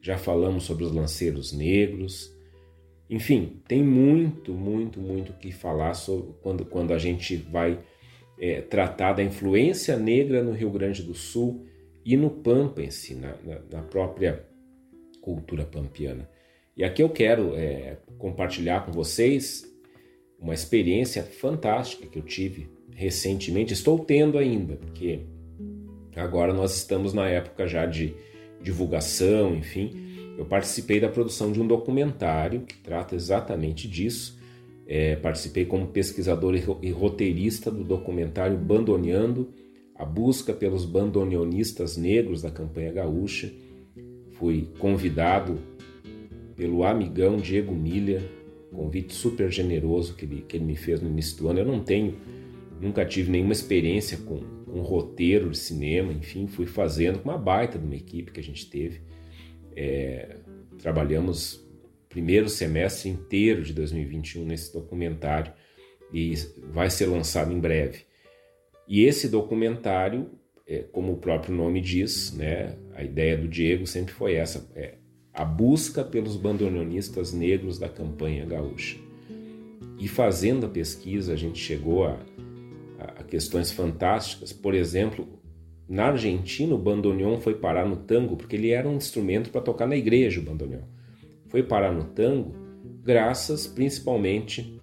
Já 0.00 0.16
falamos 0.16 0.62
sobre 0.64 0.84
os 0.84 0.92
lanceiros 0.92 1.52
negros. 1.52 2.34
Enfim, 3.10 3.60
tem 3.68 3.82
muito, 3.82 4.54
muito, 4.54 5.00
muito 5.00 5.32
que 5.34 5.52
falar 5.52 5.92
sobre 5.94 6.32
quando, 6.40 6.64
quando 6.64 6.94
a 6.94 6.98
gente 6.98 7.36
vai 7.36 7.78
é, 8.38 8.62
tratar 8.62 9.12
da 9.12 9.22
influência 9.22 9.98
negra 9.98 10.42
no 10.42 10.52
Rio 10.52 10.70
Grande 10.70 11.02
do 11.02 11.12
Sul 11.12 11.66
e 12.04 12.16
no 12.16 12.30
Pampa 12.30 12.82
em 12.82 12.90
si, 12.90 13.14
na, 13.14 13.34
na, 13.44 13.60
na 13.70 13.82
própria 13.82 14.44
cultura 15.20 15.64
pampiana. 15.64 16.28
E 16.76 16.84
aqui 16.84 17.02
eu 17.02 17.08
quero 17.08 17.54
é, 17.54 17.98
compartilhar 18.18 18.86
com 18.86 18.92
vocês 18.92 19.70
uma 20.38 20.54
experiência 20.54 21.22
fantástica 21.22 22.06
que 22.06 22.18
eu 22.18 22.22
tive 22.22 22.70
recentemente, 22.94 23.72
estou 23.72 23.98
tendo 23.98 24.38
ainda, 24.38 24.76
porque 24.76 25.20
agora 26.16 26.52
nós 26.52 26.74
estamos 26.76 27.12
na 27.12 27.28
época 27.28 27.66
já 27.66 27.84
de 27.86 28.14
divulgação, 28.62 29.54
enfim. 29.54 30.34
Eu 30.38 30.46
participei 30.46 31.00
da 31.00 31.08
produção 31.08 31.52
de 31.52 31.60
um 31.60 31.66
documentário 31.66 32.62
que 32.62 32.76
trata 32.76 33.14
exatamente 33.14 33.86
disso. 33.86 34.38
É, 34.86 35.16
participei 35.16 35.64
como 35.66 35.88
pesquisador 35.88 36.54
e 36.82 36.90
roteirista 36.90 37.70
do 37.70 37.84
documentário 37.84 38.56
Bandoneando 38.56 39.52
a 40.00 40.04
busca 40.06 40.54
pelos 40.54 40.86
bandoneonistas 40.86 41.98
negros 41.98 42.40
da 42.40 42.50
campanha 42.50 42.90
gaúcha. 42.90 43.52
Fui 44.30 44.66
convidado 44.78 45.60
pelo 46.56 46.84
amigão 46.84 47.36
Diego 47.36 47.74
Miller, 47.74 48.22
convite 48.72 49.12
super 49.12 49.52
generoso 49.52 50.14
que 50.14 50.24
ele, 50.24 50.42
que 50.48 50.56
ele 50.56 50.64
me 50.64 50.74
fez 50.74 51.02
no 51.02 51.10
início 51.10 51.36
do 51.36 51.48
ano. 51.48 51.58
Eu 51.58 51.66
não 51.66 51.84
tenho, 51.84 52.16
nunca 52.80 53.04
tive 53.04 53.30
nenhuma 53.30 53.52
experiência 53.52 54.16
com, 54.16 54.38
com 54.64 54.80
roteiro 54.80 55.50
de 55.50 55.58
cinema, 55.58 56.14
enfim, 56.14 56.46
fui 56.46 56.64
fazendo 56.64 57.18
com 57.18 57.28
uma 57.28 57.36
baita 57.36 57.78
de 57.78 57.84
uma 57.84 57.94
equipe 57.94 58.32
que 58.32 58.40
a 58.40 58.42
gente 58.42 58.70
teve. 58.70 59.02
É, 59.76 60.38
trabalhamos 60.78 61.62
primeiro 62.08 62.48
semestre 62.48 63.10
inteiro 63.10 63.62
de 63.62 63.74
2021 63.74 64.46
nesse 64.46 64.72
documentário 64.72 65.52
e 66.10 66.32
vai 66.72 66.88
ser 66.88 67.04
lançado 67.04 67.52
em 67.52 67.60
breve. 67.60 68.09
E 68.90 69.04
esse 69.04 69.28
documentário, 69.28 70.32
é, 70.66 70.78
como 70.78 71.12
o 71.12 71.16
próprio 71.16 71.54
nome 71.54 71.80
diz, 71.80 72.34
né, 72.36 72.76
a 72.92 73.04
ideia 73.04 73.38
do 73.38 73.46
Diego 73.46 73.86
sempre 73.86 74.12
foi 74.12 74.34
essa: 74.34 74.68
é, 74.74 74.94
a 75.32 75.44
busca 75.44 76.02
pelos 76.02 76.36
bandoneonistas 76.36 77.32
negros 77.32 77.78
da 77.78 77.88
campanha 77.88 78.44
gaúcha. 78.44 78.98
E 79.96 80.08
fazendo 80.08 80.66
a 80.66 80.68
pesquisa, 80.68 81.34
a 81.34 81.36
gente 81.36 81.60
chegou 81.60 82.04
a, 82.04 82.18
a 82.98 83.22
questões 83.22 83.70
fantásticas. 83.70 84.52
Por 84.52 84.74
exemplo, 84.74 85.40
na 85.88 86.06
Argentina, 86.06 86.74
o 86.74 86.78
bandoneon 86.78 87.38
foi 87.38 87.54
parar 87.54 87.86
no 87.86 87.94
tango 87.94 88.36
porque 88.36 88.56
ele 88.56 88.70
era 88.70 88.88
um 88.88 88.96
instrumento 88.96 89.50
para 89.50 89.60
tocar 89.60 89.86
na 89.86 89.94
igreja, 89.94 90.40
o 90.40 90.42
bandoneon. 90.42 90.82
Foi 91.46 91.62
parar 91.62 91.92
no 91.92 92.06
tango 92.06 92.56
graças 93.04 93.66
principalmente 93.66 94.78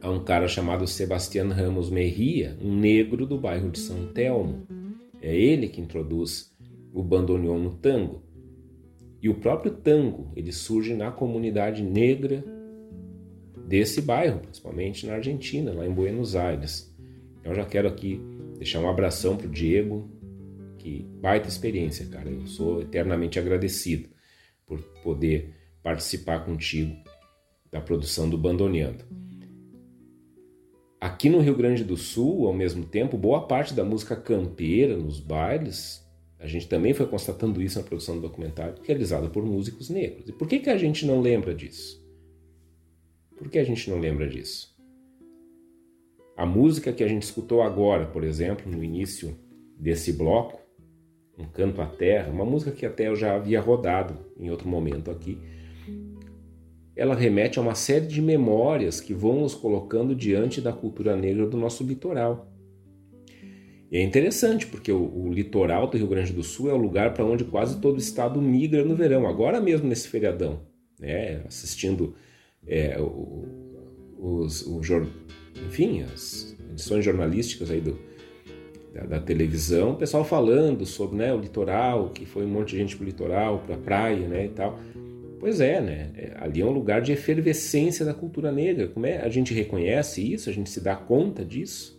a 0.00 0.10
um 0.10 0.22
cara 0.22 0.46
chamado 0.46 0.86
Sebastián 0.86 1.48
Ramos 1.48 1.90
Merria, 1.90 2.56
um 2.62 2.74
negro 2.74 3.26
do 3.26 3.38
bairro 3.38 3.70
de 3.70 3.78
São 3.78 4.06
Telmo. 4.12 4.66
É 5.20 5.34
ele 5.36 5.68
que 5.68 5.80
introduz 5.80 6.52
o 6.92 7.02
bandoneon 7.02 7.58
no 7.58 7.70
tango. 7.74 8.22
E 9.20 9.28
o 9.28 9.34
próprio 9.34 9.72
tango, 9.72 10.32
ele 10.36 10.52
surge 10.52 10.94
na 10.94 11.10
comunidade 11.10 11.82
negra 11.82 12.44
desse 13.66 14.00
bairro, 14.00 14.40
principalmente 14.40 15.06
na 15.06 15.14
Argentina, 15.14 15.72
lá 15.72 15.86
em 15.86 15.92
Buenos 15.92 16.36
Aires. 16.36 16.94
Eu 17.44 17.54
já 17.54 17.64
quero 17.64 17.88
aqui 17.88 18.20
deixar 18.56 18.80
um 18.80 18.88
abração 18.88 19.36
pro 19.36 19.48
Diego, 19.48 20.08
que 20.78 21.04
baita 21.20 21.48
experiência, 21.48 22.06
cara. 22.06 22.30
Eu 22.30 22.46
sou 22.46 22.80
eternamente 22.80 23.38
agradecido 23.38 24.08
por 24.64 24.80
poder 25.02 25.54
participar 25.82 26.44
contigo 26.44 26.94
da 27.70 27.80
produção 27.80 28.28
do 28.30 28.38
Bandoneando. 28.38 29.04
Aqui 31.00 31.28
no 31.30 31.38
Rio 31.38 31.54
Grande 31.54 31.84
do 31.84 31.96
Sul, 31.96 32.48
ao 32.48 32.52
mesmo 32.52 32.84
tempo, 32.84 33.16
boa 33.16 33.46
parte 33.46 33.72
da 33.72 33.84
música 33.84 34.16
campeira 34.16 34.96
nos 34.96 35.20
bailes, 35.20 36.04
a 36.40 36.46
gente 36.48 36.68
também 36.68 36.92
foi 36.92 37.06
constatando 37.06 37.62
isso 37.62 37.78
na 37.78 37.84
produção 37.84 38.16
do 38.16 38.22
documentário, 38.22 38.82
realizada 38.82 39.28
por 39.28 39.44
músicos 39.44 39.88
negros. 39.88 40.28
E 40.28 40.32
por 40.32 40.48
que, 40.48 40.58
que 40.58 40.70
a 40.70 40.76
gente 40.76 41.06
não 41.06 41.20
lembra 41.20 41.54
disso? 41.54 42.04
Por 43.36 43.48
que 43.48 43.60
a 43.60 43.64
gente 43.64 43.88
não 43.88 44.00
lembra 44.00 44.28
disso? 44.28 44.76
A 46.36 46.44
música 46.44 46.92
que 46.92 47.04
a 47.04 47.08
gente 47.08 47.22
escutou 47.22 47.62
agora, 47.62 48.06
por 48.06 48.24
exemplo, 48.24 48.68
no 48.70 48.82
início 48.82 49.38
desse 49.78 50.12
bloco, 50.12 50.60
Um 51.38 51.46
Canto 51.46 51.80
à 51.80 51.86
Terra, 51.86 52.32
uma 52.32 52.44
música 52.44 52.72
que 52.72 52.84
até 52.84 53.06
eu 53.06 53.14
já 53.14 53.36
havia 53.36 53.60
rodado 53.60 54.18
em 54.36 54.50
outro 54.50 54.68
momento 54.68 55.12
aqui, 55.12 55.38
ela 56.98 57.14
remete 57.14 57.60
a 57.60 57.62
uma 57.62 57.76
série 57.76 58.08
de 58.08 58.20
memórias 58.20 59.00
que 59.00 59.14
vão 59.14 59.40
nos 59.40 59.54
colocando 59.54 60.16
diante 60.16 60.60
da 60.60 60.72
cultura 60.72 61.14
negra 61.14 61.46
do 61.46 61.56
nosso 61.56 61.84
litoral. 61.84 62.52
E 63.88 63.96
é 63.96 64.02
interessante, 64.02 64.66
porque 64.66 64.90
o, 64.90 64.98
o 64.98 65.32
litoral 65.32 65.86
do 65.86 65.96
Rio 65.96 66.08
Grande 66.08 66.32
do 66.32 66.42
Sul 66.42 66.68
é 66.68 66.74
o 66.74 66.76
lugar 66.76 67.14
para 67.14 67.24
onde 67.24 67.44
quase 67.44 67.80
todo 67.80 67.94
o 67.94 68.00
estado 68.00 68.42
migra 68.42 68.84
no 68.84 68.96
verão, 68.96 69.28
agora 69.28 69.60
mesmo 69.60 69.86
nesse 69.86 70.08
feriadão. 70.08 70.60
né? 70.98 71.40
assistindo 71.46 72.16
é, 72.66 73.00
o, 73.00 73.46
os, 74.18 74.66
o, 74.66 74.80
enfim, 75.68 76.02
as 76.02 76.56
edições 76.72 77.04
jornalísticas 77.04 77.70
aí 77.70 77.80
do, 77.80 77.96
da, 78.92 79.04
da, 79.04 79.20
televisão, 79.20 79.92
o 79.92 79.96
pessoal 79.96 80.24
falando 80.24 80.84
sobre 80.84 81.16
né, 81.16 81.32
o 81.32 81.38
litoral, 81.38 82.10
que 82.10 82.26
foi 82.26 82.44
um 82.44 82.48
monte 82.48 82.70
de 82.70 82.78
gente 82.78 82.96
para 82.96 83.04
o 83.04 83.06
litoral, 83.06 83.60
para 83.60 83.76
a 83.76 83.78
praia 83.78 84.26
né, 84.26 84.46
e 84.46 84.48
tal. 84.48 84.80
Pois 85.38 85.60
é, 85.60 85.80
né? 85.80 86.10
É, 86.16 86.32
ali 86.36 86.60
é 86.60 86.64
um 86.64 86.70
lugar 86.70 87.00
de 87.00 87.12
efervescência 87.12 88.04
da 88.04 88.12
cultura 88.12 88.50
negra. 88.50 88.88
Como 88.88 89.06
é 89.06 89.18
a 89.18 89.28
gente 89.28 89.54
reconhece 89.54 90.32
isso? 90.32 90.50
A 90.50 90.52
gente 90.52 90.68
se 90.68 90.80
dá 90.80 90.96
conta 90.96 91.44
disso? 91.44 91.98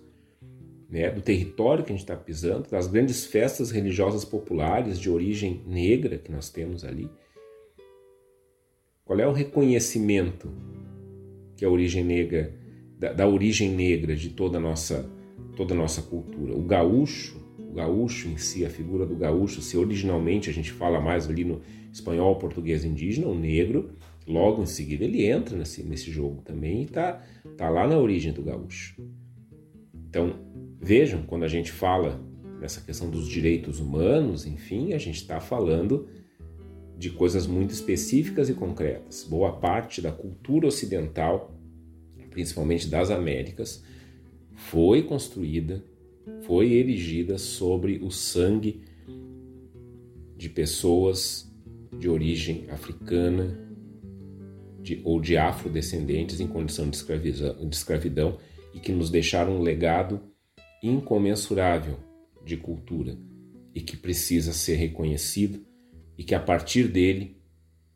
Né? 0.89 1.09
Do 1.09 1.21
território 1.21 1.83
que 1.83 1.91
a 1.91 1.95
gente 1.95 2.03
está 2.03 2.15
pisando, 2.15 2.69
das 2.69 2.87
grandes 2.87 3.25
festas 3.25 3.71
religiosas 3.71 4.25
populares 4.25 4.99
de 4.99 5.09
origem 5.09 5.63
negra 5.65 6.17
que 6.17 6.31
nós 6.31 6.49
temos 6.49 6.83
ali. 6.83 7.09
Qual 9.05 9.19
é 9.19 9.27
o 9.27 9.31
reconhecimento 9.31 10.51
que 11.55 11.63
a 11.63 11.69
origem 11.69 12.03
negra, 12.03 12.53
da, 12.97 13.13
da 13.13 13.27
origem 13.27 13.69
negra 13.69 14.15
de 14.15 14.29
toda 14.29 14.57
a 14.57 14.61
nossa 14.61 15.09
toda 15.55 15.73
a 15.73 15.77
nossa 15.77 16.01
cultura? 16.01 16.53
O 16.53 16.61
gaúcho, 16.61 17.39
o 17.57 17.73
gaúcho 17.73 18.27
em 18.27 18.37
si, 18.37 18.65
a 18.65 18.69
figura 18.69 19.05
do 19.05 19.15
gaúcho, 19.15 19.61
se 19.61 19.77
originalmente 19.77 20.49
a 20.49 20.53
gente 20.53 20.71
fala 20.71 20.99
mais 20.99 21.29
ali 21.29 21.43
no 21.43 21.61
espanhol, 21.91 22.35
português 22.37 22.83
indígena, 22.83 23.27
o 23.27 23.35
negro, 23.35 23.91
logo 24.27 24.61
em 24.61 24.65
seguida 24.65 25.03
ele 25.03 25.25
entra 25.25 25.57
nesse, 25.57 25.83
nesse 25.83 26.11
jogo 26.11 26.41
também 26.41 26.81
e 26.81 26.85
está 26.85 27.21
tá 27.57 27.69
lá 27.69 27.87
na 27.87 27.97
origem 27.97 28.31
do 28.31 28.43
gaúcho. 28.43 29.01
Então, 30.09 30.35
vejam, 30.79 31.23
quando 31.23 31.43
a 31.43 31.47
gente 31.47 31.71
fala 31.71 32.19
nessa 32.59 32.81
questão 32.81 33.09
dos 33.09 33.27
direitos 33.27 33.79
humanos, 33.79 34.45
enfim, 34.45 34.93
a 34.93 34.97
gente 34.97 35.17
está 35.17 35.39
falando 35.39 36.07
de 36.97 37.09
coisas 37.09 37.47
muito 37.47 37.71
específicas 37.71 38.49
e 38.49 38.53
concretas. 38.53 39.23
Boa 39.23 39.53
parte 39.53 40.01
da 40.01 40.11
cultura 40.11 40.67
ocidental, 40.67 41.55
principalmente 42.29 42.87
das 42.87 43.09
Américas, 43.09 43.83
foi 44.53 45.03
construída, 45.03 45.83
foi 46.41 46.73
erigida 46.73 47.37
sobre 47.37 47.99
o 48.03 48.11
sangue 48.11 48.81
de 50.35 50.49
pessoas 50.49 51.48
de 51.97 52.09
origem 52.09 52.65
africana 52.69 53.57
de, 54.81 55.01
ou 55.03 55.19
de 55.19 55.37
afrodescendentes 55.37 56.39
em 56.39 56.47
condição 56.47 56.89
de 56.89 56.97
de 56.97 57.75
escravidão 57.75 58.37
e 58.73 58.79
que 58.79 58.91
nos 58.91 59.09
deixaram 59.09 59.57
um 59.57 59.61
legado 59.61 60.21
incomensurável 60.81 61.97
de 62.43 62.57
cultura 62.57 63.17
e 63.73 63.81
que 63.81 63.97
precisa 63.97 64.53
ser 64.53 64.75
reconhecido 64.75 65.65
e 66.17 66.23
que 66.23 66.35
a 66.35 66.39
partir 66.39 66.87
dele, 66.87 67.37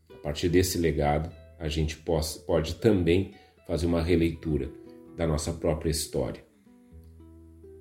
a 0.10 0.18
partir 0.18 0.50
desse 0.50 0.78
legado, 0.78 1.34
a 1.60 1.68
gente 1.68 1.98
pode, 1.98 2.40
pode 2.46 2.76
também 2.76 3.32
fazer 3.68 3.86
uma 3.86 4.02
releitura 4.02 4.70
da 5.16 5.26
nossa 5.26 5.54
própria 5.54 5.90
história. 5.90 6.44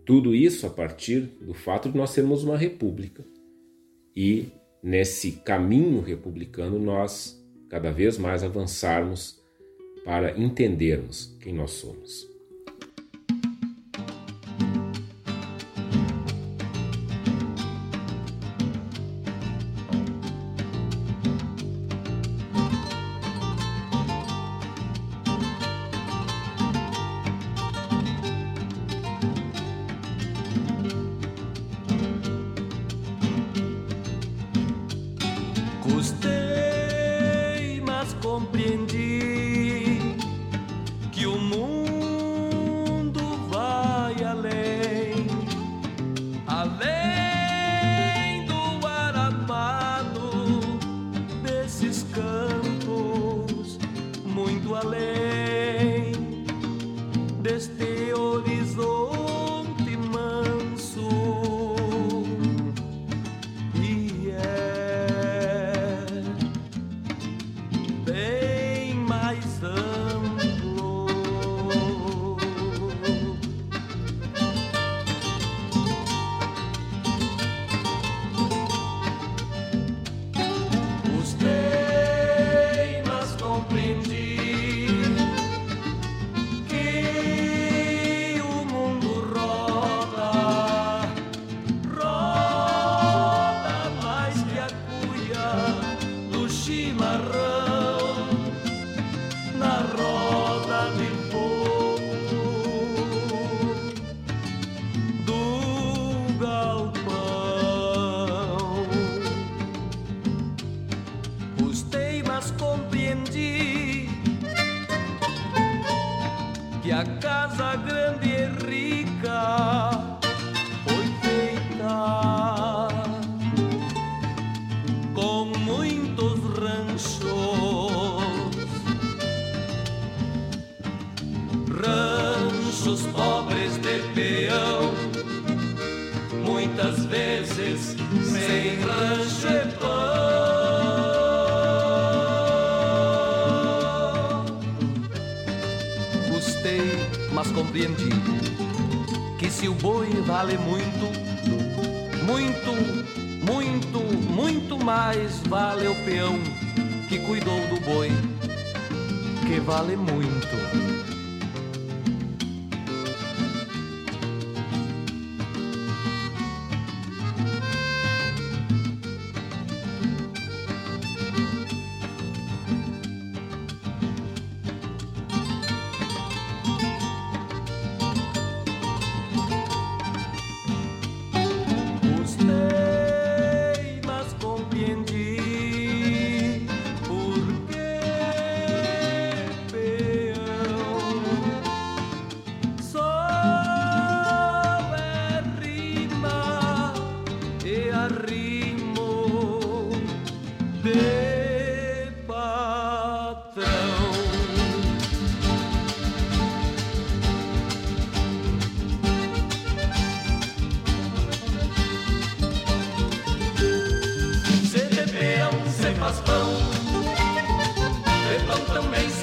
Tudo 0.05 0.35
isso 0.35 0.67
a 0.67 0.71
partir 0.71 1.21
do 1.41 1.55
fato 1.55 1.89
de 1.89 1.97
nós 1.97 2.11
sermos 2.11 2.45
uma 2.45 2.57
república 2.57 3.25
e 4.15 4.49
nesse 4.83 5.33
caminho 5.33 6.01
republicano 6.01 6.79
nós 6.79 7.41
cada 7.69 7.91
vez 7.91 8.19
mais 8.19 8.43
avançarmos 8.43 9.41
para 10.05 10.37
entendermos 10.39 11.37
quem 11.41 11.55
nós 11.55 11.71
somos. 11.71 12.32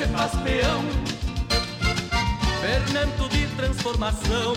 Faz 0.07 0.31
peão, 0.43 0.83
fermento 2.61 3.29
de 3.29 3.47
transformação. 3.55 4.53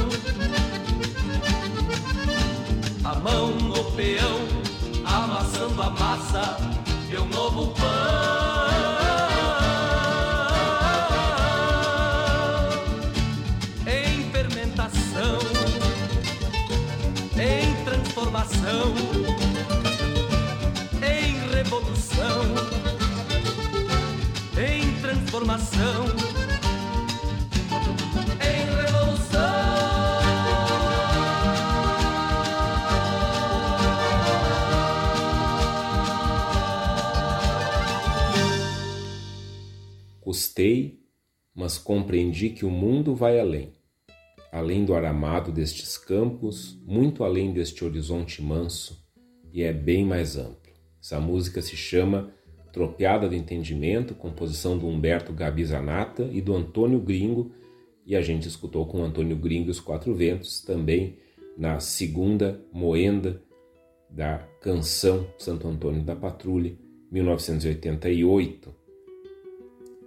A 3.05 3.15
mão 3.17 3.57
do 3.57 3.85
peão, 3.97 4.39
amassando 5.05 5.83
a 5.83 5.91
massa 5.91 6.57
de 7.09 7.17
um 7.19 7.27
novo 7.27 7.75
pão. 7.75 7.83
Em 13.87 14.31
fermentação, 14.31 15.39
em 17.37 17.85
transformação, 17.85 18.95
Custei, 40.33 40.99
mas 41.55 41.77
compreendi 41.77 42.49
que 42.49 42.65
o 42.65 42.71
mundo 42.71 43.15
vai 43.15 43.39
além. 43.39 43.75
Além 44.51 44.83
do 44.83 44.95
aramado 44.95 45.53
destes 45.53 45.99
campos, 45.99 46.81
muito 46.87 47.23
além 47.23 47.53
deste 47.53 47.85
horizonte 47.85 48.41
manso, 48.41 49.07
e 49.53 49.63
é 49.63 49.75
bem 49.75 50.07
mais 50.07 50.39
amplo. 50.39 50.73
Essa 51.03 51.21
música 51.21 51.61
se 51.61 51.77
chama 51.77 52.33
Tropeada 52.73 53.29
do 53.29 53.35
Entendimento, 53.35 54.15
composição 54.15 54.79
do 54.79 54.87
Humberto 54.87 55.35
Gabi 55.35 55.67
Zanata 55.67 56.27
e 56.33 56.41
do 56.41 56.57
Antônio 56.57 56.99
Gringo, 56.99 57.53
e 58.07 58.17
a 58.17 58.23
gente 58.23 58.49
escutou 58.49 58.87
com 58.87 59.03
o 59.03 59.05
Antônio 59.05 59.37
Gringo 59.37 59.69
e 59.69 59.73
os 59.73 59.81
Quatro 59.81 60.15
Ventos, 60.15 60.63
também 60.63 61.19
na 61.59 61.79
segunda 61.79 62.59
moenda 62.73 63.43
da 64.09 64.39
canção 64.63 65.27
Santo 65.37 65.69
Antônio 65.69 66.03
da 66.03 66.17
Patrulha, 66.17 66.75
1988. 67.11 68.81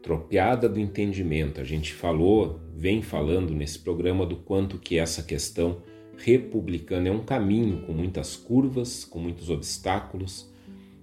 Tropeada 0.06 0.70
do 0.70 0.80
entendimento. 0.80 1.60
A 1.60 1.64
gente 1.64 1.92
falou, 1.92 2.60
vem 2.76 3.02
falando 3.02 3.56
nesse 3.56 3.80
programa 3.80 4.24
do 4.24 4.36
quanto 4.36 4.78
que 4.78 5.00
essa 5.00 5.24
questão 5.24 5.82
republicana 6.16 7.10
é 7.10 7.12
um 7.12 7.26
caminho 7.26 7.82
com 7.88 7.92
muitas 7.92 8.36
curvas, 8.36 9.04
com 9.04 9.18
muitos 9.18 9.50
obstáculos, 9.50 10.48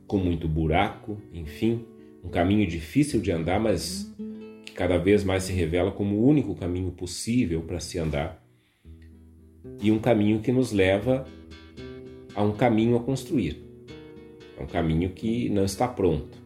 com 0.06 0.18
muito 0.18 0.46
buraco, 0.46 1.20
enfim, 1.34 1.84
um 2.22 2.28
caminho 2.28 2.64
difícil 2.64 3.20
de 3.20 3.32
andar, 3.32 3.58
mas 3.58 4.08
que 4.64 4.70
cada 4.70 4.98
vez 4.98 5.24
mais 5.24 5.42
se 5.42 5.52
revela 5.52 5.90
como 5.90 6.18
o 6.18 6.24
único 6.24 6.54
caminho 6.54 6.92
possível 6.92 7.60
para 7.62 7.80
se 7.80 7.98
andar. 7.98 8.40
E 9.82 9.90
um 9.90 9.98
caminho 9.98 10.38
que 10.38 10.52
nos 10.52 10.70
leva 10.70 11.26
a 12.36 12.42
um 12.44 12.52
caminho 12.52 12.96
a 12.96 13.00
construir. 13.00 13.64
É 14.56 14.62
um 14.62 14.66
caminho 14.68 15.10
que 15.10 15.48
não 15.48 15.64
está 15.64 15.88
pronto. 15.88 16.41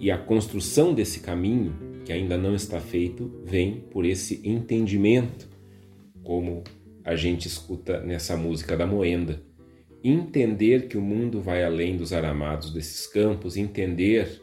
E 0.00 0.10
a 0.10 0.16
construção 0.16 0.94
desse 0.94 1.20
caminho, 1.20 1.74
que 2.06 2.12
ainda 2.12 2.38
não 2.38 2.54
está 2.54 2.80
feito, 2.80 3.30
vem 3.44 3.82
por 3.90 4.06
esse 4.06 4.40
entendimento, 4.42 5.46
como 6.24 6.64
a 7.04 7.14
gente 7.14 7.46
escuta 7.46 8.00
nessa 8.00 8.34
música 8.34 8.78
da 8.78 8.86
Moenda. 8.86 9.42
Entender 10.02 10.88
que 10.88 10.96
o 10.96 11.02
mundo 11.02 11.42
vai 11.42 11.62
além 11.62 11.98
dos 11.98 12.14
aramados 12.14 12.72
desses 12.72 13.06
campos, 13.06 13.58
entender 13.58 14.42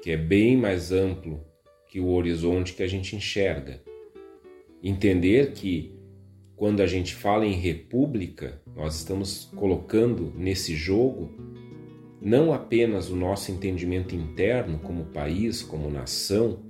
que 0.00 0.12
é 0.12 0.16
bem 0.16 0.56
mais 0.56 0.92
amplo 0.92 1.44
que 1.88 1.98
o 1.98 2.10
horizonte 2.10 2.74
que 2.74 2.82
a 2.84 2.86
gente 2.86 3.16
enxerga. 3.16 3.82
Entender 4.80 5.50
que 5.50 5.98
quando 6.54 6.80
a 6.80 6.86
gente 6.86 7.12
fala 7.12 7.44
em 7.44 7.54
república, 7.54 8.62
nós 8.76 8.94
estamos 8.98 9.50
colocando 9.56 10.32
nesse 10.36 10.76
jogo 10.76 11.32
não 12.24 12.54
apenas 12.54 13.10
o 13.10 13.16
nosso 13.16 13.52
entendimento 13.52 14.16
interno 14.16 14.78
como 14.78 15.04
país, 15.04 15.62
como 15.62 15.90
nação, 15.90 16.64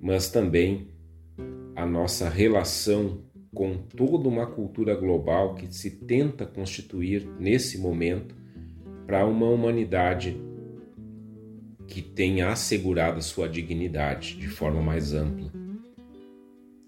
mas 0.00 0.30
também 0.30 0.88
a 1.76 1.84
nossa 1.84 2.30
relação 2.30 3.22
com 3.54 3.76
toda 3.76 4.26
uma 4.26 4.46
cultura 4.46 4.94
global 4.94 5.54
que 5.54 5.72
se 5.72 5.90
tenta 5.90 6.46
constituir 6.46 7.28
nesse 7.38 7.76
momento 7.76 8.34
para 9.06 9.26
uma 9.26 9.50
humanidade 9.50 10.34
que 11.86 12.00
tenha 12.00 12.48
assegurado 12.48 13.20
sua 13.20 13.46
dignidade 13.46 14.38
de 14.38 14.48
forma 14.48 14.80
mais 14.80 15.12
ampla. 15.12 15.52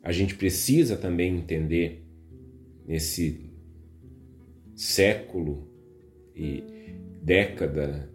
A 0.02 0.12
gente 0.12 0.34
precisa 0.34 0.96
também 0.96 1.36
entender 1.36 2.02
nesse 2.86 3.50
século 4.74 5.68
e 6.34 6.75
década, 7.26 8.08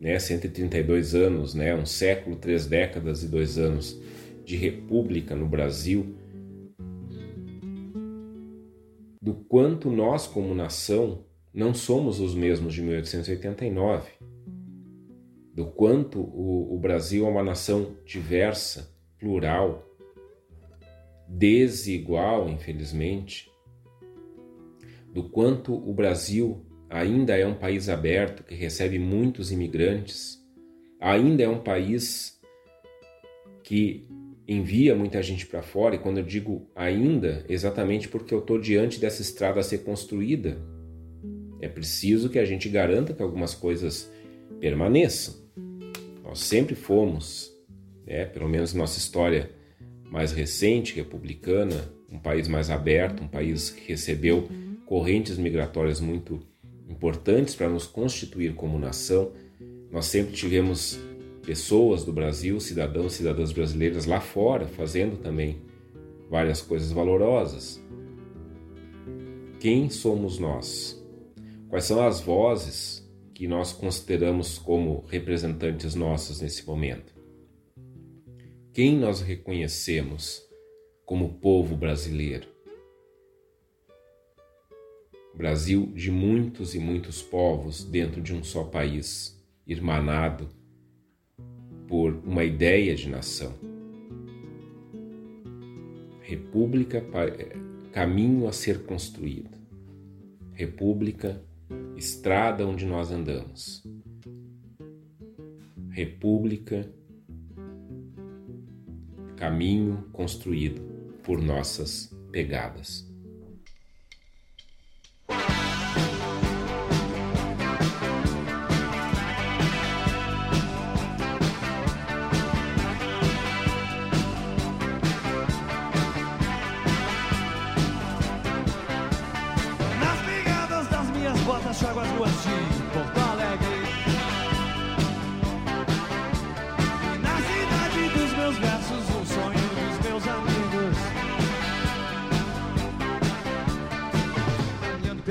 né, 0.00 0.18
132 0.18 1.14
anos, 1.14 1.54
né, 1.54 1.72
um 1.72 1.86
século, 1.86 2.34
três 2.34 2.66
décadas 2.66 3.22
e 3.22 3.28
dois 3.28 3.58
anos 3.58 3.96
de 4.44 4.56
república 4.56 5.36
no 5.36 5.46
Brasil, 5.46 6.16
do 9.22 9.34
quanto 9.34 9.88
nós, 9.88 10.26
como 10.26 10.52
nação, 10.52 11.24
não 11.54 11.72
somos 11.72 12.18
os 12.18 12.34
mesmos 12.34 12.74
de 12.74 12.82
1889, 12.82 14.10
do 15.54 15.66
quanto 15.66 16.20
o, 16.20 16.74
o 16.74 16.78
Brasil 16.78 17.24
é 17.24 17.30
uma 17.30 17.44
nação 17.44 17.96
diversa, 18.04 18.92
plural, 19.16 19.86
desigual, 21.28 22.48
infelizmente, 22.48 23.48
do 25.14 25.28
quanto 25.28 25.72
o 25.72 25.94
Brasil 25.94 26.65
ainda 26.88 27.36
é 27.36 27.46
um 27.46 27.54
país 27.54 27.88
aberto 27.88 28.44
que 28.44 28.54
recebe 28.54 28.98
muitos 28.98 29.50
imigrantes, 29.50 30.38
ainda 31.00 31.42
é 31.42 31.48
um 31.48 31.58
país 31.58 32.40
que 33.62 34.06
envia 34.48 34.94
muita 34.94 35.22
gente 35.22 35.44
para 35.46 35.60
fora, 35.60 35.96
e 35.96 35.98
quando 35.98 36.18
eu 36.18 36.24
digo 36.24 36.70
ainda, 36.74 37.44
exatamente 37.48 38.08
porque 38.08 38.32
eu 38.32 38.38
estou 38.38 38.60
diante 38.60 39.00
dessa 39.00 39.20
estrada 39.20 39.58
a 39.58 39.62
ser 39.62 39.78
construída. 39.78 40.56
É 41.60 41.68
preciso 41.68 42.28
que 42.28 42.38
a 42.38 42.44
gente 42.44 42.68
garanta 42.68 43.12
que 43.12 43.22
algumas 43.22 43.54
coisas 43.54 44.10
permaneçam. 44.60 45.34
Nós 46.22 46.38
sempre 46.40 46.76
fomos, 46.76 47.52
né, 48.06 48.24
pelo 48.24 48.48
menos 48.48 48.72
nossa 48.72 48.98
história 48.98 49.50
mais 50.04 50.30
recente, 50.30 50.94
republicana, 50.94 51.90
um 52.10 52.18
país 52.18 52.46
mais 52.46 52.70
aberto, 52.70 53.24
um 53.24 53.28
país 53.28 53.70
que 53.70 53.88
recebeu 53.88 54.48
correntes 54.84 55.36
migratórias 55.36 56.00
muito 56.00 56.40
importantes 56.88 57.54
para 57.54 57.68
nos 57.68 57.86
constituir 57.86 58.54
como 58.54 58.78
nação. 58.78 59.32
Nós 59.90 60.06
sempre 60.06 60.34
tivemos 60.34 60.98
pessoas 61.44 62.04
do 62.04 62.12
Brasil, 62.12 62.58
cidadãos 62.60 63.14
e 63.14 63.16
cidadãs 63.18 63.52
brasileiras 63.52 64.06
lá 64.06 64.20
fora, 64.20 64.66
fazendo 64.66 65.16
também 65.16 65.62
várias 66.28 66.60
coisas 66.60 66.90
valorosas. 66.90 67.80
Quem 69.60 69.88
somos 69.88 70.38
nós? 70.38 71.02
Quais 71.68 71.84
são 71.84 72.04
as 72.04 72.20
vozes 72.20 73.08
que 73.34 73.46
nós 73.46 73.72
consideramos 73.72 74.58
como 74.58 75.04
representantes 75.08 75.94
nossas 75.94 76.40
nesse 76.40 76.66
momento? 76.66 77.14
Quem 78.72 78.98
nós 78.98 79.20
reconhecemos 79.20 80.42
como 81.04 81.34
povo 81.34 81.76
brasileiro? 81.76 82.55
Brasil 85.36 85.92
de 85.94 86.10
muitos 86.10 86.74
e 86.74 86.78
muitos 86.78 87.20
povos 87.20 87.84
dentro 87.84 88.22
de 88.22 88.34
um 88.34 88.42
só 88.42 88.64
país, 88.64 89.38
irmanado 89.66 90.48
por 91.86 92.14
uma 92.24 92.42
ideia 92.42 92.94
de 92.94 93.06
nação. 93.10 93.52
República, 96.22 97.04
caminho 97.92 98.48
a 98.48 98.52
ser 98.52 98.84
construído. 98.84 99.50
República, 100.52 101.44
estrada 101.98 102.66
onde 102.66 102.86
nós 102.86 103.12
andamos. 103.12 103.84
República, 105.90 106.90
caminho 109.36 110.02
construído 110.12 110.80
por 111.22 111.42
nossas 111.42 112.10
pegadas. 112.32 113.06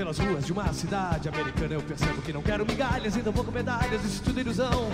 Pelas 0.05 0.19
ruas 0.19 0.45
de 0.45 0.53
uma 0.53 0.71
cidade 0.71 1.27
americana, 1.27 1.73
eu 1.73 1.81
percebo 1.81 2.21
que 2.21 2.31
não 2.31 2.43
quero 2.43 2.63
migalhas, 2.63 3.15
vou 3.15 3.43
com 3.43 3.51
medalhas, 3.51 4.05
isso 4.05 4.21
tudo 4.21 4.37
é 4.37 4.41
ilusão. 4.41 4.87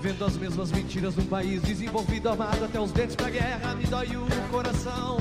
Vendo 0.00 0.24
as 0.24 0.36
mesmas 0.36 0.72
mentiras 0.72 1.14
num 1.14 1.24
país 1.24 1.62
desenvolvido, 1.62 2.28
amado 2.28 2.64
até 2.64 2.80
os 2.80 2.90
dentes 2.90 3.14
pra 3.14 3.30
guerra, 3.30 3.76
me 3.76 3.84
dói 3.84 4.08
o 4.16 4.26
coração. 4.50 5.18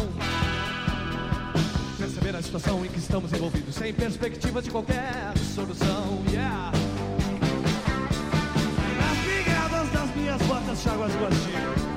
Perceber 1.96 2.36
a 2.36 2.42
situação 2.42 2.84
em 2.84 2.88
que 2.88 2.98
estamos 2.98 3.32
envolvidos, 3.32 3.76
sem 3.76 3.94
perspectiva 3.94 4.64
de 4.64 4.72
qualquer 4.72 5.38
solução. 5.54 6.24
Yeah. 6.32 6.72
Nas 9.00 9.18
brigadas 9.26 9.90
das 9.92 10.16
minhas 10.16 10.42
botas, 10.42 10.82
chago 10.82 11.04
as 11.04 11.97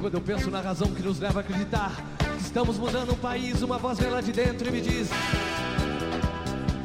quando 0.00 0.14
eu 0.14 0.20
penso 0.20 0.50
na 0.50 0.60
razão 0.60 0.88
que 0.88 1.02
nos 1.02 1.18
leva 1.18 1.40
a 1.40 1.42
acreditar 1.42 1.92
que 2.18 2.42
estamos 2.42 2.78
mudando 2.78 3.12
o 3.12 3.16
país, 3.16 3.62
uma 3.62 3.78
voz 3.78 3.98
vem 3.98 4.10
lá 4.10 4.20
de 4.20 4.32
dentro 4.32 4.68
e 4.68 4.70
me 4.70 4.80
diz. 4.80 5.08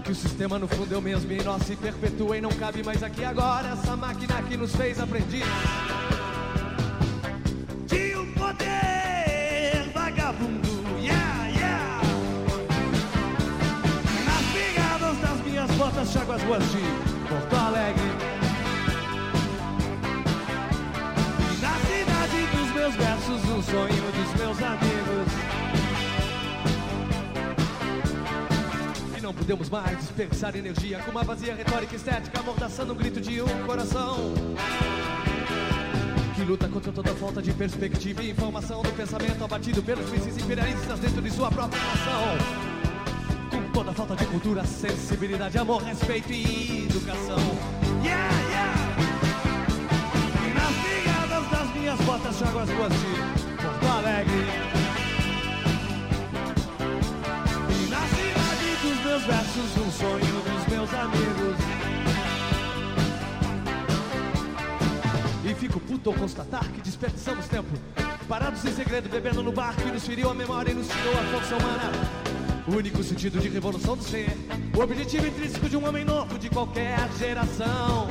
Que 0.03 0.11
o 0.11 0.15
sistema 0.15 0.59
no 0.59 0.67
fundo 0.67 0.93
é 0.93 0.97
o 0.97 1.01
mesmo 1.01 1.31
e 1.31 1.43
nós 1.43 1.63
se 1.63 1.75
perpetua 1.75 2.37
e 2.37 2.41
não 2.41 2.49
cabe 2.49 2.83
mais 2.83 3.01
aqui 3.03 3.23
agora 3.23 3.69
essa 3.69 3.95
máquina 3.95 4.41
que 4.43 4.57
nos 4.57 4.75
fez 4.75 4.99
aprendiz. 4.99 5.45
De 7.87 8.15
um 8.17 8.33
poder 8.33 9.89
vagabundo, 9.93 10.69
yeah, 10.99 11.47
yeah. 11.47 12.01
Nas 14.25 14.45
pegadas 14.53 15.17
das 15.19 15.45
minhas 15.45 15.71
botas, 15.71 16.11
chago 16.11 16.31
as 16.31 16.43
ruas 16.43 16.63
de 16.71 16.81
Porto 17.29 17.55
Alegre. 17.55 18.02
Meus 22.83 22.95
versos, 22.95 23.43
um 23.45 23.63
sonho 23.63 24.11
dos 24.11 24.41
meus 24.41 24.61
amigos. 24.61 25.33
E 29.17 29.21
não 29.21 29.33
podemos 29.33 29.69
mais 29.69 29.97
desperdiçar 29.99 30.53
energia 30.53 30.99
com 30.99 31.11
uma 31.11 31.23
vazia 31.23 31.55
retórica 31.55 31.95
estética, 31.95 32.41
amordaçando 32.41 32.91
um 32.91 32.95
grito 32.97 33.21
de 33.21 33.41
um 33.41 33.65
coração 33.65 34.33
que 36.35 36.43
luta 36.43 36.67
contra 36.67 36.91
toda 36.91 37.15
falta 37.15 37.41
de 37.41 37.53
perspectiva 37.53 38.21
e 38.21 38.31
informação 38.31 38.81
do 38.81 38.91
pensamento 38.91 39.41
abatido 39.45 39.81
pelos 39.81 40.09
mísseis 40.09 40.37
imperialistas 40.37 40.99
dentro 40.99 41.21
de 41.21 41.31
sua 41.31 41.49
própria 41.49 41.81
nação. 41.81 42.37
Com 43.49 43.71
toda 43.71 43.93
falta 43.93 44.13
de 44.17 44.25
cultura, 44.25 44.65
sensibilidade, 44.65 45.57
amor, 45.57 45.83
respeito 45.83 46.33
e 46.33 46.85
educação. 46.89 47.37
Yeah, 48.03 48.32
minhas 51.83 51.99
botas, 52.01 52.37
chago 52.37 52.59
as 52.59 52.69
ruas 52.69 52.93
de 52.93 53.61
Porto 53.61 53.87
Alegre. 53.97 54.33
E 57.69 57.89
na 57.89 57.99
cidade 58.07 58.75
dos 58.81 59.05
meus 59.05 59.23
versos, 59.23 59.77
um 59.85 59.91
sonho 59.91 60.41
dos 60.41 60.67
meus 60.73 60.93
amigos. 60.93 61.57
E 65.43 65.53
fico 65.55 65.77
puto 65.81 66.09
ao 66.09 66.15
constatar 66.15 66.63
que 66.71 66.79
desperdiçamos 66.79 67.47
tempo 67.47 67.77
Parados 68.29 68.63
em 68.63 68.71
segredo, 68.73 69.09
bebendo 69.09 69.43
no 69.43 69.51
bar 69.51 69.75
que 69.75 69.91
nos 69.91 70.07
feriu 70.07 70.29
a 70.29 70.33
memória 70.33 70.71
e 70.71 70.73
nos 70.73 70.87
tirou 70.87 71.11
a 71.11 71.23
força 71.37 71.57
humana 71.57 71.91
O 72.65 72.77
único 72.77 73.03
sentido 73.03 73.41
de 73.41 73.49
revolução 73.49 73.97
do 73.97 74.03
ser 74.03 74.29
O 74.73 74.79
objetivo 74.79 75.27
intrínseco 75.27 75.67
de 75.67 75.75
um 75.75 75.85
homem 75.85 76.05
novo 76.05 76.39
de 76.39 76.49
qualquer 76.49 76.97
geração 77.19 78.07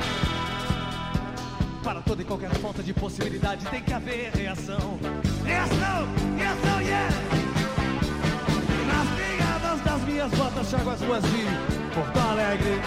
Para 1.83 2.01
toda 2.01 2.21
e 2.21 2.25
qualquer 2.25 2.49
falta 2.55 2.81
de 2.81 2.93
possibilidade 2.93 3.65
tem 3.65 3.81
que 3.81 3.93
haver 3.93 4.31
reação 4.31 4.97
Reação, 5.43 6.07
reação, 6.37 6.81
yeah! 6.81 7.15
Nas 8.87 9.09
pegadas 9.19 9.81
das 9.81 10.01
minhas 10.03 10.31
botas, 10.31 10.69
chago 10.69 10.89
as 10.89 11.01
ruas 11.01 11.23
de 11.23 11.93
Porto 11.93 12.19
Alegre 12.19 12.79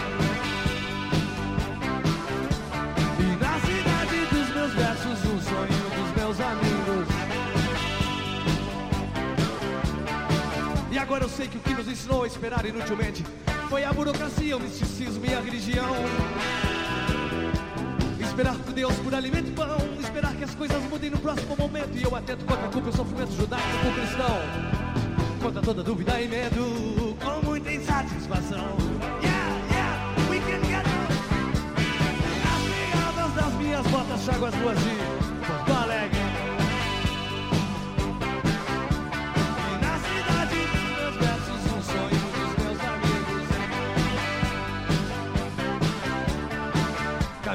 E 3.18 3.36
na 3.36 3.60
cidade 3.60 4.26
dos 4.30 4.54
meus 4.54 4.72
versos, 4.72 5.24
um 5.26 5.40
sonho 5.40 5.90
dos 5.96 6.16
meus 6.16 6.40
amigos. 6.40 7.08
E 10.90 10.98
agora 10.98 11.24
eu 11.24 11.28
sei 11.28 11.48
que 11.48 11.58
o 11.58 11.60
que 11.60 11.74
nos 11.74 11.86
ensinou 11.86 12.24
a 12.24 12.26
esperar 12.26 12.64
inutilmente 12.64 13.22
foi 13.68 13.84
a 13.84 13.92
burocracia, 13.92 14.56
o 14.56 14.60
misticismo 14.60 15.26
e 15.26 15.34
a 15.34 15.40
religião. 15.40 16.75
Esperar 18.36 18.58
por 18.58 18.74
Deus 18.74 18.94
por 18.96 19.14
alimento 19.14 19.48
e 19.48 19.52
pão, 19.52 19.78
esperar 19.98 20.34
que 20.34 20.44
as 20.44 20.54
coisas 20.54 20.82
mudem 20.90 21.08
no 21.08 21.18
próximo 21.18 21.56
momento. 21.56 21.96
E 21.96 22.02
eu 22.02 22.14
atento 22.14 22.44
contra 22.44 22.66
a 22.66 22.70
culpa 22.70 22.88
e 22.88 22.90
o 22.90 22.94
sofrimento 22.94 23.32
judaico 23.32 23.94
cristão. 23.94 24.36
Contra 25.40 25.62
toda 25.62 25.82
dúvida 25.82 26.20
e 26.20 26.28
medo, 26.28 27.16
com 27.24 27.46
muita 27.46 27.72
insatisfação. 27.72 28.76
Yeah, 29.22 29.72
yeah, 29.72 30.30
we 30.30 30.38
can 30.40 30.60
get 30.68 30.84
As 32.44 32.62
pegadas 32.92 33.32
das 33.32 33.54
minhas 33.54 33.86
botas, 33.86 34.20
chago 34.20 34.44
as 34.44 34.54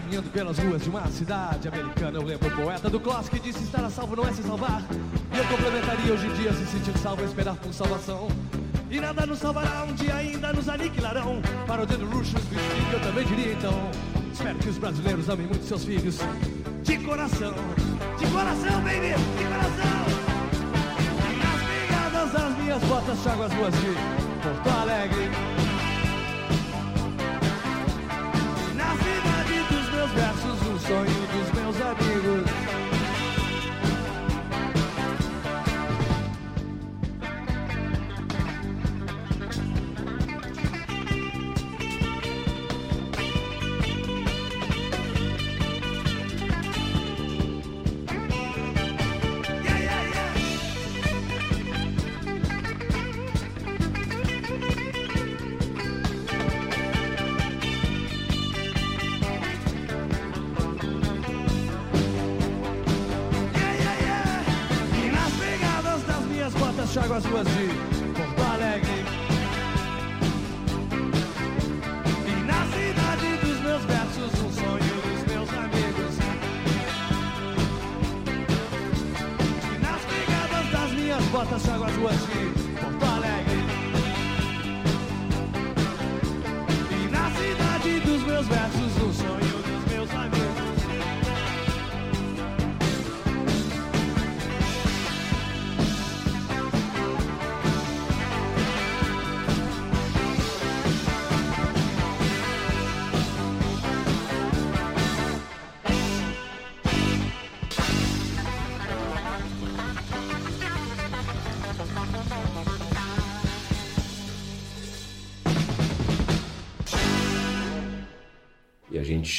Caminhando 0.02 0.30
pelas 0.32 0.58
ruas 0.58 0.82
de 0.82 0.90
uma 0.90 1.08
cidade 1.08 1.68
americana, 1.68 2.18
eu 2.18 2.24
lembro 2.24 2.48
o 2.48 2.52
poeta 2.52 2.90
do 2.90 3.00
Kloss 3.00 3.30
que 3.30 3.40
disse 3.40 3.64
estar 3.64 3.84
a 3.84 3.90
salvo 3.90 4.16
não 4.16 4.28
é 4.28 4.34
se 4.34 4.42
salvar. 4.42 4.82
E 5.34 5.38
eu 5.38 5.46
complementaria 5.46 6.14
hoje 6.14 6.28
em 6.28 6.34
dia 6.34 6.54
se 6.54 6.66
sentir 6.66 6.98
salvo 6.98 7.22
é 7.22 7.26
esperar 7.26 7.56
por 7.56 7.72
salvação. 7.72 8.28
E 8.90 9.00
nada 9.00 9.26
nos 9.26 9.40
salvará, 9.40 9.86
um 9.88 9.94
dia 9.94 10.16
ainda 10.16 10.52
nos 10.54 10.68
aniquilarão. 10.68 11.42
Para 11.68 11.84
o 11.84 11.86
dedo 11.86 12.06
luxo, 12.06 12.36
eu 12.92 13.00
também 13.02 13.26
diria 13.26 13.54
então. 13.54 13.74
Espero 14.34 14.58
que 14.58 14.70
os 14.70 14.78
brasileiros 14.78 15.30
amem 15.30 15.48
muito 15.48 15.66
seus 15.66 15.86
filhos. 15.86 16.18
De 16.84 16.98
coração, 16.98 17.54
de 18.18 18.28
coração, 18.28 18.82
baby, 18.82 19.14
de 19.38 19.46
coração. 19.46 20.02
Nas 21.38 21.62
pegadas 21.70 22.32
das 22.32 22.58
minhas 22.58 22.84
botas, 22.84 23.20
chago 23.24 23.44
as 23.44 23.54
ruas 23.54 23.74
de 23.76 23.94
Porto 24.42 24.70
Alegre. 24.82 25.61
Meus 30.02 30.12
versos, 30.14 30.62
um 30.68 30.80
sonho 30.80 31.28
dos 31.32 31.52
meus 31.54 31.76
amigos. 31.80 32.71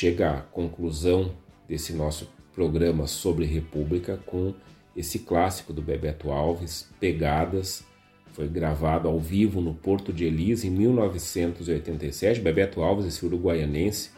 Chega 0.02 0.30
à 0.30 0.40
conclusão 0.40 1.30
desse 1.68 1.92
nosso 1.92 2.28
programa 2.52 3.06
sobre 3.06 3.44
República 3.46 4.18
com 4.26 4.52
esse 4.96 5.20
clássico 5.20 5.72
do 5.72 5.80
Bebeto 5.80 6.32
Alves, 6.32 6.88
Pegadas, 6.98 7.84
foi 8.32 8.48
gravado 8.48 9.06
ao 9.06 9.20
vivo 9.20 9.60
no 9.60 9.74
Porto 9.74 10.12
de 10.12 10.24
Elisa 10.24 10.66
em 10.66 10.70
1987. 10.70 12.40
Bebeto 12.40 12.82
Alves, 12.82 13.06
esse 13.06 13.24
uruguaianense, 13.24 14.10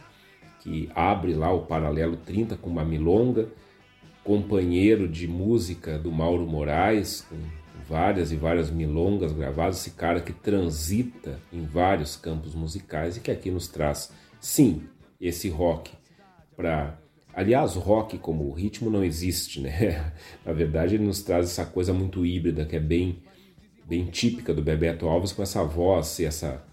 que 0.61 0.89
abre 0.95 1.35
lá 1.35 1.53
o 1.53 1.67
Paralelo 1.67 2.17
30 2.17 2.57
com 2.57 2.71
uma 2.71 2.85
milonga, 2.85 3.49
companheiro 4.25 5.07
de 5.07 5.29
música 5.29 5.99
do 5.99 6.11
Mauro 6.11 6.47
Moraes, 6.47 7.27
com 7.29 7.37
várias 7.87 8.33
e 8.33 8.37
várias 8.37 8.71
milongas 8.71 9.33
gravadas, 9.33 9.81
esse 9.81 9.91
cara 9.91 10.23
que 10.23 10.33
transita 10.33 11.39
em 11.53 11.67
vários 11.67 12.17
campos 12.17 12.55
musicais 12.55 13.19
e 13.19 13.21
que 13.21 13.31
aqui 13.31 13.51
nos 13.51 13.69
traz, 13.69 14.11
sim, 14.41 14.83
esse 15.27 15.49
rock 15.49 15.93
para 16.57 16.99
Aliás, 17.37 17.75
rock 17.75 18.17
como 18.19 18.53
ritmo 18.53 18.89
não 18.89 19.03
existe, 19.03 19.61
né? 19.61 20.13
Na 20.47 20.53
verdade, 20.53 20.95
ele 20.95 21.05
nos 21.05 21.21
traz 21.23 21.47
essa 21.47 21.67
coisa 21.67 21.93
muito 21.93 22.25
híbrida 22.25 22.65
que 22.65 22.77
é 22.77 22.81
bem, 22.81 23.19
bem 23.85 24.07
típica 24.07 24.55
do 24.55 24.63
Bebeto 24.63 25.09
Alves 25.09 25.33
com 25.33 25.43
essa 25.43 25.65
voz 25.65 26.21
e 26.21 26.27
essa, 26.27 26.65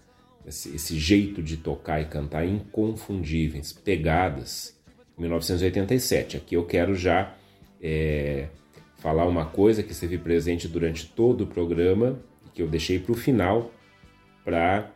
esse, 0.46 0.76
esse 0.76 0.96
jeito 1.00 1.42
de 1.42 1.56
tocar 1.56 2.00
e 2.00 2.04
cantar 2.04 2.46
inconfundíveis, 2.46 3.72
pegadas. 3.72 4.80
1987. 5.18 6.36
Aqui 6.36 6.54
eu 6.54 6.64
quero 6.64 6.94
já 6.94 7.34
é, 7.82 8.46
falar 8.98 9.26
uma 9.26 9.44
coisa 9.44 9.82
que 9.82 9.92
esteve 9.92 10.16
presente 10.16 10.68
durante 10.68 11.06
todo 11.06 11.42
o 11.42 11.46
programa 11.46 12.18
que 12.54 12.62
eu 12.62 12.68
deixei 12.68 12.98
para 12.98 13.12
o 13.12 13.16
final 13.16 13.70
para 14.44 14.90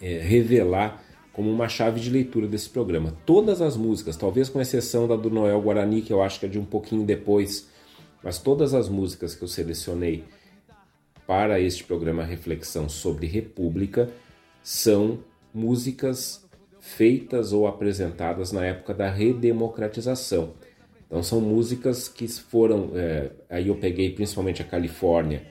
é, 0.00 0.18
revelar 0.18 1.02
como 1.36 1.50
uma 1.50 1.68
chave 1.68 2.00
de 2.00 2.08
leitura 2.08 2.46
desse 2.46 2.70
programa. 2.70 3.12
Todas 3.26 3.60
as 3.60 3.76
músicas, 3.76 4.16
talvez 4.16 4.48
com 4.48 4.58
exceção 4.58 5.06
da 5.06 5.14
do 5.16 5.28
Noel 5.28 5.60
Guarani, 5.60 6.00
que 6.00 6.10
eu 6.10 6.22
acho 6.22 6.40
que 6.40 6.46
é 6.46 6.48
de 6.48 6.58
um 6.58 6.64
pouquinho 6.64 7.04
depois, 7.04 7.68
mas 8.22 8.38
todas 8.38 8.72
as 8.72 8.88
músicas 8.88 9.34
que 9.34 9.44
eu 9.44 9.48
selecionei 9.48 10.24
para 11.26 11.60
este 11.60 11.84
programa 11.84 12.24
Reflexão 12.24 12.88
sobre 12.88 13.26
República 13.26 14.08
são 14.62 15.18
músicas 15.52 16.42
feitas 16.80 17.52
ou 17.52 17.66
apresentadas 17.66 18.50
na 18.50 18.64
época 18.64 18.94
da 18.94 19.10
redemocratização. 19.10 20.54
Então 21.06 21.22
são 21.22 21.38
músicas 21.38 22.08
que 22.08 22.26
foram. 22.28 22.92
É, 22.94 23.30
aí 23.50 23.68
eu 23.68 23.74
peguei 23.74 24.10
principalmente 24.10 24.62
a 24.62 24.64
Califórnia 24.64 25.46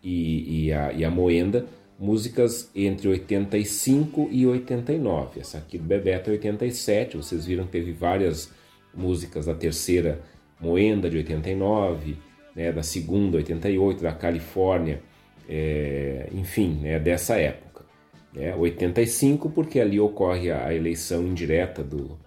e, 0.00 0.66
e, 0.66 0.72
a, 0.72 0.92
e 0.92 1.04
a 1.04 1.10
Moenda, 1.10 1.66
músicas 1.98 2.70
entre 2.74 3.08
85 3.08 4.28
e 4.30 4.46
89. 4.46 5.40
Essa 5.40 5.58
aqui 5.58 5.76
do 5.76 5.84
Bebeto 5.84 6.30
é 6.30 6.34
87, 6.34 7.16
vocês 7.16 7.44
viram 7.44 7.64
que 7.64 7.72
teve 7.72 7.92
várias 7.92 8.52
músicas 8.94 9.46
da 9.46 9.54
terceira 9.54 10.20
Moenda 10.60 11.08
de 11.08 11.16
89, 11.16 12.16
né, 12.54 12.72
da 12.72 12.82
segunda 12.82 13.36
88, 13.36 14.02
da 14.02 14.12
Califórnia, 14.12 15.00
é, 15.48 16.28
enfim, 16.32 16.80
né, 16.82 16.98
dessa 16.98 17.36
época. 17.36 17.84
Né, 18.32 18.54
85 18.54 19.50
porque 19.50 19.78
ali 19.78 20.00
ocorre 20.00 20.50
a, 20.50 20.66
a 20.66 20.74
eleição 20.74 21.24
indireta 21.24 21.82
do, 21.82 22.18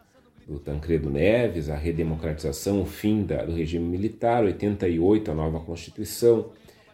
do 0.47 0.59
Tancredo 0.59 1.09
Neves, 1.09 1.69
a 1.69 1.75
redemocratização, 1.75 2.81
o 2.81 2.85
fim 2.85 3.23
da, 3.23 3.43
do 3.43 3.53
regime 3.53 3.85
militar, 3.85 4.43
88 4.43 5.31
a 5.31 5.33
nova 5.33 5.59
Constituição, 5.59 6.51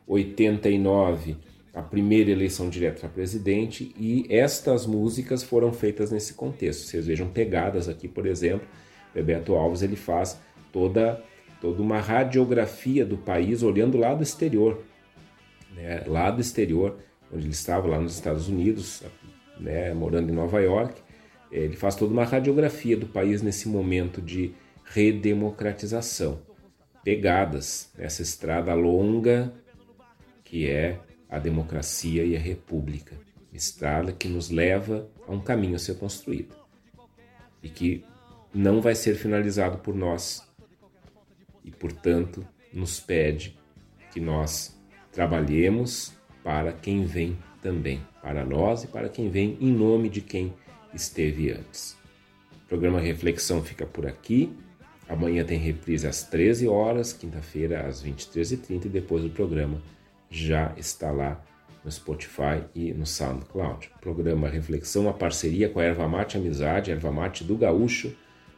89 0.08 1.38
a 1.74 1.82
primeira 1.82 2.32
eleição 2.32 2.70
direta 2.70 3.02
para 3.02 3.10
presidente 3.10 3.94
e 3.98 4.26
estas 4.30 4.86
músicas 4.86 5.44
foram 5.44 5.72
feitas 5.72 6.12
nesse 6.12 6.34
contexto. 6.34 6.88
Vocês 6.88 7.06
vejam 7.06 7.28
pegadas 7.30 7.88
aqui, 7.88 8.08
por 8.08 8.26
exemplo, 8.26 8.68
Bebeto 9.14 9.56
Alves 9.56 9.82
ele 9.82 9.96
faz 9.96 10.40
toda 10.72 11.24
toda 11.60 11.82
uma 11.82 12.00
radiografia 12.00 13.04
do 13.04 13.18
país 13.18 13.64
olhando 13.64 13.98
lá 13.98 14.14
do 14.14 14.22
exterior, 14.22 14.84
né? 15.76 16.04
lá 16.06 16.30
do 16.30 16.40
exterior, 16.40 16.98
onde 17.34 17.46
ele 17.46 17.54
estava 17.54 17.88
lá 17.88 18.00
nos 18.00 18.14
Estados 18.14 18.48
Unidos, 18.48 19.02
né? 19.60 19.92
morando 19.94 20.32
em 20.32 20.36
Nova 20.36 20.60
York, 20.60 21.02
ele 21.52 21.76
faz 21.76 21.96
toda 21.96 22.14
uma 22.14 22.24
radiografia 22.24 22.96
do 22.96 23.08
país 23.08 23.42
nesse 23.42 23.68
momento 23.68 24.22
de 24.22 24.54
redemocratização. 24.84 26.42
Pegadas, 27.04 27.92
essa 27.98 28.22
estrada 28.22 28.74
longa 28.74 29.52
que 30.44 30.70
é 30.70 31.00
a 31.30 31.40
democracia 31.40 32.24
e 32.24 32.36
a 32.36 32.40
república, 32.40 33.16
estrada 33.54 34.12
que 34.12 34.28
nos 34.28 34.50
leva 34.50 35.10
a 35.28 35.32
um 35.32 35.40
caminho 35.40 35.76
a 35.76 35.80
ser 35.80 35.98
construído 35.98 36.56
e 37.62 37.70
que 37.70 38.04
não 38.54 38.82
vai 38.82 38.96
ser 38.96 39.16
finalizado 39.16 39.80
por 39.80 39.96
nós 39.96 40.48
e, 41.64 41.72
portanto, 41.72 42.48
nos 42.72 43.00
pede 43.00 43.58
que 44.12 44.20
nós 44.20 44.78
trabalhemos 45.12 46.14
para 46.44 46.72
quem 46.72 47.06
vem 47.06 47.38
também, 47.62 48.02
para 48.22 48.46
nós 48.46 48.84
e 48.84 48.88
para 48.88 49.10
quem 49.10 49.30
vem 49.30 49.58
em 49.60 49.72
nome 49.72 50.10
de 50.10 50.22
quem 50.22 50.54
esteve 50.94 51.52
antes. 51.52 51.98
O 52.54 52.68
programa 52.68 53.00
Reflexão 53.00 53.64
fica 53.64 53.86
por 53.86 54.06
aqui. 54.06 54.56
Amanhã 55.10 55.44
tem 55.44 55.58
reprise 55.58 56.08
às 56.08 56.24
13 56.24 56.68
horas, 56.68 57.14
quinta-feira 57.14 57.88
às 57.88 58.04
23h30 58.04 58.86
e 58.86 58.90
depois 58.90 59.24
o 59.24 59.30
programa 59.30 59.82
já 60.30 60.74
está 60.78 61.12
lá 61.12 61.44
no 61.84 61.92
Spotify 61.92 62.64
e 62.76 62.94
no 62.94 63.06
SoundCloud. 63.06 63.90
programa 64.02 64.50
Reflexão, 64.50 65.04
uma 65.04 65.14
parceria 65.14 65.70
com 65.70 65.80
a 65.80 65.84
Erva 65.84 66.08
Mate 66.08 66.38
Amizade, 66.38 66.92
Erva 66.92 67.12
Mate 67.12 67.44
do 67.44 67.56
Gaúcho, 67.56 68.14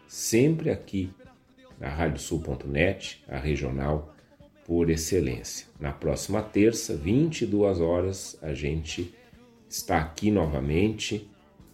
sempre 0.07 0.69
aqui 0.69 1.11
na 1.79 1.89
radiosul.net, 1.89 3.23
a 3.27 3.37
regional 3.37 4.13
por 4.65 4.89
excelência. 4.89 5.67
Na 5.79 5.91
próxima 5.91 6.41
terça, 6.41 6.95
22 6.95 7.79
horas, 7.79 8.37
a 8.41 8.53
gente 8.53 9.13
está 9.69 9.99
aqui 9.99 10.29
novamente 10.29 11.29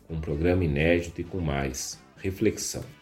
com 0.07 0.15
um 0.15 0.21
programa 0.21 0.63
inédito 0.63 1.21
e 1.21 1.23
com 1.23 1.39
mais 1.39 1.99
reflexão. 2.17 2.94